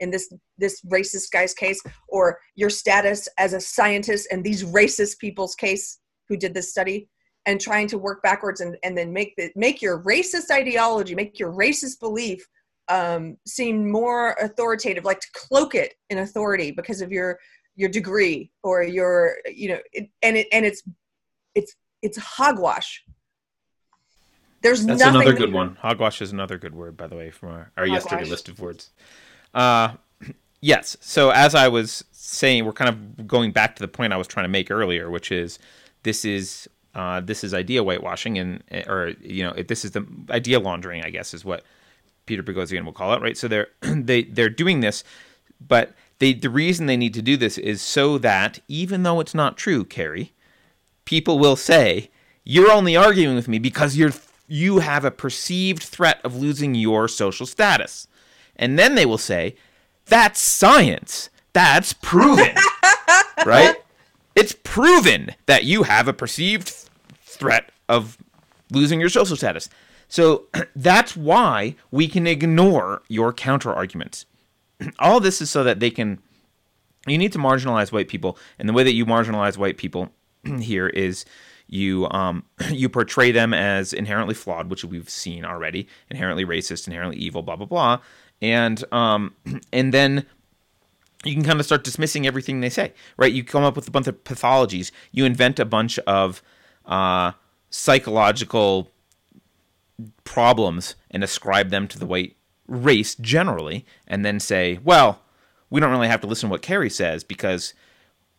in 0.00 0.10
this 0.10 0.30
this 0.58 0.82
racist 0.92 1.30
guy's 1.32 1.54
case 1.54 1.80
or 2.10 2.38
your 2.54 2.68
status 2.68 3.28
as 3.38 3.54
a 3.54 3.60
scientist 3.60 4.28
and 4.30 4.44
these 4.44 4.62
racist 4.62 5.18
people's 5.20 5.54
case 5.54 6.00
who 6.28 6.36
did 6.36 6.52
this 6.52 6.70
study 6.70 7.08
and 7.46 7.62
trying 7.62 7.86
to 7.86 7.96
work 7.96 8.22
backwards 8.22 8.60
and, 8.60 8.76
and 8.82 8.96
then 8.96 9.10
make 9.10 9.34
the 9.38 9.50
make 9.56 9.80
your 9.80 10.02
racist 10.02 10.50
ideology 10.50 11.14
make 11.14 11.38
your 11.38 11.52
racist 11.54 11.98
belief 11.98 12.46
um, 12.88 13.36
seem 13.46 13.90
more 13.90 14.32
authoritative 14.40 15.04
like 15.04 15.20
to 15.20 15.28
cloak 15.34 15.74
it 15.74 15.94
in 16.10 16.18
authority 16.18 16.70
because 16.70 17.00
of 17.00 17.12
your 17.12 17.38
your 17.76 17.88
degree 17.88 18.50
or 18.62 18.82
your 18.82 19.36
you 19.46 19.68
know 19.68 19.78
it, 19.92 20.08
and 20.22 20.36
it 20.36 20.46
and 20.52 20.64
it's 20.64 20.82
it's 21.54 21.74
it's 22.02 22.18
hogwash 22.18 23.02
there's 24.60 24.84
That's 24.84 25.00
nothing 25.00 25.22
another 25.22 25.36
good 25.36 25.52
one. 25.52 25.76
Hogwash 25.76 26.20
is 26.20 26.32
another 26.32 26.58
good 26.58 26.74
word, 26.74 26.96
by 26.96 27.06
the 27.06 27.16
way, 27.16 27.30
from 27.30 27.50
our, 27.50 27.70
our 27.76 27.86
yesterday 27.86 28.24
list 28.24 28.48
of 28.48 28.58
words. 28.58 28.90
Uh, 29.54 29.92
yes. 30.60 30.96
So 31.00 31.30
as 31.30 31.54
I 31.54 31.68
was 31.68 32.04
saying, 32.10 32.64
we're 32.64 32.72
kind 32.72 32.88
of 32.88 33.26
going 33.26 33.52
back 33.52 33.76
to 33.76 33.80
the 33.80 33.88
point 33.88 34.12
I 34.12 34.16
was 34.16 34.26
trying 34.26 34.44
to 34.44 34.48
make 34.48 34.70
earlier, 34.70 35.10
which 35.10 35.30
is 35.30 35.58
this 36.02 36.24
is 36.24 36.68
uh, 36.94 37.20
this 37.20 37.44
is 37.44 37.54
idea 37.54 37.84
whitewashing, 37.84 38.38
and 38.38 38.62
or 38.88 39.14
you 39.20 39.44
know, 39.44 39.52
this 39.52 39.84
is 39.84 39.92
the 39.92 40.04
idea 40.30 40.58
laundering, 40.58 41.04
I 41.04 41.10
guess, 41.10 41.34
is 41.34 41.44
what 41.44 41.62
Peter 42.28 42.42
Boghossian 42.42 42.84
will 42.84 42.92
call 42.92 43.14
it, 43.14 43.22
right? 43.22 43.36
So 43.36 43.48
they're 43.48 43.68
they 43.80 44.22
they're 44.22 44.48
doing 44.48 44.80
this, 44.80 45.02
but 45.60 45.94
they 46.18 46.34
the 46.34 46.50
reason 46.50 46.86
they 46.86 46.96
need 46.96 47.14
to 47.14 47.22
do 47.22 47.36
this 47.36 47.58
is 47.58 47.82
so 47.82 48.18
that 48.18 48.60
even 48.68 49.02
though 49.02 49.18
it's 49.18 49.34
not 49.34 49.56
true, 49.56 49.84
Keri, 49.84 50.32
people 51.04 51.38
will 51.38 51.56
say 51.56 52.10
you're 52.44 52.70
only 52.70 52.96
arguing 52.96 53.34
with 53.34 53.48
me 53.48 53.58
because 53.58 53.96
you're 53.96 54.12
you 54.46 54.78
have 54.78 55.04
a 55.04 55.10
perceived 55.10 55.82
threat 55.82 56.20
of 56.24 56.36
losing 56.36 56.74
your 56.74 57.08
social 57.08 57.46
status. 57.46 58.08
And 58.56 58.78
then 58.78 58.94
they 58.94 59.06
will 59.06 59.18
say, 59.18 59.54
that's 60.06 60.40
science. 60.40 61.28
That's 61.52 61.92
proven. 61.92 62.54
right? 63.46 63.76
It's 64.34 64.54
proven 64.64 65.34
that 65.46 65.64
you 65.64 65.82
have 65.84 66.08
a 66.08 66.12
perceived 66.12 66.72
threat 67.22 67.70
of 67.88 68.16
losing 68.72 69.00
your 69.00 69.10
social 69.10 69.36
status. 69.36 69.68
So 70.08 70.46
that's 70.76 71.16
why 71.16 71.76
we 71.90 72.08
can 72.08 72.26
ignore 72.26 73.02
your 73.08 73.32
counter 73.32 73.72
arguments. 73.72 74.26
All 74.98 75.20
this 75.20 75.40
is 75.40 75.50
so 75.50 75.62
that 75.64 75.80
they 75.80 75.90
can 75.90 76.20
you 77.06 77.18
need 77.18 77.32
to 77.32 77.38
marginalize 77.38 77.92
white 77.92 78.08
people 78.08 78.36
and 78.58 78.68
the 78.68 78.72
way 78.72 78.82
that 78.82 78.92
you 78.92 79.06
marginalize 79.06 79.56
white 79.56 79.76
people 79.76 80.10
here 80.60 80.88
is 80.88 81.24
you 81.66 82.08
um 82.10 82.44
you 82.70 82.88
portray 82.88 83.30
them 83.30 83.54
as 83.54 83.92
inherently 83.92 84.34
flawed 84.34 84.70
which 84.70 84.84
we've 84.84 85.08
seen 85.08 85.44
already 85.44 85.86
inherently 86.10 86.44
racist 86.44 86.86
inherently 86.86 87.16
evil 87.16 87.42
blah 87.42 87.56
blah 87.56 87.66
blah 87.66 87.98
and 88.42 88.84
um 88.92 89.34
and 89.72 89.94
then 89.94 90.26
you 91.24 91.34
can 91.34 91.44
kind 91.44 91.58
of 91.60 91.66
start 91.66 91.84
dismissing 91.84 92.26
everything 92.26 92.60
they 92.60 92.70
say 92.70 92.92
right 93.16 93.32
you 93.32 93.44
come 93.44 93.64
up 93.64 93.76
with 93.76 93.88
a 93.88 93.90
bunch 93.90 94.06
of 94.06 94.22
pathologies 94.24 94.90
you 95.12 95.24
invent 95.24 95.58
a 95.58 95.64
bunch 95.64 95.98
of 96.00 96.42
uh 96.86 97.32
psychological 97.70 98.90
problems 100.24 100.94
and 101.10 101.24
ascribe 101.24 101.70
them 101.70 101.88
to 101.88 101.98
the 101.98 102.06
white 102.06 102.36
race 102.66 103.14
generally 103.14 103.84
and 104.06 104.24
then 104.24 104.38
say 104.38 104.78
well 104.84 105.22
we 105.70 105.80
don't 105.80 105.90
really 105.90 106.08
have 106.08 106.20
to 106.20 106.26
listen 106.26 106.48
to 106.48 106.52
what 106.52 106.62
Keri 106.62 106.90
says 106.90 107.24
because 107.24 107.74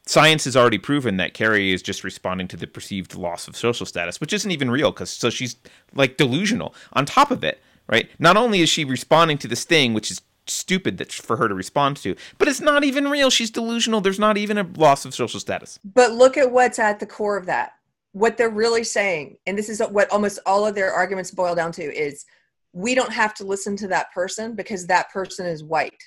science 0.05 0.45
has 0.45 0.57
already 0.57 0.77
proven 0.77 1.17
that 1.17 1.33
Keri 1.33 1.71
is 1.71 1.81
just 1.81 2.03
responding 2.03 2.47
to 2.47 2.57
the 2.57 2.67
perceived 2.67 3.15
loss 3.15 3.47
of 3.47 3.55
social 3.55 3.85
status, 3.85 4.19
which 4.19 4.33
isn't 4.33 4.51
even 4.51 4.71
real 4.71 4.91
because 4.91 5.09
so 5.11 5.29
she's 5.29 5.55
like 5.93 6.17
delusional. 6.17 6.73
On 6.93 7.05
top 7.05 7.31
of 7.31 7.43
it, 7.43 7.61
right? 7.87 8.09
Not 8.19 8.37
only 8.37 8.61
is 8.61 8.69
she 8.69 8.83
responding 8.83 9.37
to 9.39 9.47
this 9.47 9.63
thing, 9.63 9.93
which 9.93 10.09
is 10.09 10.21
stupid 10.47 10.97
that 10.97 11.11
for 11.11 11.37
her 11.37 11.47
to 11.47 11.53
respond 11.53 11.97
to, 11.97 12.15
but 12.39 12.47
it's 12.47 12.61
not 12.61 12.83
even 12.83 13.07
real. 13.07 13.29
She's 13.29 13.51
delusional. 13.51 14.01
There's 14.01 14.19
not 14.19 14.37
even 14.37 14.57
a 14.57 14.63
loss 14.75 15.05
of 15.05 15.13
social 15.13 15.39
status. 15.39 15.79
But 15.85 16.13
look 16.13 16.37
at 16.37 16.51
what's 16.51 16.79
at 16.79 16.99
the 16.99 17.05
core 17.05 17.37
of 17.37 17.45
that. 17.45 17.73
What 18.13 18.37
they're 18.37 18.49
really 18.49 18.83
saying, 18.83 19.37
and 19.45 19.57
this 19.57 19.69
is 19.69 19.81
what 19.81 20.11
almost 20.11 20.39
all 20.45 20.65
of 20.65 20.75
their 20.75 20.91
arguments 20.91 21.31
boil 21.31 21.55
down 21.55 21.71
to, 21.73 21.83
is 21.83 22.25
we 22.73 22.95
don't 22.95 23.13
have 23.13 23.33
to 23.35 23.43
listen 23.43 23.75
to 23.77 23.87
that 23.89 24.11
person 24.13 24.55
because 24.55 24.87
that 24.87 25.11
person 25.11 25.45
is 25.45 25.63
white. 25.63 26.01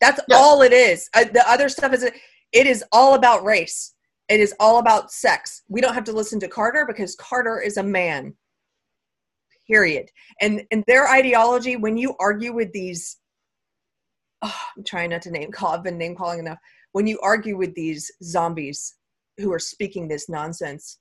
That's 0.00 0.20
Yes. 0.28 0.38
all 0.38 0.62
it 0.62 0.72
is. 0.72 1.08
Uh, 1.14 1.24
the 1.24 1.48
other 1.48 1.68
stuff 1.68 1.92
is 1.94 2.02
it 2.04 2.66
is 2.66 2.84
all 2.92 3.14
about 3.14 3.44
race. 3.44 3.94
It 4.28 4.40
is 4.40 4.54
all 4.60 4.78
about 4.78 5.12
sex. 5.12 5.62
We 5.68 5.80
don't 5.80 5.94
have 5.94 6.04
to 6.04 6.12
listen 6.12 6.40
to 6.40 6.48
Carter 6.48 6.84
because 6.86 7.14
Carter 7.16 7.60
is 7.60 7.76
a 7.76 7.82
man. 7.82 8.34
Period. 9.66 10.10
And 10.40 10.62
and 10.70 10.84
their 10.86 11.08
ideology, 11.08 11.76
when 11.76 11.96
you 11.96 12.14
argue 12.20 12.52
with 12.52 12.72
these, 12.72 13.18
oh, 14.42 14.60
I'm 14.76 14.84
trying 14.84 15.10
not 15.10 15.22
to 15.22 15.30
name 15.30 15.50
call. 15.50 15.72
I've 15.72 15.82
been 15.82 15.98
name 15.98 16.14
calling 16.14 16.38
enough. 16.38 16.58
When 16.92 17.06
you 17.06 17.18
argue 17.20 17.56
with 17.56 17.74
these 17.74 18.10
zombies 18.22 18.94
who 19.38 19.52
are 19.52 19.58
speaking 19.58 20.08
this 20.08 20.28
nonsense, 20.28 20.98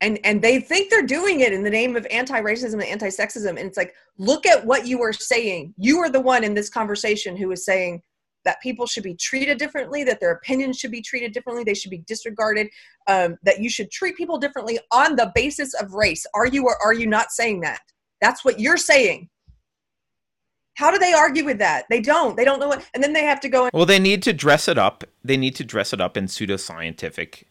and 0.00 0.18
and 0.24 0.42
they 0.42 0.60
think 0.60 0.90
they're 0.90 1.02
doing 1.02 1.40
it 1.40 1.52
in 1.52 1.62
the 1.62 1.70
name 1.70 1.96
of 1.96 2.06
anti-racism 2.10 2.74
and 2.74 2.84
anti-sexism, 2.84 3.48
and 3.48 3.58
it's 3.58 3.76
like, 3.76 3.94
look 4.18 4.46
at 4.46 4.64
what 4.66 4.86
you 4.86 5.02
are 5.02 5.12
saying. 5.12 5.74
You 5.76 5.98
are 5.98 6.10
the 6.10 6.20
one 6.20 6.44
in 6.44 6.54
this 6.54 6.68
conversation 6.68 7.36
who 7.36 7.50
is 7.52 7.64
saying 7.64 8.02
that 8.44 8.60
people 8.62 8.86
should 8.86 9.02
be 9.02 9.14
treated 9.14 9.58
differently, 9.58 10.02
that 10.04 10.18
their 10.18 10.32
opinions 10.32 10.78
should 10.78 10.90
be 10.90 11.02
treated 11.02 11.32
differently, 11.32 11.62
they 11.62 11.74
should 11.74 11.90
be 11.90 12.04
disregarded, 12.06 12.68
um, 13.06 13.36
that 13.42 13.60
you 13.60 13.68
should 13.68 13.90
treat 13.90 14.16
people 14.16 14.38
differently 14.38 14.78
on 14.90 15.14
the 15.16 15.30
basis 15.34 15.74
of 15.74 15.92
race. 15.92 16.24
Are 16.34 16.46
you 16.46 16.64
or 16.64 16.76
are 16.82 16.94
you 16.94 17.06
not 17.06 17.32
saying 17.32 17.60
that? 17.60 17.80
That's 18.22 18.44
what 18.44 18.58
you're 18.58 18.78
saying. 18.78 19.28
How 20.80 20.90
do 20.90 20.98
they 20.98 21.12
argue 21.12 21.44
with 21.44 21.58
that? 21.58 21.84
They 21.90 22.00
don't. 22.00 22.38
They 22.38 22.44
don't 22.44 22.58
know 22.58 22.68
what. 22.68 22.82
And 22.94 23.04
then 23.04 23.12
they 23.12 23.24
have 23.24 23.38
to 23.40 23.50
go. 23.50 23.64
And, 23.64 23.70
Well, 23.74 23.84
they 23.84 23.98
need 23.98 24.22
to 24.22 24.32
dress 24.32 24.66
it 24.66 24.78
up. 24.78 25.04
They 25.22 25.36
need 25.36 25.54
to 25.56 25.64
dress 25.64 25.92
it 25.92 26.00
up 26.00 26.16
in 26.16 26.24
pseudoscientific 26.24 27.44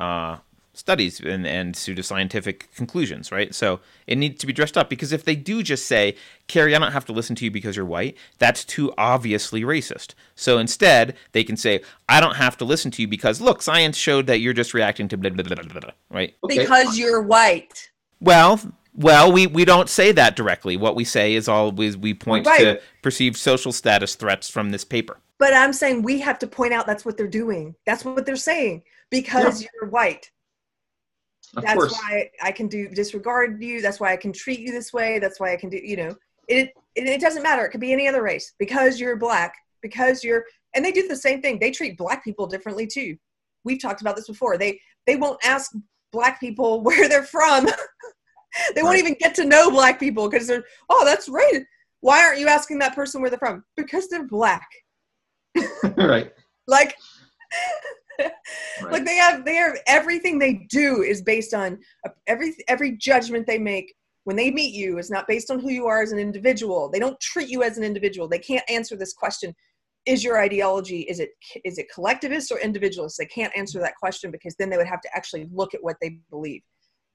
uh, 0.00 0.38
studies 0.72 1.20
and, 1.20 1.46
and 1.46 1.76
pseudoscientific 1.76 2.74
conclusions, 2.74 3.30
right? 3.30 3.54
So 3.54 3.78
it 4.08 4.18
needs 4.18 4.40
to 4.40 4.48
be 4.48 4.52
dressed 4.52 4.76
up 4.76 4.90
because 4.90 5.12
if 5.12 5.24
they 5.24 5.36
do 5.36 5.62
just 5.62 5.86
say, 5.86 6.16
Keri, 6.48 6.74
I 6.74 6.80
don't 6.80 6.90
have 6.90 7.04
to 7.04 7.12
listen 7.12 7.36
to 7.36 7.44
you 7.44 7.52
because 7.52 7.76
you're 7.76 7.86
white, 7.86 8.16
that's 8.38 8.64
too 8.64 8.92
obviously 8.98 9.62
racist. 9.62 10.14
So 10.34 10.58
instead, 10.58 11.14
they 11.30 11.44
can 11.44 11.56
say, 11.56 11.82
I 12.08 12.20
don't 12.20 12.34
have 12.34 12.56
to 12.56 12.64
listen 12.64 12.90
to 12.90 13.02
you 13.02 13.06
because, 13.06 13.40
look, 13.40 13.62
science 13.62 13.96
showed 13.96 14.26
that 14.26 14.40
you're 14.40 14.54
just 14.54 14.74
reacting 14.74 15.06
to 15.06 15.16
blah, 15.16 15.30
blah, 15.30 15.44
blah, 15.44 15.54
blah, 15.54 15.80
blah, 15.80 15.90
right? 16.10 16.34
Okay. 16.42 16.58
because 16.58 16.98
you're 16.98 17.22
white. 17.22 17.90
Well, 18.20 18.60
well, 18.94 19.32
we, 19.32 19.46
we 19.46 19.64
don't 19.64 19.88
say 19.88 20.12
that 20.12 20.36
directly. 20.36 20.76
What 20.76 20.94
we 20.96 21.04
say 21.04 21.34
is 21.34 21.48
always 21.48 21.96
we 21.96 22.14
point 22.14 22.46
Right. 22.46 22.58
to 22.60 22.80
perceived 23.02 23.36
social 23.36 23.72
status 23.72 24.14
threats 24.14 24.48
from 24.48 24.70
this 24.70 24.84
paper. 24.84 25.18
But 25.38 25.54
I'm 25.54 25.72
saying 25.72 26.02
we 26.02 26.20
have 26.20 26.38
to 26.40 26.46
point 26.46 26.72
out 26.72 26.86
that's 26.86 27.04
what 27.04 27.16
they're 27.16 27.26
doing. 27.26 27.74
That's 27.86 28.04
what 28.04 28.26
they're 28.26 28.36
saying 28.36 28.82
because 29.10 29.62
you're 29.62 29.90
white. 29.90 30.30
of 31.56 31.62
That's 31.64 31.74
course. 31.74 31.92
why 31.94 32.30
I 32.42 32.52
can 32.52 32.68
do 32.68 32.88
disregard 32.88 33.62
you. 33.62 33.80
That's 33.82 33.98
why 33.98 34.12
I 34.12 34.16
can 34.16 34.32
treat 34.32 34.60
you 34.60 34.70
this 34.72 34.92
way. 34.92 35.18
That's 35.18 35.40
why 35.40 35.52
I 35.52 35.56
can 35.56 35.68
do. 35.68 35.78
You 35.82 35.96
know, 35.96 36.16
it 36.48 36.70
it, 36.94 37.06
it 37.08 37.20
doesn't 37.20 37.42
matter. 37.42 37.64
It 37.64 37.70
could 37.70 37.80
be 37.80 37.92
any 37.92 38.06
other 38.08 38.22
race 38.22 38.52
because 38.58 39.00
you're 39.00 39.16
black. 39.16 39.54
Because 39.82 40.22
you're 40.22 40.44
and 40.74 40.84
they 40.84 40.92
do 40.92 41.08
the 41.08 41.16
same 41.16 41.42
thing. 41.42 41.58
They 41.58 41.70
treat 41.72 41.98
black 41.98 42.22
people 42.22 42.46
differently 42.46 42.86
too. 42.86 43.16
We've 43.64 43.80
talked 43.82 44.00
about 44.00 44.14
this 44.16 44.28
before. 44.28 44.56
They 44.58 44.78
they 45.06 45.16
won't 45.16 45.44
ask 45.44 45.72
black 46.12 46.38
people 46.38 46.80
where 46.84 47.08
they're 47.08 47.24
from. 47.24 47.66
They 48.74 48.82
won't 48.82 48.98
even 48.98 49.16
get 49.18 49.34
to 49.36 49.44
know 49.44 49.70
black 49.70 49.98
people 49.98 50.28
because 50.28 50.46
they're 50.46 50.64
oh 50.90 51.04
that's 51.04 51.28
right. 51.28 51.62
Why 52.00 52.24
aren't 52.24 52.40
you 52.40 52.48
asking 52.48 52.78
that 52.80 52.94
person 52.94 53.20
where 53.20 53.30
they're 53.30 53.38
from? 53.38 53.64
Because 53.76 54.08
they're 54.08 54.26
black. 54.26 54.66
right. 55.96 56.32
Like 56.66 56.96
Right. 58.82 58.92
like 58.92 59.04
they 59.04 59.16
have 59.16 59.44
they 59.44 59.54
have 59.54 59.76
everything 59.86 60.38
they 60.38 60.66
do 60.68 61.02
is 61.02 61.22
based 61.22 61.54
on 61.54 61.78
uh, 62.06 62.10
every 62.26 62.54
every 62.68 62.96
judgment 62.96 63.46
they 63.46 63.58
make 63.58 63.94
when 64.24 64.36
they 64.36 64.50
meet 64.50 64.74
you 64.74 64.98
is 64.98 65.10
not 65.10 65.26
based 65.26 65.50
on 65.50 65.60
who 65.60 65.70
you 65.70 65.86
are 65.86 66.02
as 66.02 66.12
an 66.12 66.18
individual 66.18 66.90
they 66.90 66.98
don't 66.98 67.18
treat 67.20 67.48
you 67.48 67.62
as 67.62 67.78
an 67.78 67.84
individual 67.84 68.28
they 68.28 68.38
can't 68.38 68.68
answer 68.68 68.96
this 68.96 69.12
question 69.12 69.54
is 70.06 70.24
your 70.24 70.40
ideology 70.40 71.00
is 71.02 71.20
it 71.20 71.30
is 71.64 71.78
it 71.78 71.86
collectivist 71.92 72.50
or 72.50 72.58
individualist 72.58 73.16
they 73.18 73.26
can't 73.26 73.56
answer 73.56 73.78
that 73.80 73.96
question 73.96 74.30
because 74.30 74.54
then 74.58 74.68
they 74.68 74.76
would 74.76 74.86
have 74.86 75.00
to 75.00 75.10
actually 75.14 75.48
look 75.52 75.74
at 75.74 75.82
what 75.82 75.96
they 76.00 76.18
believe 76.30 76.62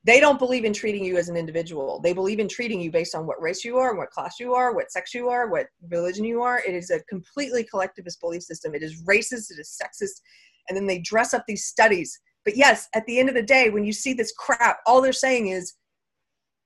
they 0.04 0.20
don't 0.20 0.40
believe 0.40 0.64
in 0.64 0.74
treating 0.74 1.04
you 1.04 1.18
as 1.18 1.28
an 1.28 1.36
individual 1.36 2.00
they 2.02 2.14
believe 2.14 2.40
in 2.40 2.48
treating 2.48 2.80
you 2.80 2.92
based 2.92 3.16
on 3.16 3.26
what 3.26 3.42
race 3.42 3.64
you 3.66 3.78
are 3.78 3.96
what 3.96 4.12
class 4.12 4.40
you 4.40 4.54
are 4.54 4.74
what 4.74 4.92
sex 4.92 5.14
you 5.14 5.30
are 5.30 5.50
what 5.50 5.68
religion 5.90 6.24
you 6.24 6.42
are 6.42 6.60
it 6.60 6.74
is 6.74 6.90
a 6.92 7.00
completely 7.10 7.64
collectivist 7.64 8.20
belief 8.22 8.44
system 8.44 8.74
it 8.74 8.84
is 8.84 9.04
racist 9.04 9.52
it 9.52 9.60
is 9.60 9.80
sexist 9.82 10.22
and 10.68 10.78
then 10.78 10.86
they 10.86 11.00
dress 11.00 11.34
up 11.34 11.44
these 11.48 11.66
studies. 11.66 12.20
But 12.46 12.56
yes, 12.56 12.88
at 12.96 13.06
the 13.06 13.20
end 13.20 13.30
of 13.30 13.36
the 13.36 13.44
day, 13.44 13.70
when 13.70 13.84
you 13.84 13.94
see 13.94 14.14
this 14.14 14.34
crap, 14.38 14.80
all 14.86 15.02
they're 15.02 15.14
saying 15.14 15.48
is 15.48 15.74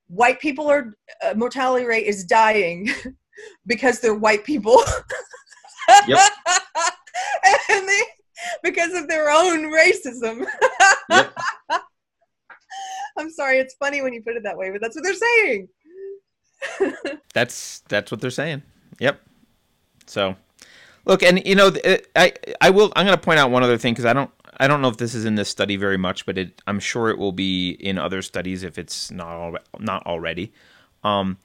white 0.08 0.40
people 0.40 0.68
are 0.68 0.96
uh, 1.24 1.34
mortality 1.36 1.86
rate 1.86 2.06
is 2.06 2.24
dying 2.26 2.90
because 3.66 4.00
they're 4.00 4.16
white 4.16 4.44
people. 4.44 4.82
Yep. 6.08 6.20
and 7.70 7.88
they 7.88 8.02
because 8.64 8.94
of 8.94 9.10
their 9.10 9.30
own 9.30 9.72
racism. 9.74 10.46
Yep. 11.10 11.34
I'm 13.18 13.30
sorry, 13.30 13.59
it's 13.59 13.76
funny 13.76 14.01
when 14.01 14.14
you 14.14 14.22
put 14.22 14.36
it 14.36 14.43
that 14.43 14.57
way, 14.57 14.72
but 14.72 14.82
that's 14.82 14.95
what 14.95 15.03
they're 15.03 15.14
saying. 15.16 15.68
That's 17.34 17.80
that's 17.89 18.12
what 18.12 18.22
they're 18.22 18.30
saying. 18.30 18.62
Yep. 18.99 19.20
So, 20.05 20.36
look, 21.05 21.24
and 21.24 21.43
you 21.45 21.55
know, 21.55 21.72
th- 21.72 22.05
I 22.16 22.34
I 22.59 22.70
will. 22.70 22.93
I'm 22.95 23.05
going 23.05 23.18
to 23.18 23.24
point 23.24 23.39
out 23.39 23.49
one 23.49 23.64
other 23.64 23.80
thing 23.80 23.93
because 23.93 24.05
I 24.05 24.14
don't 24.14 24.30
I 24.59 24.68
don't 24.68 24.82
know 24.82 24.89
if 24.89 24.97
this 24.97 25.16
is 25.16 25.26
in 25.26 25.36
this 25.36 25.49
study 25.49 25.76
very 25.76 25.97
much, 25.97 26.26
but 26.26 26.38
it 26.38 26.62
I'm 26.68 26.80
sure 26.80 27.09
it 27.09 27.18
will 27.18 27.32
be 27.32 27.72
in 27.72 27.97
other 27.97 28.22
studies 28.22 28.64
if 28.64 28.78
it's 28.78 29.09
not 29.09 29.32
al- 29.32 29.57
not 29.80 30.05
already. 30.05 30.53
Um, 31.03 31.38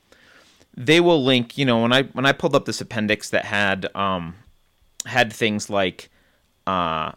they 0.76 1.00
will 1.00 1.24
link. 1.24 1.56
You 1.56 1.64
know, 1.64 1.80
when 1.80 1.92
I 1.92 2.02
when 2.02 2.26
I 2.26 2.32
pulled 2.32 2.54
up 2.54 2.66
this 2.66 2.80
appendix 2.80 3.30
that 3.30 3.46
had 3.46 3.88
um 3.96 4.34
had 5.06 5.32
things 5.32 5.70
like 5.70 6.10
uh 6.66 7.12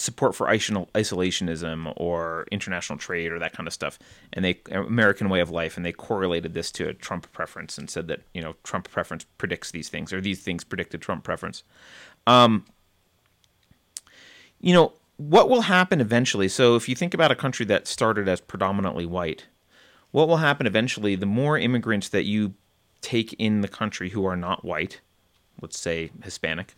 support 0.00 0.34
for 0.34 0.46
isolationism 0.46 1.92
or 1.96 2.46
international 2.50 2.98
trade 2.98 3.30
or 3.30 3.38
that 3.38 3.52
kind 3.52 3.66
of 3.66 3.72
stuff 3.72 3.98
and 4.32 4.42
they 4.44 4.58
american 4.72 5.28
way 5.28 5.40
of 5.40 5.50
life 5.50 5.76
and 5.76 5.84
they 5.84 5.92
correlated 5.92 6.54
this 6.54 6.70
to 6.72 6.88
a 6.88 6.94
trump 6.94 7.30
preference 7.32 7.76
and 7.76 7.90
said 7.90 8.08
that 8.08 8.22
you 8.32 8.40
know 8.40 8.54
trump 8.64 8.90
preference 8.90 9.26
predicts 9.36 9.70
these 9.70 9.90
things 9.90 10.10
or 10.10 10.20
these 10.20 10.40
things 10.40 10.64
predicted 10.64 11.02
trump 11.02 11.22
preference. 11.22 11.62
Um 12.26 12.64
you 14.58 14.72
know 14.72 14.94
what 15.18 15.50
will 15.50 15.62
happen 15.62 16.00
eventually? 16.00 16.48
So 16.48 16.76
if 16.76 16.88
you 16.88 16.94
think 16.94 17.12
about 17.12 17.30
a 17.30 17.34
country 17.34 17.66
that 17.66 17.86
started 17.86 18.26
as 18.26 18.40
predominantly 18.40 19.04
white 19.04 19.46
what 20.12 20.26
will 20.26 20.38
happen 20.38 20.66
eventually? 20.66 21.14
The 21.14 21.26
more 21.26 21.56
immigrants 21.58 22.08
that 22.08 22.24
you 22.24 22.54
take 23.00 23.34
in 23.34 23.60
the 23.60 23.68
country 23.68 24.10
who 24.10 24.24
are 24.24 24.36
not 24.36 24.64
white 24.64 25.02
let's 25.60 25.78
say 25.78 26.10
hispanic 26.24 26.74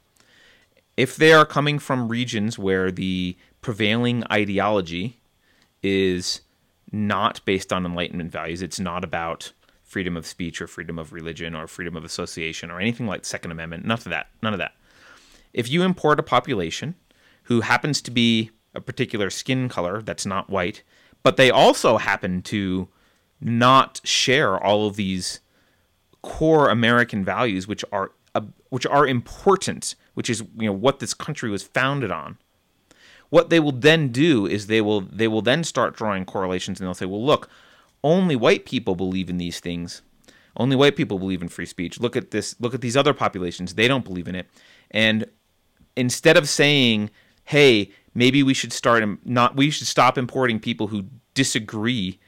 if 0.96 1.16
they 1.16 1.32
are 1.32 1.46
coming 1.46 1.78
from 1.78 2.08
regions 2.08 2.58
where 2.58 2.90
the 2.90 3.36
prevailing 3.60 4.24
ideology 4.30 5.20
is 5.82 6.42
not 6.90 7.44
based 7.44 7.72
on 7.72 7.86
enlightenment 7.86 8.30
values 8.30 8.62
it's 8.62 8.80
not 8.80 9.04
about 9.04 9.52
freedom 9.82 10.16
of 10.16 10.26
speech 10.26 10.60
or 10.60 10.66
freedom 10.66 10.98
of 10.98 11.12
religion 11.12 11.54
or 11.54 11.66
freedom 11.66 11.96
of 11.96 12.04
association 12.04 12.70
or 12.70 12.80
anything 12.80 13.06
like 13.06 13.24
second 13.24 13.50
amendment 13.50 13.84
none 13.84 13.98
of 13.98 14.04
that 14.04 14.28
none 14.42 14.52
of 14.52 14.58
that. 14.58 14.72
If 15.52 15.70
you 15.70 15.82
import 15.82 16.18
a 16.18 16.22
population 16.22 16.94
who 17.44 17.60
happens 17.60 18.00
to 18.02 18.10
be 18.10 18.50
a 18.74 18.80
particular 18.80 19.28
skin 19.28 19.68
color 19.68 20.00
that's 20.00 20.24
not 20.24 20.48
white 20.48 20.82
but 21.22 21.36
they 21.36 21.50
also 21.50 21.98
happen 21.98 22.42
to 22.42 22.88
not 23.40 24.00
share 24.04 24.58
all 24.62 24.86
of 24.86 24.96
these 24.96 25.40
core 26.22 26.68
American 26.68 27.24
values, 27.24 27.66
which 27.66 27.84
are 27.92 28.12
uh, 28.34 28.40
which 28.70 28.86
are 28.86 29.06
important, 29.06 29.94
which 30.14 30.30
is 30.30 30.42
you 30.58 30.66
know 30.66 30.72
what 30.72 30.98
this 30.98 31.14
country 31.14 31.50
was 31.50 31.62
founded 31.62 32.10
on. 32.10 32.38
What 33.30 33.48
they 33.48 33.60
will 33.60 33.72
then 33.72 34.08
do 34.08 34.46
is 34.46 34.66
they 34.66 34.80
will 34.80 35.00
they 35.00 35.28
will 35.28 35.42
then 35.42 35.64
start 35.64 35.96
drawing 35.96 36.24
correlations, 36.24 36.80
and 36.80 36.86
they'll 36.86 36.94
say, 36.94 37.06
well, 37.06 37.24
look, 37.24 37.48
only 38.04 38.36
white 38.36 38.66
people 38.66 38.94
believe 38.94 39.30
in 39.30 39.38
these 39.38 39.60
things. 39.60 40.02
Only 40.56 40.76
white 40.76 40.96
people 40.96 41.18
believe 41.18 41.40
in 41.40 41.48
free 41.48 41.66
speech. 41.66 41.98
Look 41.98 42.14
at 42.16 42.30
this. 42.30 42.54
Look 42.60 42.74
at 42.74 42.82
these 42.82 42.96
other 42.96 43.14
populations; 43.14 43.74
they 43.74 43.88
don't 43.88 44.04
believe 44.04 44.28
in 44.28 44.34
it. 44.34 44.48
And 44.90 45.26
instead 45.96 46.36
of 46.36 46.48
saying, 46.48 47.10
"Hey, 47.44 47.90
maybe 48.14 48.42
we 48.42 48.54
should 48.54 48.72
start 48.72 49.02
not 49.24 49.56
we 49.56 49.70
should 49.70 49.86
stop 49.86 50.18
importing 50.18 50.60
people 50.60 50.88
who 50.88 51.06
disagree 51.32 52.18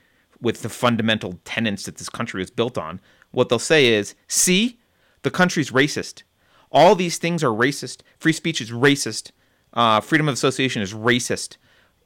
with 0.41 0.62
the 0.62 0.68
fundamental 0.68 1.39
tenets 1.45 1.85
that 1.85 1.97
this 1.97 2.09
country 2.09 2.43
is 2.43 2.51
built 2.51 2.78
on," 2.78 2.99
what 3.30 3.51
they'll 3.51 3.59
say 3.59 3.89
is, 3.89 4.14
"See, 4.26 4.78
the 5.22 5.30
country's 5.30 5.70
racist. 5.70 6.22
All 6.75 6.95
these 6.97 7.18
things 7.18 7.45
are 7.45 7.49
racist. 7.49 8.03
Free 8.18 8.33
speech 8.33 8.61
is 8.61 8.70
racist. 8.72 9.31
Uh, 9.72 10.01
freedom 10.01 10.29
of 10.29 10.35
association 10.35 10.83
is 10.83 10.93
racist. 10.93 11.57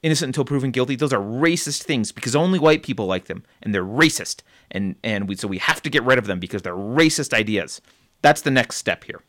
Innocent 0.03 0.29
until 0.29 0.45
proven 0.45 0.71
guilty. 0.71 0.95
Those 0.95 1.11
are 1.11 1.19
racist 1.19 1.83
things 1.83 2.11
because 2.13 2.35
only 2.35 2.59
white 2.59 2.83
people 2.83 3.05
like 3.07 3.25
them, 3.25 3.43
and 3.61 3.75
they're 3.75 3.83
racist. 3.83 4.43
And 4.71 4.95
and 5.03 5.27
we 5.27 5.35
so 5.35 5.47
we 5.47 5.57
have 5.57 5.81
to 5.81 5.89
get 5.89 6.03
rid 6.03 6.17
of 6.17 6.27
them 6.27 6.39
because 6.39 6.61
they're 6.61 6.75
racist 6.75 7.33
ideas. 7.33 7.81
That's 8.21 8.41
the 8.41 8.51
next 8.51 8.77
step 8.77 9.03
here. 9.03 9.21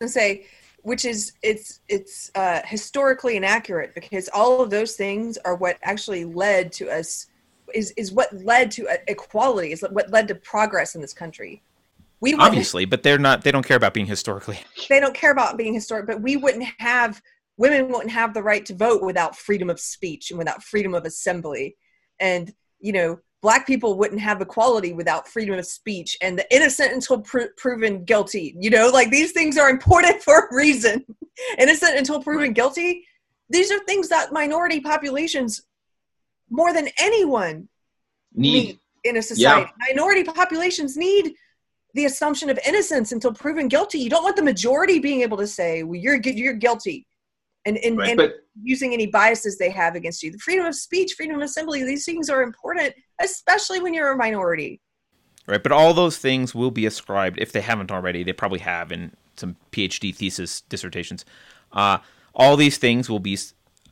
and 0.00 0.10
say 0.10 0.46
which 0.82 1.04
is 1.04 1.32
it's 1.42 1.80
it's 1.88 2.30
uh, 2.36 2.60
historically 2.64 3.36
inaccurate 3.36 3.92
because 3.92 4.28
all 4.32 4.62
of 4.62 4.70
those 4.70 4.94
things 4.94 5.36
are 5.38 5.56
what 5.56 5.78
actually 5.82 6.24
led 6.24 6.70
to 6.70 6.88
us 6.88 7.26
is 7.74 7.90
is 7.96 8.12
what 8.12 8.32
led 8.44 8.70
to 8.70 8.88
uh, 8.88 8.94
equality 9.08 9.72
is 9.72 9.84
what 9.90 10.10
led 10.10 10.28
to 10.28 10.34
progress 10.36 10.94
in 10.94 11.00
this 11.00 11.12
country 11.12 11.60
we 12.20 12.34
Obviously, 12.34 12.84
but 12.84 13.02
they're 13.02 13.18
not. 13.18 13.42
They 13.42 13.52
don't 13.52 13.66
care 13.66 13.76
about 13.76 13.94
being 13.94 14.06
historically. 14.06 14.58
they 14.88 15.00
don't 15.00 15.14
care 15.14 15.32
about 15.32 15.56
being 15.56 15.74
historic 15.74 16.06
but 16.06 16.20
we 16.20 16.36
wouldn't 16.36 16.66
have 16.78 17.20
women 17.58 17.88
wouldn't 17.88 18.10
have 18.10 18.34
the 18.34 18.42
right 18.42 18.66
to 18.66 18.74
vote 18.74 19.02
without 19.02 19.36
freedom 19.36 19.70
of 19.70 19.80
speech 19.80 20.30
and 20.30 20.38
without 20.38 20.62
freedom 20.62 20.94
of 20.94 21.04
assembly 21.04 21.76
and 22.20 22.52
you 22.80 22.92
know 22.92 23.18
black 23.42 23.66
people 23.66 23.96
wouldn't 23.96 24.20
have 24.20 24.40
equality 24.40 24.92
without 24.92 25.28
freedom 25.28 25.58
of 25.58 25.66
speech 25.66 26.16
and 26.22 26.38
the 26.38 26.54
innocent 26.54 26.92
until 26.92 27.20
pro- 27.20 27.48
proven 27.56 28.04
guilty 28.04 28.54
you 28.58 28.70
know 28.70 28.88
like 28.88 29.10
these 29.10 29.32
things 29.32 29.56
are 29.56 29.70
important 29.70 30.22
for 30.22 30.48
a 30.50 30.56
reason 30.56 31.04
innocent 31.58 31.96
until 31.96 32.22
proven 32.22 32.52
guilty 32.52 33.06
these 33.48 33.70
are 33.70 33.78
things 33.84 34.08
that 34.08 34.32
minority 34.32 34.80
populations 34.80 35.62
more 36.50 36.72
than 36.72 36.88
anyone 36.98 37.68
Need. 38.32 38.78
in 39.04 39.16
a 39.16 39.22
society. 39.22 39.70
Minority 39.88 40.24
populations 40.24 40.96
need 40.96 41.34
the 41.96 42.04
assumption 42.04 42.48
of 42.50 42.58
innocence 42.66 43.12
until 43.12 43.32
proven 43.32 43.68
guilty. 43.68 43.98
You 43.98 44.10
don't 44.10 44.22
want 44.22 44.36
the 44.36 44.42
majority 44.42 44.98
being 45.00 45.22
able 45.22 45.36
to 45.38 45.46
say, 45.46 45.82
"Well, 45.82 45.96
you're 45.96 46.20
you're 46.20 46.52
guilty," 46.54 47.06
and 47.64 47.76
and, 47.78 47.98
Right. 47.98 48.10
and 48.10 48.16
But 48.18 48.34
using 48.62 48.92
any 48.92 49.06
biases 49.06 49.58
they 49.58 49.70
have 49.70 49.94
against 49.96 50.22
you. 50.22 50.30
The 50.30 50.38
freedom 50.38 50.66
of 50.66 50.74
speech, 50.74 51.14
freedom 51.14 51.36
of 51.36 51.42
assembly, 51.42 51.82
these 51.84 52.04
things 52.04 52.30
are 52.30 52.42
important, 52.42 52.94
especially 53.20 53.80
when 53.80 53.92
you're 53.94 54.12
a 54.12 54.16
minority. 54.16 54.80
right? 55.46 55.62
But 55.62 55.72
all 55.72 55.94
those 55.94 56.18
things 56.18 56.54
will 56.54 56.70
be 56.72 56.86
ascribed 56.86 57.38
if 57.38 57.52
they 57.52 57.60
haven't 57.60 57.90
already. 57.92 58.22
They 58.24 58.32
probably 58.32 58.58
have 58.60 58.90
in 58.92 59.12
some 59.36 59.56
PhD 59.72 60.14
thesis 60.14 60.62
dissertations. 60.62 61.24
Uh, 61.72 61.98
all 62.34 62.56
these 62.56 62.78
things 62.78 63.08
will 63.08 63.20
be 63.20 63.38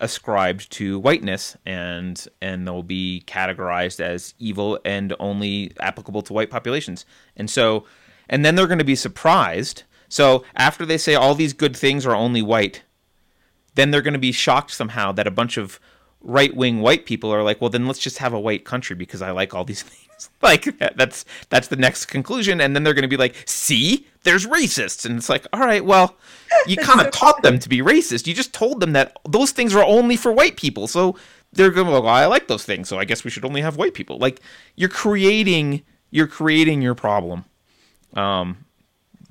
ascribed 0.00 0.70
to 0.72 0.98
whiteness 0.98 1.56
and 1.64 2.26
and 2.42 2.66
they'll 2.66 2.82
be 2.82 3.22
categorized 3.26 4.00
as 4.00 4.34
evil 4.38 4.78
and 4.84 5.14
only 5.18 5.72
applicable 5.80 6.22
to 6.22 6.32
white 6.32 6.50
populations. 6.50 7.06
And 7.36 7.48
so 7.48 7.84
and 8.28 8.44
then 8.44 8.54
they're 8.54 8.66
going 8.66 8.78
to 8.78 8.84
be 8.84 8.96
surprised. 8.96 9.84
So 10.08 10.44
after 10.54 10.86
they 10.86 10.98
say 10.98 11.14
all 11.14 11.34
these 11.34 11.52
good 11.52 11.76
things 11.76 12.06
are 12.06 12.14
only 12.14 12.42
white, 12.42 12.82
then 13.74 13.90
they're 13.90 14.02
going 14.02 14.14
to 14.14 14.18
be 14.18 14.32
shocked 14.32 14.70
somehow 14.70 15.12
that 15.12 15.26
a 15.26 15.30
bunch 15.30 15.56
of 15.56 15.80
right-wing 16.20 16.80
white 16.80 17.04
people 17.04 17.32
are 17.32 17.42
like, 17.42 17.60
well 17.60 17.70
then 17.70 17.86
let's 17.86 17.98
just 17.98 18.18
have 18.18 18.32
a 18.32 18.40
white 18.40 18.64
country 18.64 18.96
because 18.96 19.22
I 19.22 19.30
like 19.30 19.54
all 19.54 19.64
these 19.64 19.82
things. 19.82 20.03
like 20.42 20.64
that's 20.96 21.24
that's 21.48 21.68
the 21.68 21.76
next 21.76 22.06
conclusion 22.06 22.60
and 22.60 22.74
then 22.74 22.82
they're 22.82 22.94
going 22.94 23.02
to 23.02 23.08
be 23.08 23.16
like, 23.16 23.34
"See? 23.46 24.06
There's 24.22 24.46
racists." 24.46 25.04
And 25.04 25.16
it's 25.18 25.28
like, 25.28 25.46
"All 25.52 25.60
right, 25.60 25.84
well, 25.84 26.16
you 26.66 26.76
kind 26.88 27.00
of 27.00 27.10
taught 27.12 27.42
them 27.42 27.58
to 27.58 27.68
be 27.68 27.78
racist. 27.78 28.26
You 28.26 28.34
just 28.34 28.52
told 28.54 28.80
them 28.80 28.92
that 28.92 29.16
those 29.28 29.50
things 29.52 29.74
are 29.74 29.84
only 29.84 30.16
for 30.16 30.32
white 30.32 30.56
people." 30.56 30.86
So 30.86 31.16
they're 31.52 31.70
going 31.70 31.86
to 31.86 31.92
go, 31.92 32.00
well, 32.00 32.08
I 32.08 32.26
like 32.26 32.48
those 32.48 32.64
things, 32.64 32.88
so 32.88 32.98
I 32.98 33.04
guess 33.04 33.22
we 33.24 33.30
should 33.30 33.44
only 33.44 33.60
have 33.60 33.76
white 33.76 33.94
people. 33.94 34.18
Like 34.18 34.40
you're 34.76 34.88
creating 34.88 35.82
you're 36.10 36.26
creating 36.26 36.82
your 36.82 36.94
problem. 36.94 37.44
Um 38.14 38.58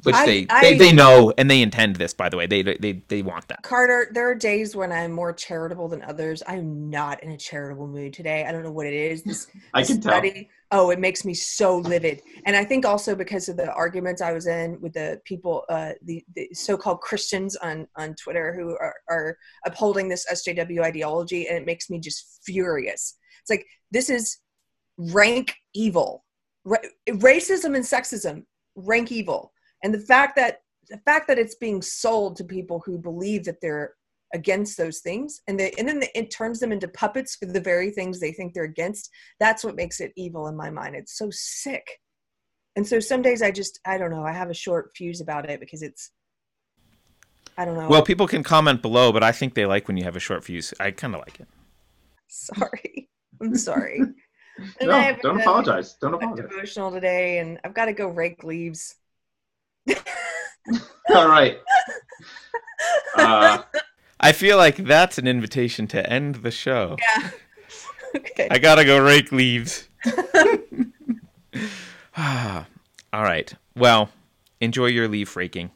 which 0.03 0.15
I- 0.15 0.25
they, 0.25 0.47
I- 0.49 0.61
they 0.61 0.77
they 0.77 0.91
know 0.91 1.33
and 1.37 1.49
they 1.49 1.61
intend 1.61 1.95
this 1.95 2.13
by 2.13 2.27
the 2.29 2.35
way. 2.37 2.45
They 2.45 2.61
they 2.61 3.03
they 3.07 3.21
want 3.21 3.47
that. 3.47 3.63
Carter, 3.63 4.09
there 4.13 4.29
are 4.29 4.35
days 4.35 4.75
when 4.75 4.91
I'm 4.91 5.11
more 5.13 5.31
charitable 5.33 5.87
than 5.87 6.01
others. 6.01 6.43
I'm 6.45 6.89
not 6.89 7.23
in 7.23 7.31
a 7.31 7.37
charitable 7.37 7.87
mood 7.87 8.13
today. 8.13 8.45
I 8.45 8.51
don't 8.51 8.63
know 8.63 8.71
what 8.71 8.85
it 8.85 8.93
is. 8.93 9.23
This 9.23 9.47
I 9.73 9.81
this 9.81 9.87
can 9.89 10.01
tell. 10.01 10.31
Oh, 10.73 10.89
it 10.89 10.99
makes 10.99 11.23
me 11.23 11.35
so 11.35 11.77
livid. 11.77 12.23
And 12.45 12.55
I 12.55 12.65
think 12.65 12.83
also 12.83 13.15
because 13.15 13.47
of 13.47 13.55
the 13.55 13.71
arguments 13.71 14.21
I 14.21 14.33
was 14.33 14.47
in 14.47 14.81
with 14.81 14.93
the 14.93 15.21
people, 15.23 15.63
uh, 15.69 15.91
the, 16.03 16.25
the 16.35 16.49
so-called 16.53 16.99
Christians 16.99 17.55
on 17.57 17.87
on 17.95 18.15
Twitter 18.15 18.53
who 18.53 18.71
are, 18.71 18.95
are 19.07 19.37
upholding 19.65 20.09
this 20.09 20.25
SJW 20.29 20.81
ideology, 20.81 21.47
and 21.47 21.57
it 21.57 21.65
makes 21.65 21.89
me 21.89 21.99
just 21.99 22.41
furious. 22.43 23.17
It's 23.41 23.49
like 23.51 23.65
this 23.91 24.09
is 24.09 24.39
rank 24.97 25.53
evil, 25.73 26.25
Ra- 26.65 26.77
racism 27.07 27.75
and 27.75 27.85
sexism, 27.85 28.43
rank 28.75 29.11
evil, 29.11 29.53
and 29.83 29.93
the 29.93 29.99
fact 29.99 30.35
that 30.37 30.61
the 30.89 30.97
fact 31.05 31.27
that 31.27 31.39
it's 31.39 31.55
being 31.55 31.81
sold 31.81 32.35
to 32.37 32.43
people 32.43 32.81
who 32.85 32.97
believe 32.97 33.45
that 33.45 33.61
they're 33.61 33.93
against 34.33 34.77
those 34.77 34.99
things 34.99 35.41
and 35.47 35.59
they, 35.59 35.71
and 35.77 35.87
then 35.87 36.01
it 36.15 36.31
turns 36.31 36.59
them 36.59 36.71
into 36.71 36.87
puppets 36.87 37.35
for 37.35 37.45
the 37.45 37.61
very 37.61 37.91
things 37.91 38.19
they 38.19 38.31
think 38.31 38.53
they're 38.53 38.63
against 38.63 39.09
that's 39.39 39.63
what 39.63 39.75
makes 39.75 39.99
it 39.99 40.11
evil 40.15 40.47
in 40.47 40.55
my 40.55 40.69
mind 40.69 40.95
it's 40.95 41.17
so 41.17 41.29
sick 41.31 41.99
and 42.75 42.87
so 42.87 42.99
some 42.99 43.21
days 43.21 43.41
i 43.43 43.51
just 43.51 43.79
i 43.85 43.97
don't 43.97 44.09
know 44.11 44.23
i 44.23 44.31
have 44.31 44.49
a 44.49 44.53
short 44.53 44.91
fuse 44.95 45.21
about 45.21 45.49
it 45.49 45.59
because 45.59 45.81
it's 45.83 46.11
i 47.57 47.63
don't 47.65 47.77
know 47.77 47.87
Well, 47.87 48.01
people 48.01 48.27
can 48.27 48.41
comment 48.41 48.81
below, 48.81 49.11
but 49.11 49.21
I 49.23 49.31
think 49.31 49.53
they 49.53 49.65
like 49.67 49.87
when 49.87 49.97
you 49.97 50.03
have 50.05 50.15
a 50.15 50.19
short 50.19 50.43
fuse. 50.43 50.73
I 50.79 50.89
kind 50.89 51.13
of 51.13 51.19
like 51.21 51.39
it. 51.39 51.47
sorry 52.27 53.09
i'm 53.41 53.55
sorry 53.55 54.01
No, 54.81 55.15
don't 55.23 55.39
apologize. 55.41 55.93
Don't 56.01 56.13
a 56.13 56.17
apologize. 56.17 56.49
devotional 56.49 56.91
today 56.91 57.37
and 57.39 57.59
i've 57.63 57.73
got 57.75 57.85
to 57.85 57.93
go 57.93 58.07
rake 58.07 58.43
leaves 58.43 58.95
All 61.13 61.27
right. 61.27 61.57
Uh, 63.17 63.61
I 64.23 64.31
feel 64.31 64.57
like 64.57 64.77
that's 64.77 65.17
an 65.17 65.27
invitation 65.27 65.87
to 65.87 66.09
end 66.09 66.35
the 66.35 66.51
show. 66.51 66.97
yeah 66.99 67.29
okay 68.15 68.47
I 68.49 68.59
gotta 68.59 68.85
go 68.85 68.99
rake 68.99 69.31
leaves. 69.31 69.87
All 72.17 72.65
right. 73.13 73.53
Well, 73.75 74.09
enjoy 74.59 74.87
your 74.87 75.07
leaf 75.07 75.35
raking. 75.35 75.71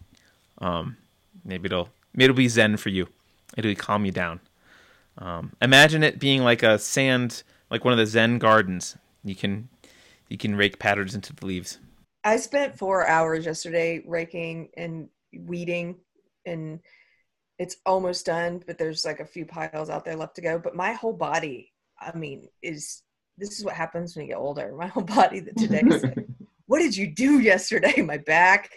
Um, 0.59 0.97
maybe 1.43 1.67
it'll 1.67 1.89
maybe 2.13 2.25
it'll 2.25 2.35
be 2.35 2.47
zen 2.47 2.77
for 2.77 2.89
you. 2.89 3.07
It'll 3.55 3.73
calm 3.75 4.05
you 4.05 4.11
down. 4.11 4.39
Um, 5.17 5.53
imagine 5.61 6.03
it 6.03 6.19
being 6.19 6.43
like 6.43 6.63
a 6.63 6.77
sand, 6.77 7.43
like 7.71 7.83
one 7.83 7.91
of 7.91 7.97
the 7.97 8.05
Zen 8.05 8.37
gardens. 8.37 8.97
You 9.23 9.35
can 9.35 9.69
you 10.29 10.37
can 10.37 10.55
rake 10.55 10.79
patterns 10.79 11.15
into 11.15 11.33
the 11.33 11.45
leaves. 11.45 11.79
I 12.23 12.37
spent 12.37 12.77
four 12.77 13.07
hours 13.07 13.45
yesterday 13.45 14.03
raking 14.05 14.69
and 14.75 15.09
weeding, 15.45 15.95
and 16.45 16.79
it's 17.59 17.77
almost 17.85 18.25
done. 18.25 18.63
But 18.65 18.77
there's 18.77 19.05
like 19.05 19.19
a 19.19 19.25
few 19.25 19.45
piles 19.45 19.89
out 19.89 20.05
there 20.05 20.15
left 20.15 20.35
to 20.35 20.41
go. 20.41 20.59
But 20.59 20.75
my 20.75 20.93
whole 20.93 21.13
body, 21.13 21.71
I 21.99 22.15
mean, 22.17 22.47
is 22.61 23.03
this 23.37 23.57
is 23.59 23.65
what 23.65 23.75
happens 23.75 24.15
when 24.15 24.25
you 24.25 24.31
get 24.33 24.39
older. 24.39 24.73
My 24.75 24.87
whole 24.87 25.03
body 25.03 25.39
that 25.41 25.57
today 25.57 25.81
is 25.85 26.03
like, 26.03 26.27
what 26.67 26.79
did 26.79 26.95
you 26.95 27.07
do 27.07 27.39
yesterday? 27.39 28.01
My 28.01 28.17
back, 28.17 28.71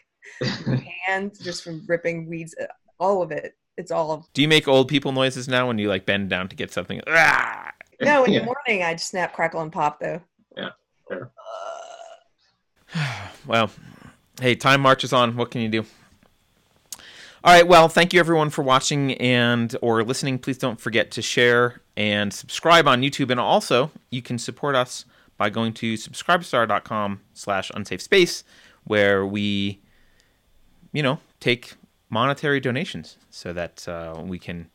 hand, 1.07 1.33
just 1.43 1.65
from 1.65 1.85
ripping 1.87 2.29
weeds, 2.29 2.55
uh, 2.61 2.67
all 2.99 3.23
of 3.23 3.31
it. 3.33 3.55
It's 3.77 3.91
all. 3.91 4.29
Do 4.35 4.43
you 4.43 4.49
make 4.49 4.69
old 4.69 4.89
people 4.89 5.13
noises 5.13 5.49
now 5.49 5.67
when 5.69 5.79
you 5.79 5.89
like 5.89 6.05
bend 6.05 6.29
down 6.29 6.49
to 6.49 6.57
get 6.57 6.73
something? 6.73 7.01
Ah! 7.07 7.71
No, 8.03 8.25
in 8.25 8.33
Yeah. 8.33 8.41
the 8.41 8.45
morning 8.47 8.83
I 8.83 8.95
just 8.95 9.09
snap, 9.11 9.33
crackle, 9.33 9.61
and 9.61 9.73
pop 9.73 10.01
though. 10.01 10.21
Yeah, 10.57 10.71
fair. 11.09 11.31
Uh, 12.95 13.01
Well, 13.47 13.71
hey, 14.41 14.55
time 14.55 14.81
marches 14.83 15.13
on. 15.13 15.37
What 15.37 15.51
can 15.51 15.61
you 15.63 15.69
do? 15.69 15.85
All 17.43 17.55
right. 17.55 17.67
Well, 17.67 17.89
thank 17.89 18.13
you 18.13 18.21
everyone 18.21 18.51
for 18.51 18.63
watching 18.63 19.15
and 19.15 19.75
or 19.81 20.05
listening. 20.05 20.39
Please 20.39 20.59
don't 20.59 20.79
forget 20.79 21.11
to 21.13 21.23
share 21.23 21.81
and 21.97 22.35
subscribe 22.35 22.87
on 22.87 23.01
YouTube. 23.01 23.31
And 23.31 23.41
also, 23.41 23.91
you 24.11 24.21
can 24.21 24.39
support 24.39 24.77
us 24.77 25.07
by 25.39 25.49
going 25.49 25.73
to 25.75 25.95
subscribestar.com 25.95 27.23
slash 27.33 27.71
unsafe 27.75 28.03
space, 28.03 28.45
where 28.85 29.25
we, 29.25 29.81
you 30.93 31.03
know, 31.03 31.19
take 31.41 31.77
monetary 32.11 32.61
donations 32.61 33.17
so 33.31 33.55
that 33.55 33.89
uh, 33.89 34.21
we 34.23 34.39
can 34.39 34.69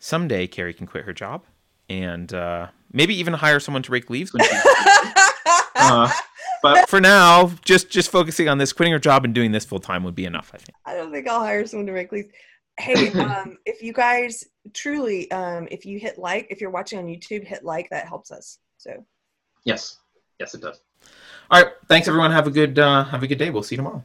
someday 0.00 0.48
Keri 0.48 0.74
can 0.74 0.88
quit 0.88 1.04
her 1.04 1.12
job 1.12 1.44
and 1.88 2.34
uh, 2.34 2.66
maybe 2.92 3.14
even 3.14 3.34
hire 3.34 3.60
someone 3.60 3.84
to 3.84 3.92
rake 3.92 4.10
leaves. 4.10 4.34
uh, 5.76 6.10
but 6.64 6.88
For 6.88 6.98
now, 6.98 7.52
just 7.62 7.90
just 7.90 8.10
focusing 8.10 8.48
on 8.48 8.56
this, 8.56 8.72
quitting 8.72 8.92
her 8.94 8.98
job 8.98 9.26
and 9.26 9.34
doing 9.34 9.52
this 9.52 9.66
full 9.66 9.80
time 9.80 10.02
would 10.04 10.14
be 10.14 10.24
enough. 10.24 10.50
I 10.54 10.56
think. 10.56 10.76
I 10.86 10.94
don't 10.94 11.12
think 11.12 11.28
I'll 11.28 11.40
hire 11.40 11.66
someone 11.66 11.86
to 11.88 11.92
make 11.92 12.10
leaves. 12.10 12.28
Hey, 12.80 13.12
um, 13.20 13.58
if 13.66 13.82
you 13.82 13.92
guys 13.92 14.44
truly, 14.72 15.30
um, 15.30 15.68
if 15.70 15.84
you 15.84 15.98
hit 15.98 16.16
like, 16.18 16.46
if 16.48 16.62
you're 16.62 16.70
watching 16.70 16.98
on 16.98 17.04
YouTube, 17.04 17.44
hit 17.46 17.64
like. 17.64 17.90
That 17.90 18.08
helps 18.08 18.30
us. 18.30 18.60
So. 18.78 19.04
yes, 19.64 19.98
yes, 20.40 20.54
it 20.54 20.62
does. 20.62 20.80
All 21.50 21.62
right. 21.62 21.72
Thanks, 21.86 22.08
everyone. 22.08 22.30
Have 22.30 22.46
a 22.46 22.50
good 22.50 22.78
uh, 22.78 23.04
have 23.04 23.22
a 23.22 23.26
good 23.26 23.38
day. 23.38 23.50
We'll 23.50 23.62
see 23.62 23.74
you 23.74 23.78
tomorrow. 23.78 24.02